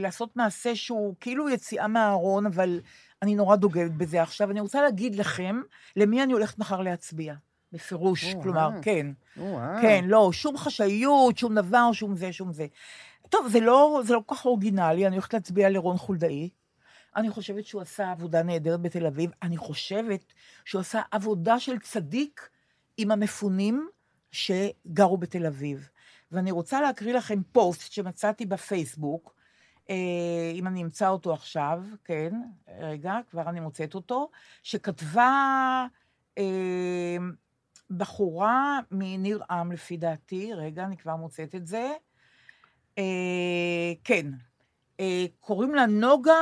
[0.00, 2.80] לעשות מעשה שהוא כאילו יציאה מהארון, אבל
[3.22, 4.50] אני נורא דוגלת בזה עכשיו.
[4.50, 5.60] אני רוצה להגיד לכם
[5.96, 7.34] למי אני הולכת מחר להצביע.
[7.72, 8.82] בפירוש, או, כלומר, אה.
[8.82, 9.06] כן.
[9.40, 9.78] או-אה.
[9.82, 12.66] כן, לא, שום חשאיות, שום דבר, שום זה, שום זה.
[13.28, 16.48] טוב, זה לא, זה לא כל כך אורגינלי, אני הולכת להצביע לרון חולדאי.
[17.16, 19.30] אני חושבת שהוא עשה עבודה נהדרת בתל אביב.
[19.42, 20.24] אני חושבת
[20.64, 22.48] שהוא עשה עבודה של צדיק
[22.96, 23.88] עם המפונים
[24.32, 25.88] שגרו בתל אביב.
[26.32, 29.34] ואני רוצה להקריא לכם פוסט שמצאתי בפייסבוק,
[29.90, 32.32] אה, אם אני אמצא אותו עכשיו, כן,
[32.80, 34.30] רגע, כבר אני מוצאת אותו,
[34.62, 35.86] שכתבה
[36.38, 37.16] אה,
[37.90, 41.92] בחורה מניר עם, לפי דעתי, רגע, אני כבר מוצאת את זה.
[42.98, 44.26] אה, כן,
[45.00, 46.34] אה, קוראים לה נוגה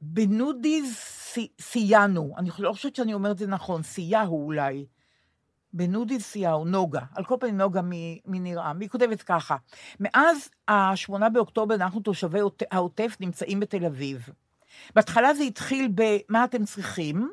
[0.00, 2.34] בנודיז סי- סייאנו.
[2.38, 4.86] אני לא חושבת שאני אומרת את זה נכון, סייהו אולי.
[5.72, 7.00] בנודיז סייהו, נוגה.
[7.14, 7.80] על כל פנים נוגה
[8.26, 8.76] מניר עם.
[8.78, 9.56] והיא כותבת ככה:
[10.00, 14.28] מאז ה-8 באוקטובר אנחנו תושבי העוט- העוטף נמצאים בתל אביב.
[14.94, 17.30] בהתחלה זה התחיל במה אתם צריכים,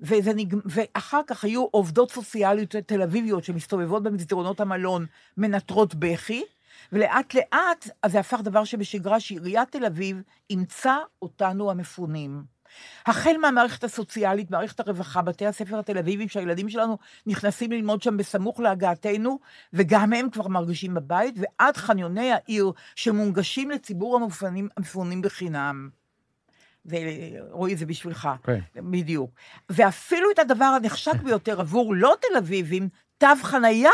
[0.00, 0.54] וזה נג...
[0.64, 6.44] ואחר כך היו עובדות סוציאליות תל אביביות שמסתובבות במסדרונות המלון, מנטרות בכי,
[6.92, 12.54] ולאט לאט אז זה הפך דבר שבשגרה שעיריית תל אביב אימצה אותנו המפונים.
[13.06, 18.60] החל מהמערכת הסוציאלית, מערכת הרווחה, בתי הספר התל אביביים, שהילדים שלנו נכנסים ללמוד שם בסמוך
[18.60, 19.38] להגעתנו,
[19.72, 26.03] וגם הם כבר מרגישים בבית, ועד חניוני העיר שמונגשים לציבור המפונים, המפונים בחינם.
[26.86, 28.28] ורועי, זה בשבילך.
[28.42, 28.60] כן.
[28.74, 29.30] בדיוק.
[29.68, 33.90] ואפילו את הדבר הנחשק ביותר עבור לא תל אביבים, תו חנייה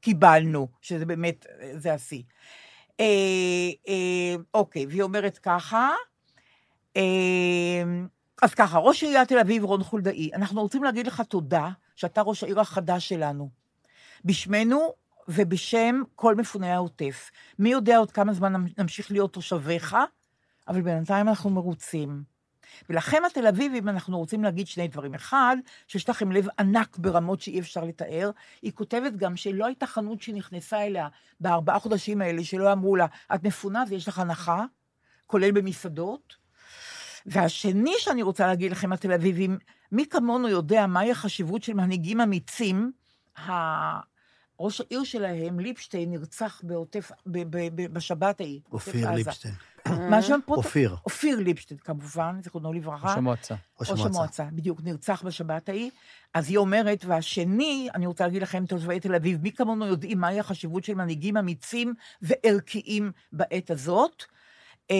[0.00, 2.22] קיבלנו, שזה באמת, זה השיא.
[3.00, 3.04] אה,
[3.88, 5.90] אה, אוקיי, והיא אומרת ככה,
[6.96, 7.82] אה,
[8.42, 12.42] אז ככה, ראש עיריית תל אביב, רון חולדאי, אנחנו רוצים להגיד לך תודה שאתה ראש
[12.42, 13.50] העיר החדש שלנו.
[14.24, 14.94] בשמנו
[15.28, 17.30] ובשם כל מפוני העוטף.
[17.58, 19.96] מי יודע עוד כמה זמן נמשיך להיות תושביך,
[20.68, 22.22] אבל בינתיים אנחנו מרוצים.
[22.90, 25.14] ולכם התל אביבים אנחנו רוצים להגיד שני דברים.
[25.14, 25.56] אחד,
[25.86, 28.30] שיש לכם לב ענק ברמות שאי אפשר לתאר.
[28.62, 31.08] היא כותבת גם שלא הייתה חנות שנכנסה אליה
[31.40, 34.64] בארבעה חודשים האלה, שלא אמרו לה, את מפונה ויש לך הנחה,
[35.26, 36.36] כולל במסעדות.
[37.26, 39.58] והשני שאני רוצה להגיד לכם, התל אביבים,
[39.92, 42.92] מי כמונו יודע מהי החשיבות של מנהיגים אמיצים?
[44.60, 47.10] ראש העיר שלהם, ליפשטיין, נרצח בעוטף,
[47.92, 48.60] בשבת ההיא.
[48.72, 49.10] אופיר.
[49.10, 49.54] ליפשטיין.
[50.10, 50.54] מה שם פה?
[50.54, 53.08] אופיר, אופיר ליפשטיין, כמובן, זיכרונו לברכה.
[53.08, 53.54] ראש המועצה.
[53.80, 53.90] ראש.
[53.90, 55.90] המועצה, בדיוק, נרצח בשבת ההיא.
[56.34, 60.40] אז היא אומרת, והשני, אני רוצה להגיד לכם, תושבי תל אביב, מי כמונו יודעים מהי
[60.40, 64.24] החשיבות של מנהיגים אמיצים וערכיים בעת הזאת?
[64.90, 64.96] אה,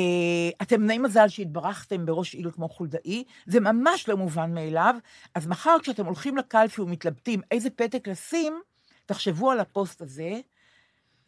[0.63, 4.95] אתם בני מזל שהתברכתם בראש עיר כמו חולדאי, זה ממש לא מובן מאליו.
[5.35, 8.61] אז מחר כשאתם הולכים לקלפי ומתלבטים איזה פתק לשים,
[9.07, 10.41] תחשבו על הפוסט הזה.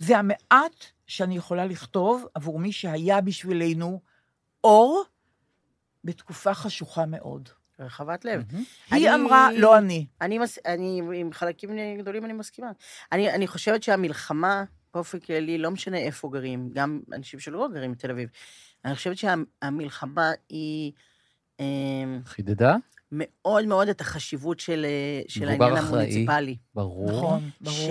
[0.02, 4.00] זה המעט שאני יכולה לכתוב עבור מי שהיה בשבילנו
[4.64, 5.02] אור
[6.04, 7.48] בתקופה חשוכה מאוד.
[7.78, 8.44] רחבת לב.
[8.50, 8.64] היא
[9.10, 10.06] אני- אמרה, לא אני.
[10.20, 10.58] אני, מס...
[10.66, 12.70] אני, עם חלקים גדולים אני מסכימה.
[13.12, 18.10] אני, אני חושבת שהמלחמה, באופן כללי, לא משנה איפה גרים, גם אנשים שלא גרים בתל
[18.10, 18.28] אביב,
[18.84, 20.92] אני חושבת שהמלחמה היא
[21.60, 21.64] אה,
[22.24, 22.76] חידדה?
[23.12, 25.88] מאוד מאוד את החשיבות של, אה, של העניין אחראי.
[26.00, 26.56] המוניציפלי.
[26.74, 27.10] ברור.
[27.12, 27.76] נכון, ברור.
[27.76, 27.88] ש,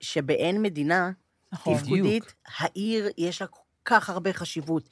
[0.00, 1.10] שבאין מדינה
[1.52, 1.78] נכון.
[1.78, 4.88] תפקודית, העיר יש לה כל כך הרבה חשיבות.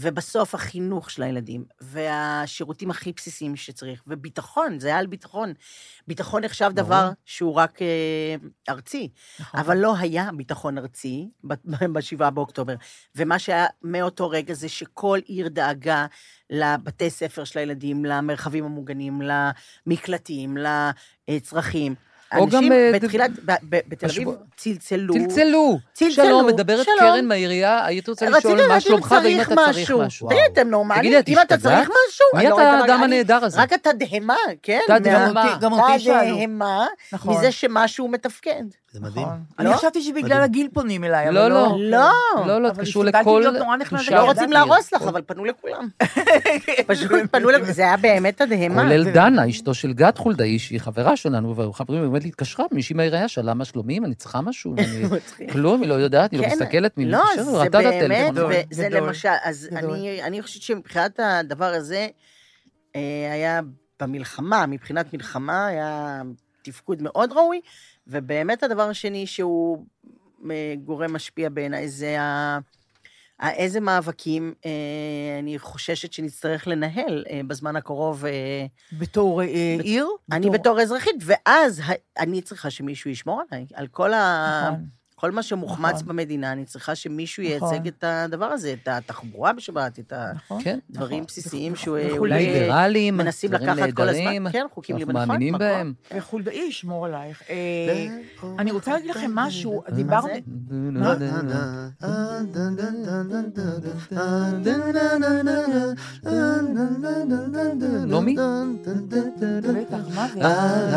[0.00, 5.52] ובסוף החינוך של הילדים, והשירותים הכי בסיסיים שצריך, וביטחון, זה היה על ביטחון.
[6.06, 6.86] ביטחון נחשב ברור.
[6.86, 8.34] דבר שהוא רק אה,
[8.68, 9.08] ארצי,
[9.40, 9.60] נכון.
[9.60, 12.74] אבל לא היה ביטחון ארצי ב-7 באוקטובר.
[13.16, 16.06] ומה שהיה מאותו רגע זה שכל עיר דאגה
[16.50, 19.20] לבתי ספר של הילדים, למרחבים המוגנים,
[19.86, 20.56] למקלטים,
[21.28, 21.94] לצרכים.
[22.36, 25.14] או גם, אה, בתחילת, ב- ב- בתל אביב צלצלו.
[25.14, 25.78] צלצלו.
[25.92, 26.98] צלצלו, שלום, מדברת שלום.
[26.98, 30.28] קרן מהעירייה, היית רוצה לשאול מה שלומך ואם אתה צריך משהו.
[30.28, 31.00] תגיד, אתם נורמלים?
[31.02, 31.56] תגידי, את אם אתה?
[31.58, 32.26] צריך משהו?
[32.34, 33.60] מי לא אתה האדם הנהדר הזה?
[33.60, 34.80] רק התדהמה, כן?
[34.86, 35.32] תדהמה.
[35.32, 36.36] מה- גם אותי שאלו.
[36.36, 37.36] תדהמה נכון.
[37.36, 38.62] מזה שמשהו מתפקד.
[38.98, 39.26] זה מדהים.
[39.26, 39.38] נכון.
[39.58, 39.64] לא?
[39.70, 40.42] אני חשבתי שבגלל.
[40.42, 41.76] הגיל פונים אליי, אבל לא, לא.
[41.78, 42.10] לא.
[42.36, 42.46] לא.
[42.46, 43.42] לא, לא, אבל קשור השתדלתי לכל.
[43.44, 44.22] לא ידעתי.
[44.22, 45.88] רוצים להרוס לך, אבל פנו לכולם.
[46.86, 47.72] פשוט פנו לכולם.
[47.72, 48.82] זה היה באמת תדהמה.
[48.82, 52.94] כולל זה- דנה, אשתו של גת חולדאי, שהיא חברה שלנו, וחברים, היא באמת התקשרה, מישהי
[52.96, 54.74] מהעירייה, שאלה מה שלומי, אם אני צריכה משהו.
[55.52, 58.02] כלום, היא לא יודעת, היא לא כן, מסתכלת, מי לא, מתקשר, זה ראתה את באמת,
[58.02, 58.34] הטלפון.
[58.34, 59.68] גדול, וזה גדול, למשל, אז
[60.22, 62.06] אני חושבת שמבחינת הדבר הזה,
[62.96, 63.00] אה,
[63.32, 63.60] היה
[64.02, 66.22] במלחמה, מבחינת מלחמה, היה
[66.62, 67.60] תפקוד מאוד ראוי,
[68.08, 69.84] ובאמת הדבר השני שהוא
[70.50, 72.58] אה, גורם משפיע בעיניי, זה ה...
[73.42, 74.70] איזה מאבקים אה,
[75.38, 78.24] אני חוששת שנצטרך לנהל אה, בזמן הקרוב.
[78.26, 78.66] אה,
[78.98, 79.46] בתור אה,
[79.82, 80.06] עיר?
[80.32, 81.92] אני בתור אזרחית, ואז ה-
[82.22, 84.62] אני צריכה שמישהו ישמור עליי, על כל ה...
[84.72, 84.97] נכון.
[85.20, 86.06] כל מה שמוחמץ נכון.
[86.08, 87.74] במדינה, אני צריכה שמישהו נכון.
[87.74, 90.62] ייצג את הדבר הזה, את התחבורה בשבת, את נכון?
[90.64, 90.78] כן.
[90.90, 91.26] הדברים נכון.
[91.26, 94.52] בסיסיים וכו'- שהוא וכו'- אולי ליברלים, מנסים לקחת כל הזמן.
[94.52, 95.28] כן, חוקים אנחנו ליברלים.
[95.28, 95.92] מאמינים נכון, בהם.
[96.16, 97.42] וחולדאי ישמור עלייך.
[97.50, 98.06] אה,
[98.58, 100.28] אני רוצה להגיד לכם משהו, דיברנו...
[108.06, 108.36] נעמי?
[109.62, 110.40] בטח, מה זה?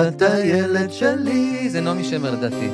[0.08, 1.70] הטיילת שלי.
[1.70, 2.70] זה נעמי שמר לדעתי.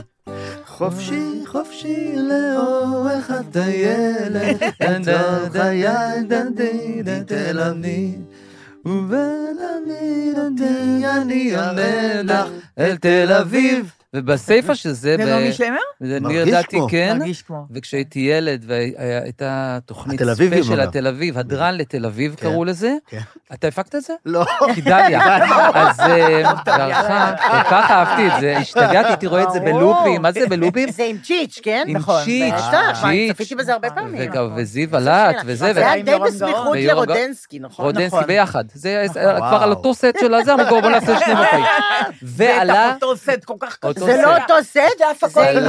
[0.78, 8.22] חופשי, חופשי לאורך הטיילת, בתוך הידדי תל אביב.
[8.86, 10.28] ובלעמידתי
[11.06, 12.48] אני עונה לך
[12.80, 13.97] אל תל אביב.
[14.16, 15.78] ובסיפה של זה, זה נעמי שמר?
[16.22, 16.88] מרגיש ידעתי כמו.
[16.90, 17.66] כן, מרגיש כמו.
[17.72, 20.88] וכשהייתי ילד והייתה תוכנית התל ספיישל אגב.
[20.90, 22.42] לתל אביב, הדרן לתל אביב כן.
[22.50, 22.94] קראו לזה.
[23.08, 23.20] כן.
[23.54, 24.14] אתה הפקת את זה?
[24.26, 24.46] לא.
[24.76, 25.22] כי דליה.
[25.82, 29.60] אז אה, בהערכה, כל כך אהבתי את זה, השתגעתי, הייתי רואה את זה.
[29.60, 30.92] בלופים, מה זה בלופים?
[30.92, 31.84] זה עם צ'יץ', כן?
[31.88, 32.72] עם נכון, צ'יץ', בטח,
[33.04, 34.16] מה, צ'יץ', צפיתי בזה הרבה פעמים.
[34.32, 34.54] וגם- נכון.
[34.56, 36.78] וזיו הלט וזה, זה היה עם די בסמיכות.
[36.80, 37.86] לרודנסקי, נכון?
[37.86, 38.28] רודנסקי נכון.
[38.28, 38.64] ביחד.
[38.74, 39.22] זה נכון.
[39.50, 39.70] כבר על.
[39.70, 41.64] אותו סט של הזה, אמרו בואו נעשה שני מופעים.
[42.24, 44.22] ועלה, אותו סט כל כך אותו זה.
[44.22, 45.60] לא אותו סט, שתי הפקות זה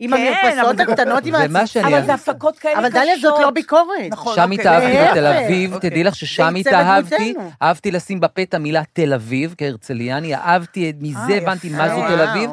[0.00, 0.12] עם.
[0.14, 0.22] ה- כן,
[0.52, 1.34] המרפסות אבל זה- הקטנות עם.
[1.66, 3.00] שאני אבל זה הפקות כאלה אבל קשות.
[3.00, 3.86] דליה זאת לא ביקורת.
[4.10, 4.60] נכון, שם אוקיי.
[4.60, 5.10] התאהבתי.
[5.10, 5.90] בתל אביב, אוקיי.
[5.90, 7.34] תדעי לך ששם התאהבתי.
[7.62, 11.68] אהבתי לשים בפה את המילה תל אביב, כהרצליאני, אהבתי, מזה אה, הבנתי.
[11.68, 12.50] מה זו תל אביב.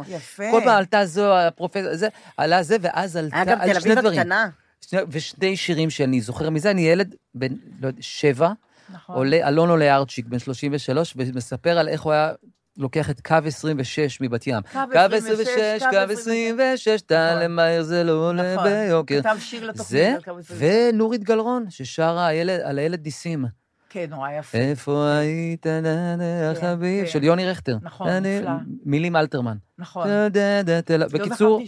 [0.51, 4.19] כל פעם עלתה זו, הפרופסור, זה, עלה זה, ואז עלתה, על תל שני אביב דברים.
[4.19, 4.47] הקטנה.
[5.09, 7.47] ושני שירים שאני זוכר מזה, אני ילד בן,
[7.81, 8.49] לא יודע, שבע,
[8.93, 9.15] נכון.
[9.15, 12.31] עולה, אלון עולה ארצ'יק, בן 33, ומספר על איך הוא היה
[12.77, 14.61] לוקח את קו 26 מבת ים.
[14.71, 17.43] קו קו 26, 26, קו קו 26, טל נכון.
[17.43, 18.67] למהר זה לא עולה נכון.
[18.69, 19.19] ביוקר.
[19.19, 20.01] כתב שיר לתוכנית.
[20.15, 20.57] על קו 26.
[20.93, 22.27] ונורית גלרון, ששרה
[22.63, 23.45] על הילד ניסים.
[23.93, 24.57] כן, נורא יפה.
[24.57, 26.23] איפה היית, נה, נה,
[26.55, 27.11] כן, החביב, כן.
[27.11, 27.77] של יוני רכטר.
[27.81, 28.51] נכון, אני- נפלא.
[28.85, 29.57] מילים אלתרמן.
[29.79, 30.07] נכון.
[30.07, 31.61] לא בקיצור.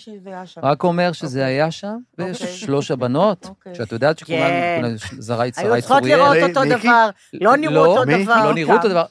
[0.64, 1.54] רק אומר שזה אוקיי.
[1.54, 2.32] היה שם, אוקיי.
[2.32, 3.76] ושלוש הבנות, אוקיי.
[3.76, 4.80] שאת יודעת שכולן, כן.
[4.82, 6.18] כולן זרעית, היו שרית צריכות צוריאל.
[6.20, 6.88] לראות אותו מיקי?
[6.88, 8.04] דבר, לא נראו לא, אותו?
[8.06, 8.46] דבר.
[8.46, 9.04] לא נראו אותו דבר.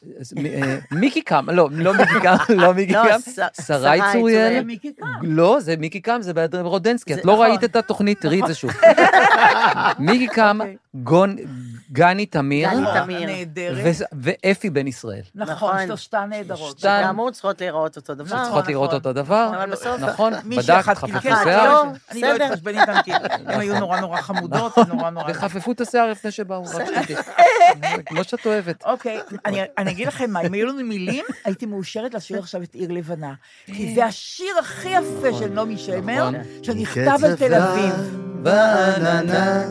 [0.45, 3.43] אה, מיקי קם, לא, לא מיקי קם, לא מיקי לא, קם.
[3.63, 4.65] שרי צוריאל.
[5.23, 7.15] לא, זה מיקי קם, זה ברודנסקי.
[7.15, 7.47] את לא נכון.
[7.47, 8.71] ראית את התוכנית, תראי את זה שוב.
[9.99, 10.59] מיקי קם,
[11.93, 13.26] גני תמיר, גני נכון, תמיר.
[13.26, 13.95] נהדרת.
[14.12, 15.20] ואפי בן ישראל.
[15.34, 15.86] נכון, נכון.
[15.86, 16.78] שלושתן נהדרות.
[16.78, 17.05] שתיים.
[17.05, 18.24] שכאמור צריכות להיראות אותו דבר.
[18.24, 19.51] נכון, צריכות לראות אותו דבר.
[19.57, 22.47] אבל בסוף- נכון, בדקת, חפפו שיער, אני לא בסדר.
[22.47, 25.30] אתחשבן איתן, כי הן היו נורא נורא חמודות, ונורא נורא...
[25.30, 27.16] וחפפו את השיער לפני שבאו, רק שתדעי.
[28.07, 28.84] כמו שאת אוהבת.
[28.84, 32.74] אוקיי, אני, אני אגיד לכם מה, אם היו לנו מילים, הייתי מאושרת לשיר עכשיו את
[32.74, 33.32] עיר לבנה.
[33.66, 36.43] כי זה השיר הכי יפה של נעמי שמר, נכון.
[36.62, 38.18] שנכתב על תל אביב.
[38.43, 39.64] בעננה,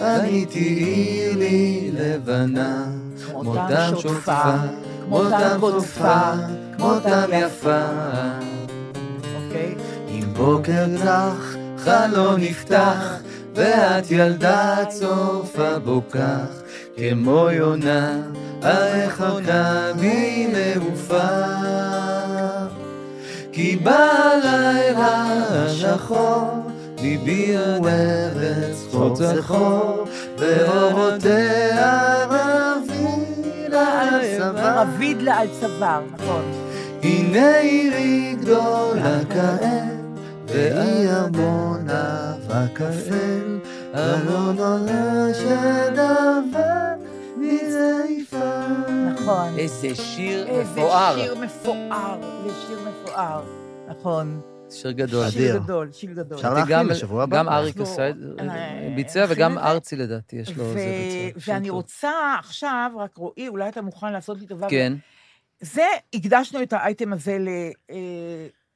[0.00, 2.84] עניתי עיר לי לבנה,
[3.30, 4.42] כמותם שוטפה,
[5.04, 6.32] כמותם קוטפה,
[6.78, 7.82] כמותם יפה.
[9.34, 9.74] אוקיי?
[10.08, 13.16] אם בוקר צח, חלון נפתח,
[13.54, 16.62] ואת ילדה צופה בו כך,
[16.96, 18.20] כמו יונה,
[18.62, 21.28] הרחוקה בי מעופה.
[23.52, 26.71] כי בלילה השחור,
[27.02, 30.04] ליבי הוא ארץ חור צחור,
[30.38, 34.80] ואורותיה רביד על צוואר.
[34.80, 36.42] רביד לה על צוואר, נכון.
[37.02, 39.60] הנה עירי גדולה כעת,
[40.46, 43.58] והיא ארמונה וכאל,
[43.94, 46.92] אלון עולה שדבר
[47.36, 48.66] מזייפה.
[49.12, 49.54] נכון.
[49.58, 51.16] איזה שיר איזה מפואר.
[51.16, 53.42] שיר מפואר, זה שיר מפואר.
[53.88, 54.40] נכון.
[54.72, 55.30] שיר גדול.
[55.30, 56.38] שיר גדול, שיר גדול.
[56.38, 57.38] אפשר להכין גם- לשבוע הבא.
[57.38, 58.10] גם אריק עשה,
[58.40, 59.58] אה, ביצע, וגם.
[59.58, 60.74] ארצי לדעתי, יש לו ו- זה
[61.34, 61.40] ביצע.
[61.40, 61.70] שיר ואני.
[61.70, 64.66] רוצה עכשיו, רק רועי, אולי אתה מוכן לעשות לי טובה.
[64.70, 64.92] כן,
[65.60, 65.82] זה,
[66.14, 67.38] הקדשנו את האייטם הזה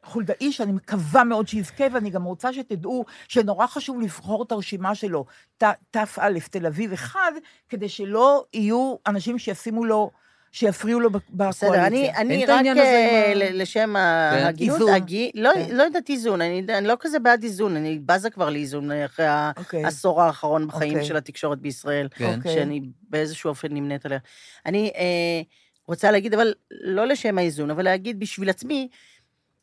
[0.05, 5.25] לחולדאי, שאני מקווה מאוד שיזכה, ואני גם רוצה שתדעו שנורא חשוב לבחור את הרשימה שלו,
[5.59, 6.05] ת- תא,
[6.51, 7.33] תל אביב אחד,
[7.69, 10.11] כדי שלא יהיו אנשים שישימו לו,
[10.57, 11.49] שיפריעו לו בקואליציה.
[11.49, 13.97] בסדר, אני, אני רק אה, לשם כן.
[13.97, 14.89] ההגינות.
[14.93, 15.77] הגי- לא כן.
[15.77, 19.27] לא יודעת איזון, אני אני לא כזה בעד איזון, אני בזה כבר לאיזון אחרי
[19.57, 19.85] אוקיי.
[19.85, 21.05] העשור האחרון בחיים אוקיי.
[21.05, 22.35] של התקשורת בישראל, כן.
[22.37, 22.55] אוקיי.
[22.55, 22.81] שאני
[23.11, 24.19] באיזשהו אופן נמנית עליה.
[24.67, 25.41] אני אה,
[25.89, 28.89] רוצה להגיד, אבל לא לשם האיזון, אבל להגיד בשביל עצמי,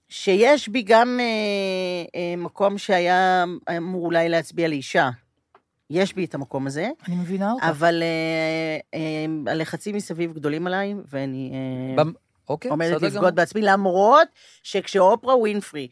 [0.10, 1.26] שיש בי גם אה,
[2.20, 3.44] אה, מקום שהיה
[3.78, 5.10] אמור אולי להצביע לאישה.
[5.90, 7.64] יש בי את המקום הזה, אני מבינה אותך.
[7.64, 12.14] אבל אה, אה, הלחצים מסביב גדולים עליי, ואני אה, במ-
[12.50, 13.36] אוקיי, עומדת לבגוד.
[13.36, 14.28] בעצמי, למרות
[14.64, 15.88] שכשאופרה ווינפרי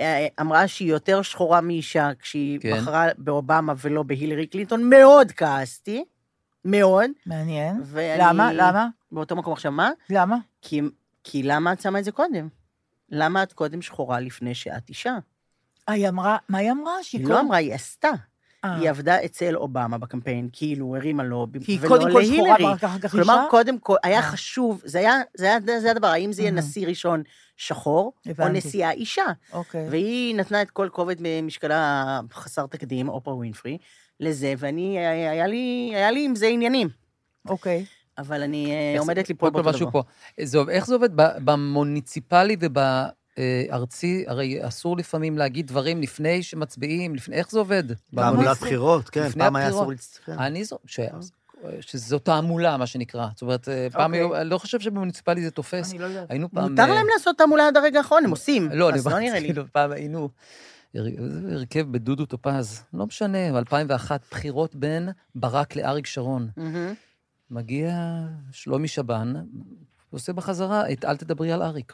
[0.00, 2.76] אה, אמרה שהיא יותר שחורה מאישה כשהיא כן.
[2.76, 6.04] בחרה באובמה ולא בהילרי קלינטון, מאוד כעסתי,
[6.64, 7.10] מאוד.
[7.26, 7.80] מעניין.
[7.84, 8.22] ואני...
[8.22, 8.52] למה?
[8.52, 8.88] למה?
[9.12, 9.90] באותו מקום עכשיו, מה?
[10.10, 10.36] למה?
[10.62, 10.80] כי,
[11.24, 12.48] כי למה את שמה את זה קודם?
[13.10, 15.18] למה את קודם שחורה לפני שאת אישה?
[15.88, 16.92] היא אמרה, מה היא אמרה?
[17.02, 18.10] שהיא היא לא אמרה, היא עשתה.
[18.66, 18.76] אה.
[18.80, 22.72] היא עבדה אצל אובמה בקמפיין, כאילו הרימה לו, כי היא ולא קודם כל שחורה, להילרי.
[22.82, 23.50] ואחר כך כלומר, אישה?
[23.50, 24.22] קודם כל, היה אה.
[24.22, 26.52] חשוב, זה היה, זה היה, זה הדבר, האם זה יהיה.
[26.52, 27.22] נשיא ראשון
[27.56, 28.48] שחור, או.
[28.48, 29.24] נשיאה אישה.
[29.52, 29.88] אוקיי.
[29.90, 33.78] והיא נתנה את כל כובד משקלה חסר תקדים, אופרה ווינפרי,
[34.20, 36.88] לזה, ואני, היה לי, היה לי עם זה עניינים.
[37.48, 37.84] אוקיי.
[38.18, 40.00] אבל אני עומדת ליפול באותו דבר.
[40.68, 41.10] איך זה עובד?
[41.16, 42.56] במוניציפלי
[43.40, 47.82] ובארצי, הרי אסור לפעמים להגיד דברים לפני שמצביעים, לפני, איך זה עובד?
[48.14, 49.68] תעמולת בחירות, כן, פעם היה.
[49.68, 50.38] אסור להצטרף.
[50.38, 51.00] אני זו, ש...
[51.80, 53.28] שזו תעמולה, מה שנקרא.
[53.32, 54.20] זאת אומרת, פעם אוקיי.
[54.20, 55.90] היו, אני לא חושב שבמוניציפלי זה תופס.
[55.90, 56.30] אני לא יודעת.
[56.30, 56.70] היינו פעם...
[56.70, 58.68] מותר אה, להם לעשות תעמולה עד הרגע האחרון, הם עושים.
[58.72, 59.46] לא, אני אז לא נראה לי.
[59.46, 60.28] כאילו, פעם היינו...
[61.52, 66.48] הרכב בדודו טופז, לא משנה, ב-2001, בחירות בין ברק לאריק שרון.
[67.50, 68.20] מגיע
[68.52, 69.34] שלומי שבן,
[70.10, 71.92] עושה בחזרה את אל תדברי על אריק.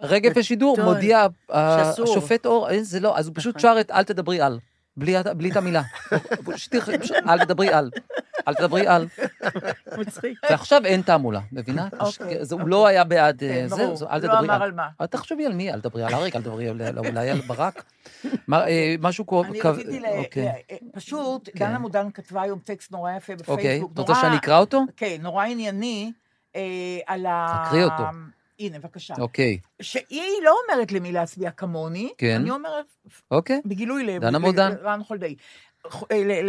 [0.00, 2.04] רגע לפני שידור, טוב, מודיע ה- שאסור.
[2.10, 3.74] השופט אור, אה, זה לא, אז הוא פשוט נכון.
[3.74, 4.58] שר את אל תדברי על,
[4.96, 5.18] בלי
[5.50, 5.82] את המילה.
[7.28, 7.90] אל תדברי על,
[8.48, 9.06] אל תדברי על.
[9.98, 10.38] מצחיק.
[10.50, 11.88] ועכשיו אין תעמולה, מבינה?
[12.00, 14.62] אוקיי, זה- הוא לא היה בעד אה, כן, זה, אל לא תדברי אמר על.
[14.62, 14.88] על מה.
[15.00, 17.84] אל תחשבי על מי, אל תדברי על אריק, אל תדברי על- על- אולי על ברק.
[18.52, 19.44] אה, משהו קו...
[19.44, 20.04] אני רציתי ל...
[20.06, 20.52] אוקיי.
[20.92, 21.66] פשוט, כן.
[21.68, 23.48] דנה מודן כתבה היום טקסט נורא יפה בפייסבוק.
[23.48, 24.82] אוקיי, את רוצה שאני אקרא אותו?
[24.96, 26.12] כן, נורא ענייני,
[26.56, 26.60] אה,
[27.06, 27.62] על ה...
[27.66, 28.02] תקריא אותו.
[28.58, 29.14] הנה, בבקשה.
[29.18, 32.40] אוקיי, שהיא לא אומרת למי להצביע כמוני, כן.
[32.40, 32.86] אני אומרת,
[33.30, 33.60] אוקיי.
[33.64, 34.72] בגילוי לב, דנה מודן.
[34.72, 35.34] לרן חולדאי.
[36.12, 36.48] אה, ל-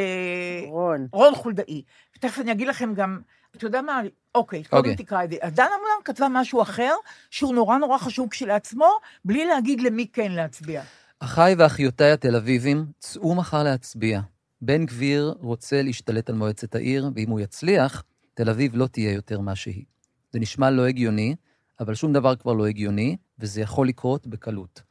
[0.69, 1.07] רון.
[1.11, 1.81] רון חולדאי.
[2.19, 3.19] תכף אני אגיד לכם גם,
[3.55, 4.01] אתה יודע מה,
[4.35, 4.95] אוקיי, קודם אוקיי.
[5.05, 5.35] תקרא את זה.
[5.41, 6.93] אז דנה מודן כתבה משהו אחר,
[7.29, 8.89] שהוא נורא נורא חשוב כשלעצמו,
[9.25, 10.81] בלי להגיד למי כן להצביע.
[11.19, 14.19] אחיי ואחיותיי התל אביבים, צאו מחר להצביע.
[14.61, 18.03] בן גביר רוצה להשתלט על מועצת העיר, ואם הוא יצליח,
[18.33, 19.83] תל אביב לא תהיה יותר מה שהיא.
[20.31, 21.35] זה נשמע לא הגיוני,
[21.79, 24.81] אבל שום דבר כבר לא הגיוני, וזה יכול לקרות בקלות.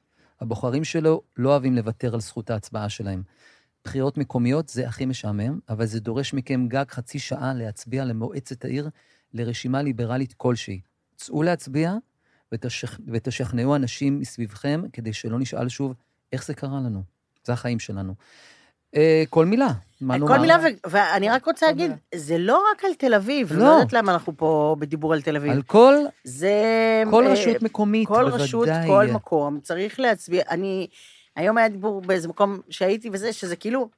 [0.40, 3.22] הבוחרים שלו לא אוהבים לוותר על זכות ההצבעה שלהם.
[3.84, 8.90] בחירות מקומיות זה הכי משעמם, אבל זה דורש מכם גג חצי שעה להצביע למועצת העיר
[9.34, 10.80] לרשימה ליברלית כלשהי.
[11.16, 11.94] צאו להצביע
[12.52, 13.00] ותשכ...
[13.06, 15.94] ותשכנעו אנשים מסביבכם כדי שלא נשאל שוב
[16.32, 17.02] איך זה קרה לנו.
[17.44, 18.14] זה החיים שלנו.
[18.94, 20.28] אה, כל מילה, מה נאמר?
[20.28, 21.96] כל מילה, ו- ואני רק רוצה כל להגיד, מילה.
[22.14, 23.58] זה לא רק על תל אביב, לא.
[23.58, 25.52] לא יודעת למה אנחנו פה בדיבור על תל אביב.
[25.52, 25.94] על כל,
[26.24, 26.52] זה...
[27.10, 28.44] כל אה, רשות מקומית, כל בוודאי.
[28.44, 30.42] רשות, כל מקום, צריך להצביע.
[30.50, 30.86] אני,
[31.36, 33.88] היום היה דיבור באיזה מקום שהייתי וזה, שזה כאילו,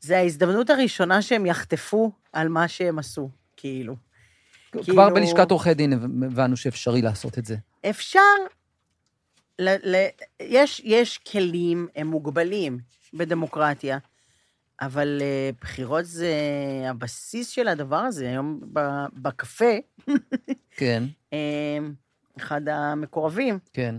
[0.00, 3.96] זה ההזדמנות הראשונה שהם יחטפו על מה שהם עשו, כאילו.
[4.72, 7.56] כבר כאילו- בלשכת עורכי דין הבנו שאפשרי לעשות את זה.
[7.90, 8.20] אפשר,
[9.58, 10.06] ל, ל,
[10.42, 12.78] יש, יש כלים, הם מוגבלים
[13.14, 13.98] בדמוקרטיה,
[14.80, 16.32] אבל uh, בחירות זה
[16.90, 18.28] הבסיס של הדבר הזה.
[18.28, 18.80] היום ב,
[19.12, 19.74] בקפה,
[20.70, 21.34] כן, uh,
[22.38, 23.94] אחד המקורבים, כן.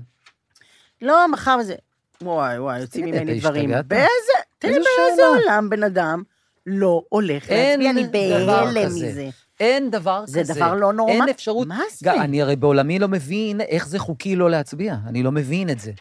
[1.01, 1.76] לא, מחר זה...
[2.22, 3.64] וואי, וואי, יוצאים תגיד, ממני דברים.
[3.64, 3.85] השתגעת?
[3.85, 4.34] באיזה...
[4.60, 5.27] תראה איזה באיזה.
[5.27, 6.23] עולם בן אדם
[6.65, 8.85] לא הולך להצביע, אני בהלם.
[8.85, 9.30] מזה.
[9.60, 10.53] אין דבר זה כזה.
[10.53, 11.19] דבר לא נורמלי.
[11.19, 11.68] אין אפשרות.
[11.68, 12.14] מה זה?
[12.14, 14.95] אני הרי בעולמי לא מבין איך זה חוקי לא להצביע.
[15.07, 15.91] אני לא מבין את זה.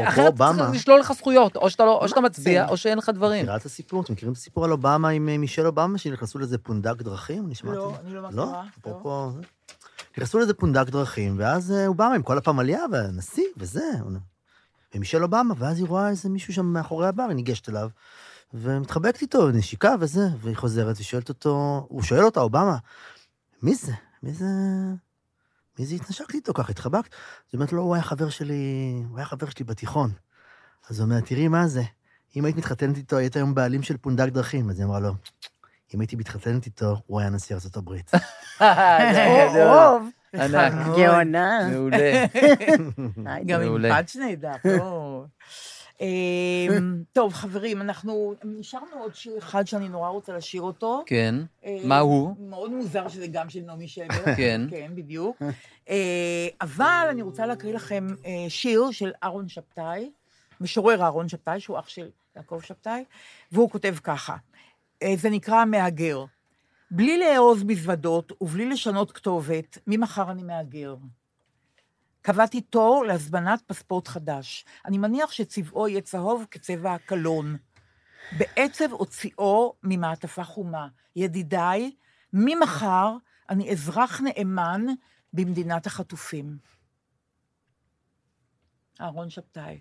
[0.00, 2.68] אחרת צריך לשלול לך זכויות, או שאתה, לא, או שאתה מצביע?
[2.68, 3.42] או שאין לך דברים.
[3.42, 4.02] מכירה את הסיפור?
[4.02, 7.46] אתם מכירים את הסיפור על אובמה עם אה, מישל אובמה, שנכנסו לזה פונדק דרכים?
[7.46, 7.76] אני שמעתי.
[7.76, 8.28] לא, אני לא לא?
[8.28, 8.64] מכירה.
[8.80, 9.30] אפרופו...
[10.12, 13.90] נכנסו לזה פונדק דרכים, ואז אה, אובמה עם כל הפמליה והנשיא וזה,
[14.94, 17.88] ומישל אובמה, ואז היא רואה איזה מישהו שם מאחורי הבר, היא ניגשת אליו,
[18.54, 22.76] ומתחבקת איתו, נשיקה וזה, והיא חוזרת ושואלת אותו, הוא שואל אותה, אובמה,
[23.62, 23.92] מי זה?
[24.22, 24.46] מי זה...
[25.78, 27.08] מי זה התנשקת איתו ככה, התחבקת?
[27.12, 30.10] אז היא אומרת לו, הוא היה חבר שלי, הוא היה חבר שלי בתיכון.
[30.90, 31.82] אז הוא אומר, תראי מה זה,
[32.36, 34.70] אם היית מתחתנת איתו, היית היום בעלים של פונדק דרכים.
[34.70, 35.12] אז היא אמרה לו,
[35.94, 38.10] אם הייתי מתחתנת איתו, הוא היה נשיא ארצות הברית.
[40.34, 40.96] ענק.
[40.96, 41.68] גאונה.
[41.70, 42.24] מעולה.
[43.46, 43.76] גם עם
[44.18, 45.26] נהדר, טוב.
[46.02, 51.02] אמ, טוב, חברים, אנחנו, נשארנו עוד שיר אחד שאני נורא רוצה לשיר אותו.
[51.06, 51.34] כן.
[51.64, 52.34] אה, מה הוא?
[52.38, 54.24] מאוד מוזר שזה גם של נעמי שמר.
[54.36, 54.60] כן.
[54.70, 55.42] כן, בדיוק.
[55.88, 60.10] אה, אבל אני רוצה להקריא לכם אה, שיר של אהרון שבתאי,
[60.60, 63.04] משורר אהרון שבתאי, שהוא אח של יעקב שבתאי,
[63.52, 64.36] והוא כותב ככה,
[65.02, 66.24] אה, זה נקרא המהגר.
[66.90, 70.94] בלי לארוז מזוודות ובלי לשנות כתובת, ממחר אני מהגר.
[72.22, 74.64] קבעתי תור להזמנת פספורט חדש.
[74.86, 77.56] אני מניח שצבעו יהיה צהוב כצבע הקלון.
[78.38, 80.88] בעצב הוציאו ממעטפה חומה.
[81.16, 81.90] ידידיי,
[82.32, 83.16] ממחר
[83.50, 84.86] אני אזרח נאמן
[85.32, 86.56] במדינת החטופים.
[89.00, 89.80] אהרון שבתאי.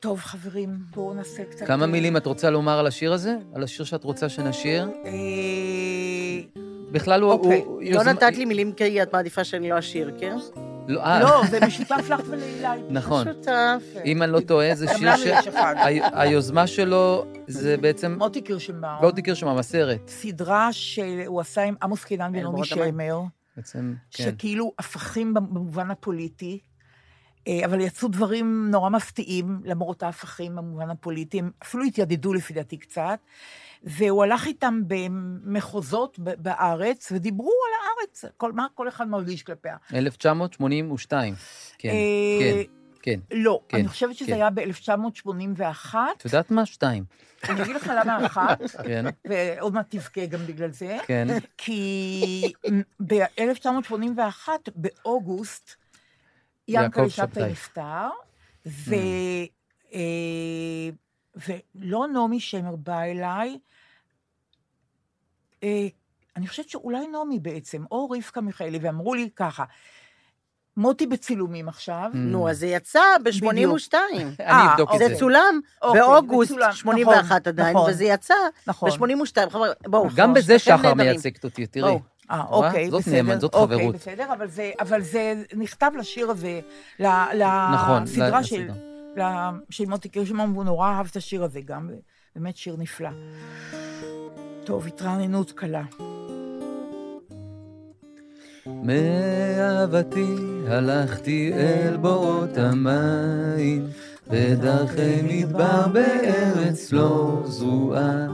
[0.00, 1.66] טוב, חברים, בואו נעשה קצת...
[1.66, 3.36] כמה אה, מילים את רוצה לומר על השיר הזה?
[3.54, 4.88] על השיר שאת רוצה שנשיר?
[6.94, 7.32] בכלל הוא...
[7.32, 7.62] אוקיי.
[7.64, 10.36] הוא- לא יוזמה- נתת לי מילים כי את מעדיפה שאני לא אשיר, כן?
[10.88, 12.82] לא, אה, לא, זה משותף לך ולעילי.
[12.90, 13.24] נכון.
[13.24, 13.82] שותף.
[14.04, 15.26] אם אני לא טועה, זה שיר ש...
[16.12, 18.14] היוזמה שלו זה בעצם...
[18.18, 19.10] מוטי קירשנבאום.
[19.10, 20.08] תכיר שם מהסרט.
[20.08, 22.64] סדרה שהוא עשה עם עמוס קינן ונעמי.
[22.64, 23.20] שמר,
[23.56, 24.24] בעצם, כן.
[24.24, 26.58] שכאילו הפכים במובן הפוליטי,
[27.48, 32.76] אה, אבל יצאו דברים נורא מפתיעים, למרות ההפכים במובן הפוליטי, הם אפילו התיידדו לפי דעתי
[32.76, 33.18] קצת,
[33.84, 39.76] והוא הלך איתם במחוזות בארץ, ודיברו על הארץ, כל, מה כל אחד מרגיש כלפיה.
[39.94, 41.34] 1982.
[41.78, 41.94] כן, אה,
[42.40, 42.62] כן,
[43.02, 43.20] כן.
[43.30, 44.34] לא, כן, אני חושבת שזה כן.
[44.34, 46.66] היה ב-1981, את יודעת מה?
[46.66, 47.04] שתיים.
[47.48, 50.98] אני אגיד לך למה אחת, כן, ועוד מעט תבכה גם בגלל זה.
[51.06, 51.26] כן.
[51.58, 52.52] כי
[53.06, 55.70] ב-1981, באוגוסט,
[56.68, 57.50] ינקלה שבתאי.
[57.50, 58.08] נפטר,
[58.66, 58.94] ו...
[59.94, 60.00] אה,
[61.48, 63.58] ולא נעמי שמר באה אליי,
[66.36, 69.64] אני חושבת שאולי נעמי בעצם, או רבקה מיכאלי, ואמרו לי ככה,
[70.76, 72.16] מוטי בצילומים עכשיו, Mm.
[72.16, 73.94] נו, אז זה יצא ב-82.
[74.40, 74.98] אני אבדוק את אוקיי.
[74.98, 75.14] זה.
[75.14, 77.90] זה צולם אוקיי, באוגוסט מצולם, 81 נכון, עדיין, נכון.
[77.90, 78.34] וזה יצא
[78.66, 78.90] נכון.
[78.90, 79.50] ב-82.
[79.50, 80.08] חבר'ה, בואו.
[80.14, 80.94] גם בזה שחר.
[80.94, 81.82] מייצגת אותי, תראי.
[81.90, 82.00] בואו.
[82.30, 82.44] אה?
[82.50, 83.14] אוקיי, זאת בסדר.
[83.14, 83.94] נאמן, זאת אוקיי, חברות.
[83.94, 86.60] בסדר, אבל זה, אבל זה נכתב לשיר הזה,
[87.00, 87.42] ל-
[87.74, 88.68] נכון, לסדרה ל- של.
[89.16, 89.22] ל-
[89.70, 91.90] של מוטי קירשנבאום, והוא נורא אהב את השיר הזה גם,
[92.36, 93.10] באמת שיר נפלא.
[94.64, 95.82] טוב, התרעננות קלה.
[98.66, 100.34] מאהבתי
[100.68, 103.86] הלכתי אל בורות המים,
[104.30, 108.26] בדרכי מדבר בארץ לא זרועה.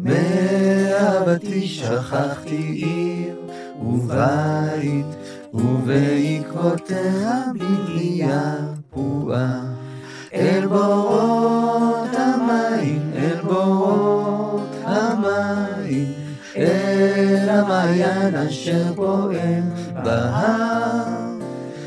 [0.00, 3.36] מאהבתי שכחתי עיר
[3.82, 5.06] ובית,
[5.54, 8.54] ובעקבותיה בנייה
[8.90, 9.60] פרועה.
[10.34, 14.25] אל בורות המים, אל בורות
[14.96, 16.12] המים,
[16.56, 19.70] אל המעיין אשר פועם
[20.04, 21.26] בהר.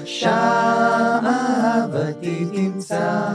[0.06, 3.30] שם אהבתי תמצא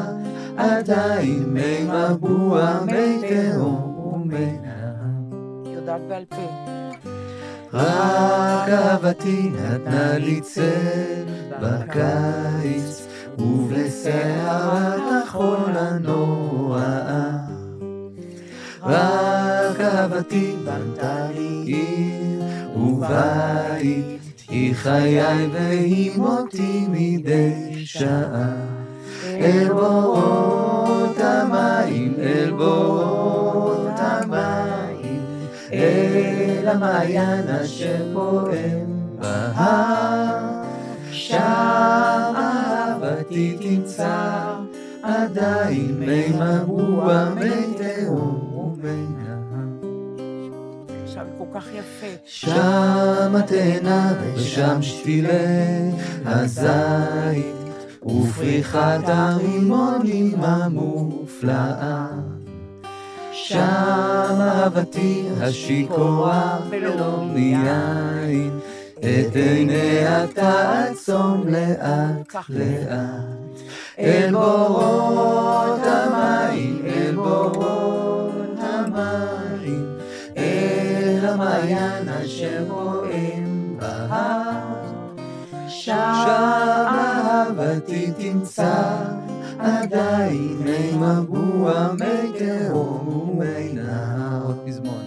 [0.57, 5.75] עדיין מי מבוע, מי תהום ומי נהר.
[5.75, 6.65] יודעת בעל פה.
[7.73, 11.25] רק אהבתי נתנה לי צל
[11.61, 13.07] בקיץ,
[13.39, 17.44] ובסערת החול הנוראה.
[19.85, 22.43] אהבתי בנתה לי עיר
[22.77, 28.49] ובית, היא חיי והיא מותי מדי שעה.
[29.25, 35.25] אל בורות המים, אל בורות המים,
[35.73, 40.55] אל המעיין אשר פועם בהר.
[41.11, 44.45] שם אהבתי תמצא
[45.03, 49.34] עדיין מי מבוע, מי תהום ומי נהר.
[51.15, 52.07] עכשיו כל כך יפה.
[52.25, 55.91] שם התאנה ושם שתילי
[56.25, 57.45] הזית,
[58.07, 62.07] ופריחת הרימונים המופלאה.
[63.33, 68.59] שם אהבתי השיכורה ולא מיין,
[68.99, 73.61] את עיניה תעצום לאט לאט.
[73.99, 77.84] אל בורות המים, אל בורות
[81.35, 84.53] המעיין אשר פועם בהר.
[85.69, 86.25] שם
[86.87, 88.95] אהבתי תמצא
[89.59, 94.43] עדיין מי מבוע, מי תהום ומי נהר.
[94.47, 95.05] עוד פזמון.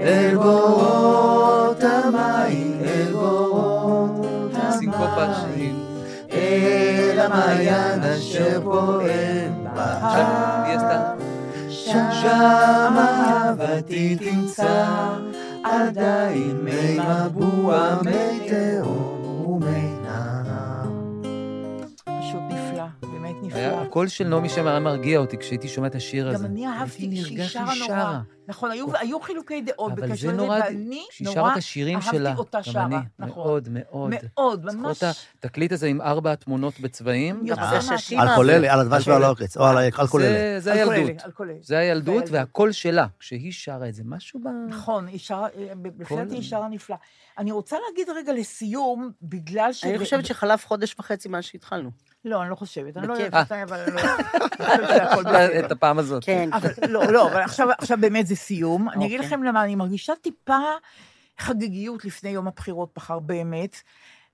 [0.00, 5.84] אל בורות המים, אל בורות המים,
[6.32, 11.29] אל המעיין אשר פועם בהר.
[11.92, 14.84] שם אהבתי תמצא
[15.64, 18.99] עדיין מי מבוע, מי תהום
[23.42, 23.60] נפלא.
[23.82, 26.38] הקול של נעמי שמר היה מרגיע אותי כשהייתי שומע את השיר הזה.
[26.38, 28.18] גם אני אהבתי שהיא שרה נורא.
[28.48, 32.34] נכון, היו- חילוקי דעות אבל בקשר זה לזה, נורא, ואני נורא את השירים אהבתי שלה,
[32.36, 33.42] אותה גם שרה, אני, נכון.
[33.44, 34.10] מאוד מאוד.
[34.36, 35.02] מאוד, זוכרת ממש.
[35.02, 35.14] את
[35.44, 37.44] התקליט הזה עם ארבע תמונות בצבעים?
[38.18, 40.60] על כל אלה, על הדבש ועל העוקץ, או על אלה.
[40.60, 41.22] זה- הילדות.
[41.62, 42.24] זה הילדות.
[42.30, 44.46] והקול שלה, כשהיא שרה את זה, משהו ב...
[44.68, 45.72] נכון, היא שרה, אה,
[46.16, 46.96] דעתי היא שרה נפלא.
[47.38, 49.84] אני רוצה להגיד רגע לסיום, בגלל ש...
[49.84, 51.90] אני חושבת שחלף חודש וחצי מאז שהתחלנו.
[52.24, 52.96] לא, אני לא חושבת.
[52.96, 53.16] אני לא.
[53.16, 54.00] אוהבת אותה, אבל אני לא...
[54.00, 55.66] אני חושבת שהכל בסדר.
[55.66, 56.24] את הפעם הזאת.
[56.24, 56.50] כן.
[56.88, 58.88] לא, לא, אבל עכשיו, עכשיו באמת זה סיום.
[58.88, 59.26] אני אגיד אוקיי.
[59.26, 60.58] לכם למה, אני מרגישה טיפה
[61.38, 63.76] חגיגיות לפני יום הבחירות מחר באמת.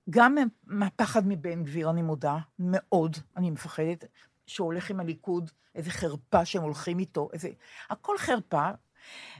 [0.09, 0.35] גם
[0.67, 4.05] מהפחד מבן גביר, אני מודה, מאוד, אני מפחדת,
[4.47, 7.49] שהוא הולך עם הליכוד, איזה חרפה שהם הולכים איתו, איזה...
[7.89, 8.69] הכל חרפה.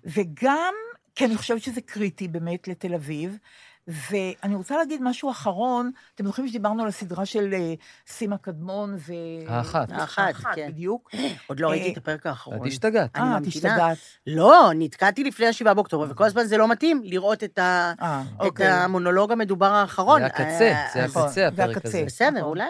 [0.03, 0.73] וגם,
[1.15, 3.37] כי אני חושבת שזה קריטי באמת לתל אביב,
[3.87, 7.73] ואני רוצה להגיד משהו אחרון, אתם זוכרים שדיברנו על הסדרה של אה,
[8.07, 9.13] סימה קדמון ו...
[9.47, 9.91] האחת.
[9.91, 10.67] האחת, כן.
[10.71, 11.11] בדיוק.
[11.47, 12.61] עוד לא ראיתי אה, את הפרק האחרון.
[12.61, 13.15] את השתגעת.
[13.15, 13.47] אני אה, את.
[13.47, 13.97] השתגעת.
[14.27, 18.67] לא, נתקעתי לפני השבעה באוקטובר, וכל הזמן זה לא מתאים לראות את אה, אוקיי.
[18.67, 20.19] המונולוג המדובר האחרון.
[20.19, 21.85] זה הקצה, אה, זה נכון, הקצה, זה הפרק.
[21.85, 22.03] הזה.
[22.05, 22.43] בסדר, נכון.
[22.43, 22.69] אולי...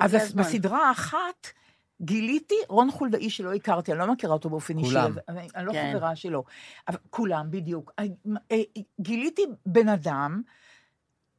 [0.00, 0.34] אז.
[0.34, 1.48] בסדרה האחת
[2.00, 5.12] גיליתי רון חולדאי שלא הכרתי, אני לא מכירה אותו באופן אישי, כולם.
[5.28, 5.92] אני, אני לא כן.
[5.96, 6.44] חברה שלו.
[6.88, 7.92] אבל כולם, בדיוק.
[7.98, 8.04] אה,
[8.52, 8.56] אה,
[9.00, 10.42] גיליתי בן אדם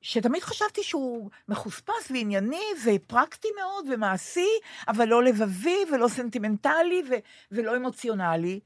[0.02, 4.48] שתמיד חשבתי שהוא מחוספס וענייני ופרקטי מאוד ומעשי,
[4.88, 7.14] אבל לא לבבי ולא סנטימנטלי ו-
[7.52, 8.60] ולא אמוציונלי.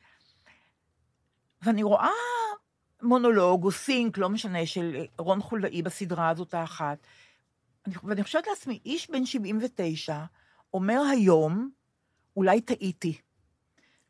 [1.62, 2.10] ואני רואה
[3.02, 6.98] מונולוג או סינק, לא משנה, של רון חולדאי בסדרה הזאת האחת.
[7.88, 10.18] אני- ואני חושבת לעצמי, איש בן 79
[10.74, 11.70] אומר היום,
[12.38, 13.18] אולי טעיתי.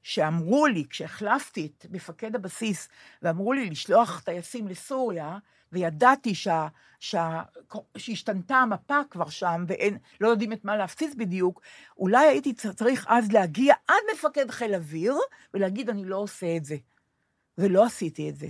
[0.04, 2.90] שאמרו לי, כשהחלפתי את מפקד הבסיס,
[3.22, 5.38] ואמרו לי לשלוח טייסים לסוריה,
[5.72, 6.68] וידעתי שה,
[7.00, 7.42] שה,
[7.98, 11.62] שהשתנתה המפה כבר שם, ואין, לא יודעים את מה להפציץ בדיוק,
[11.98, 15.16] אולי הייתי צריך אז להגיע עד מפקד חיל אוויר,
[15.54, 16.76] ולהגיד, אני לא עושה את זה.
[17.58, 18.48] ולא עשיתי את זה.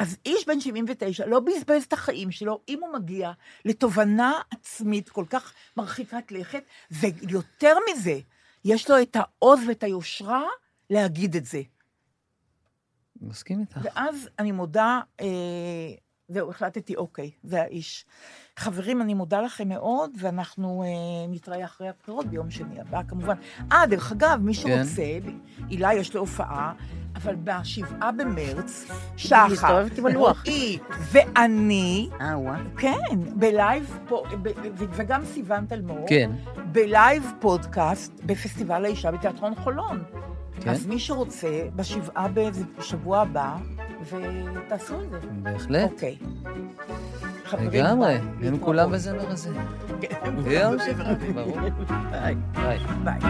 [0.00, 3.32] אז איש בן 79 לא בזבז את החיים שלו, אם הוא מגיע
[3.64, 8.18] לתובנה עצמית כל כך מרחיקת לכת, ויותר מזה,
[8.64, 10.42] יש לו את העוז ואת היושרה
[10.90, 11.62] להגיד את זה.
[13.20, 13.78] מסכים איתך.
[13.82, 15.26] ואז אני מודה, אה,
[16.30, 18.04] זהו, החלטתי, אוקיי, זה האיש.
[18.56, 20.88] חברים, אני מודה לכם מאוד, ואנחנו אה,
[21.28, 23.34] נתראה אחרי הבחירות ביום שני הבא, כמובן.
[23.72, 24.84] אה, דרך אגב, מי כן.
[24.84, 25.18] שרוצה,
[25.68, 26.72] הילה יש לו הופעה,
[27.16, 28.86] אבל בשבעה במרץ,
[29.16, 29.84] שחר.
[30.14, 30.78] רועי
[31.12, 32.34] ואני, אה.
[32.78, 36.30] כן, ב live, פה, ב, ב, וגם סיון תלמור, כן,
[36.72, 40.02] ב live פודקאסט בפסטיבל האישה בתיאטרון חולון.
[40.60, 40.70] כן.
[40.70, 42.28] אז מי שרוצה, בשבעה
[42.78, 43.56] בשבוע הבא,
[44.04, 45.18] ותעשו את זה.
[45.42, 45.90] בהחלט.
[45.92, 46.16] אוקיי.
[47.60, 49.50] לגמרי, הם כולם בזמר הזה.
[50.00, 50.16] כן,
[50.46, 51.56] יום שבר ברור.
[52.10, 52.36] ביי.
[53.04, 53.20] ביי.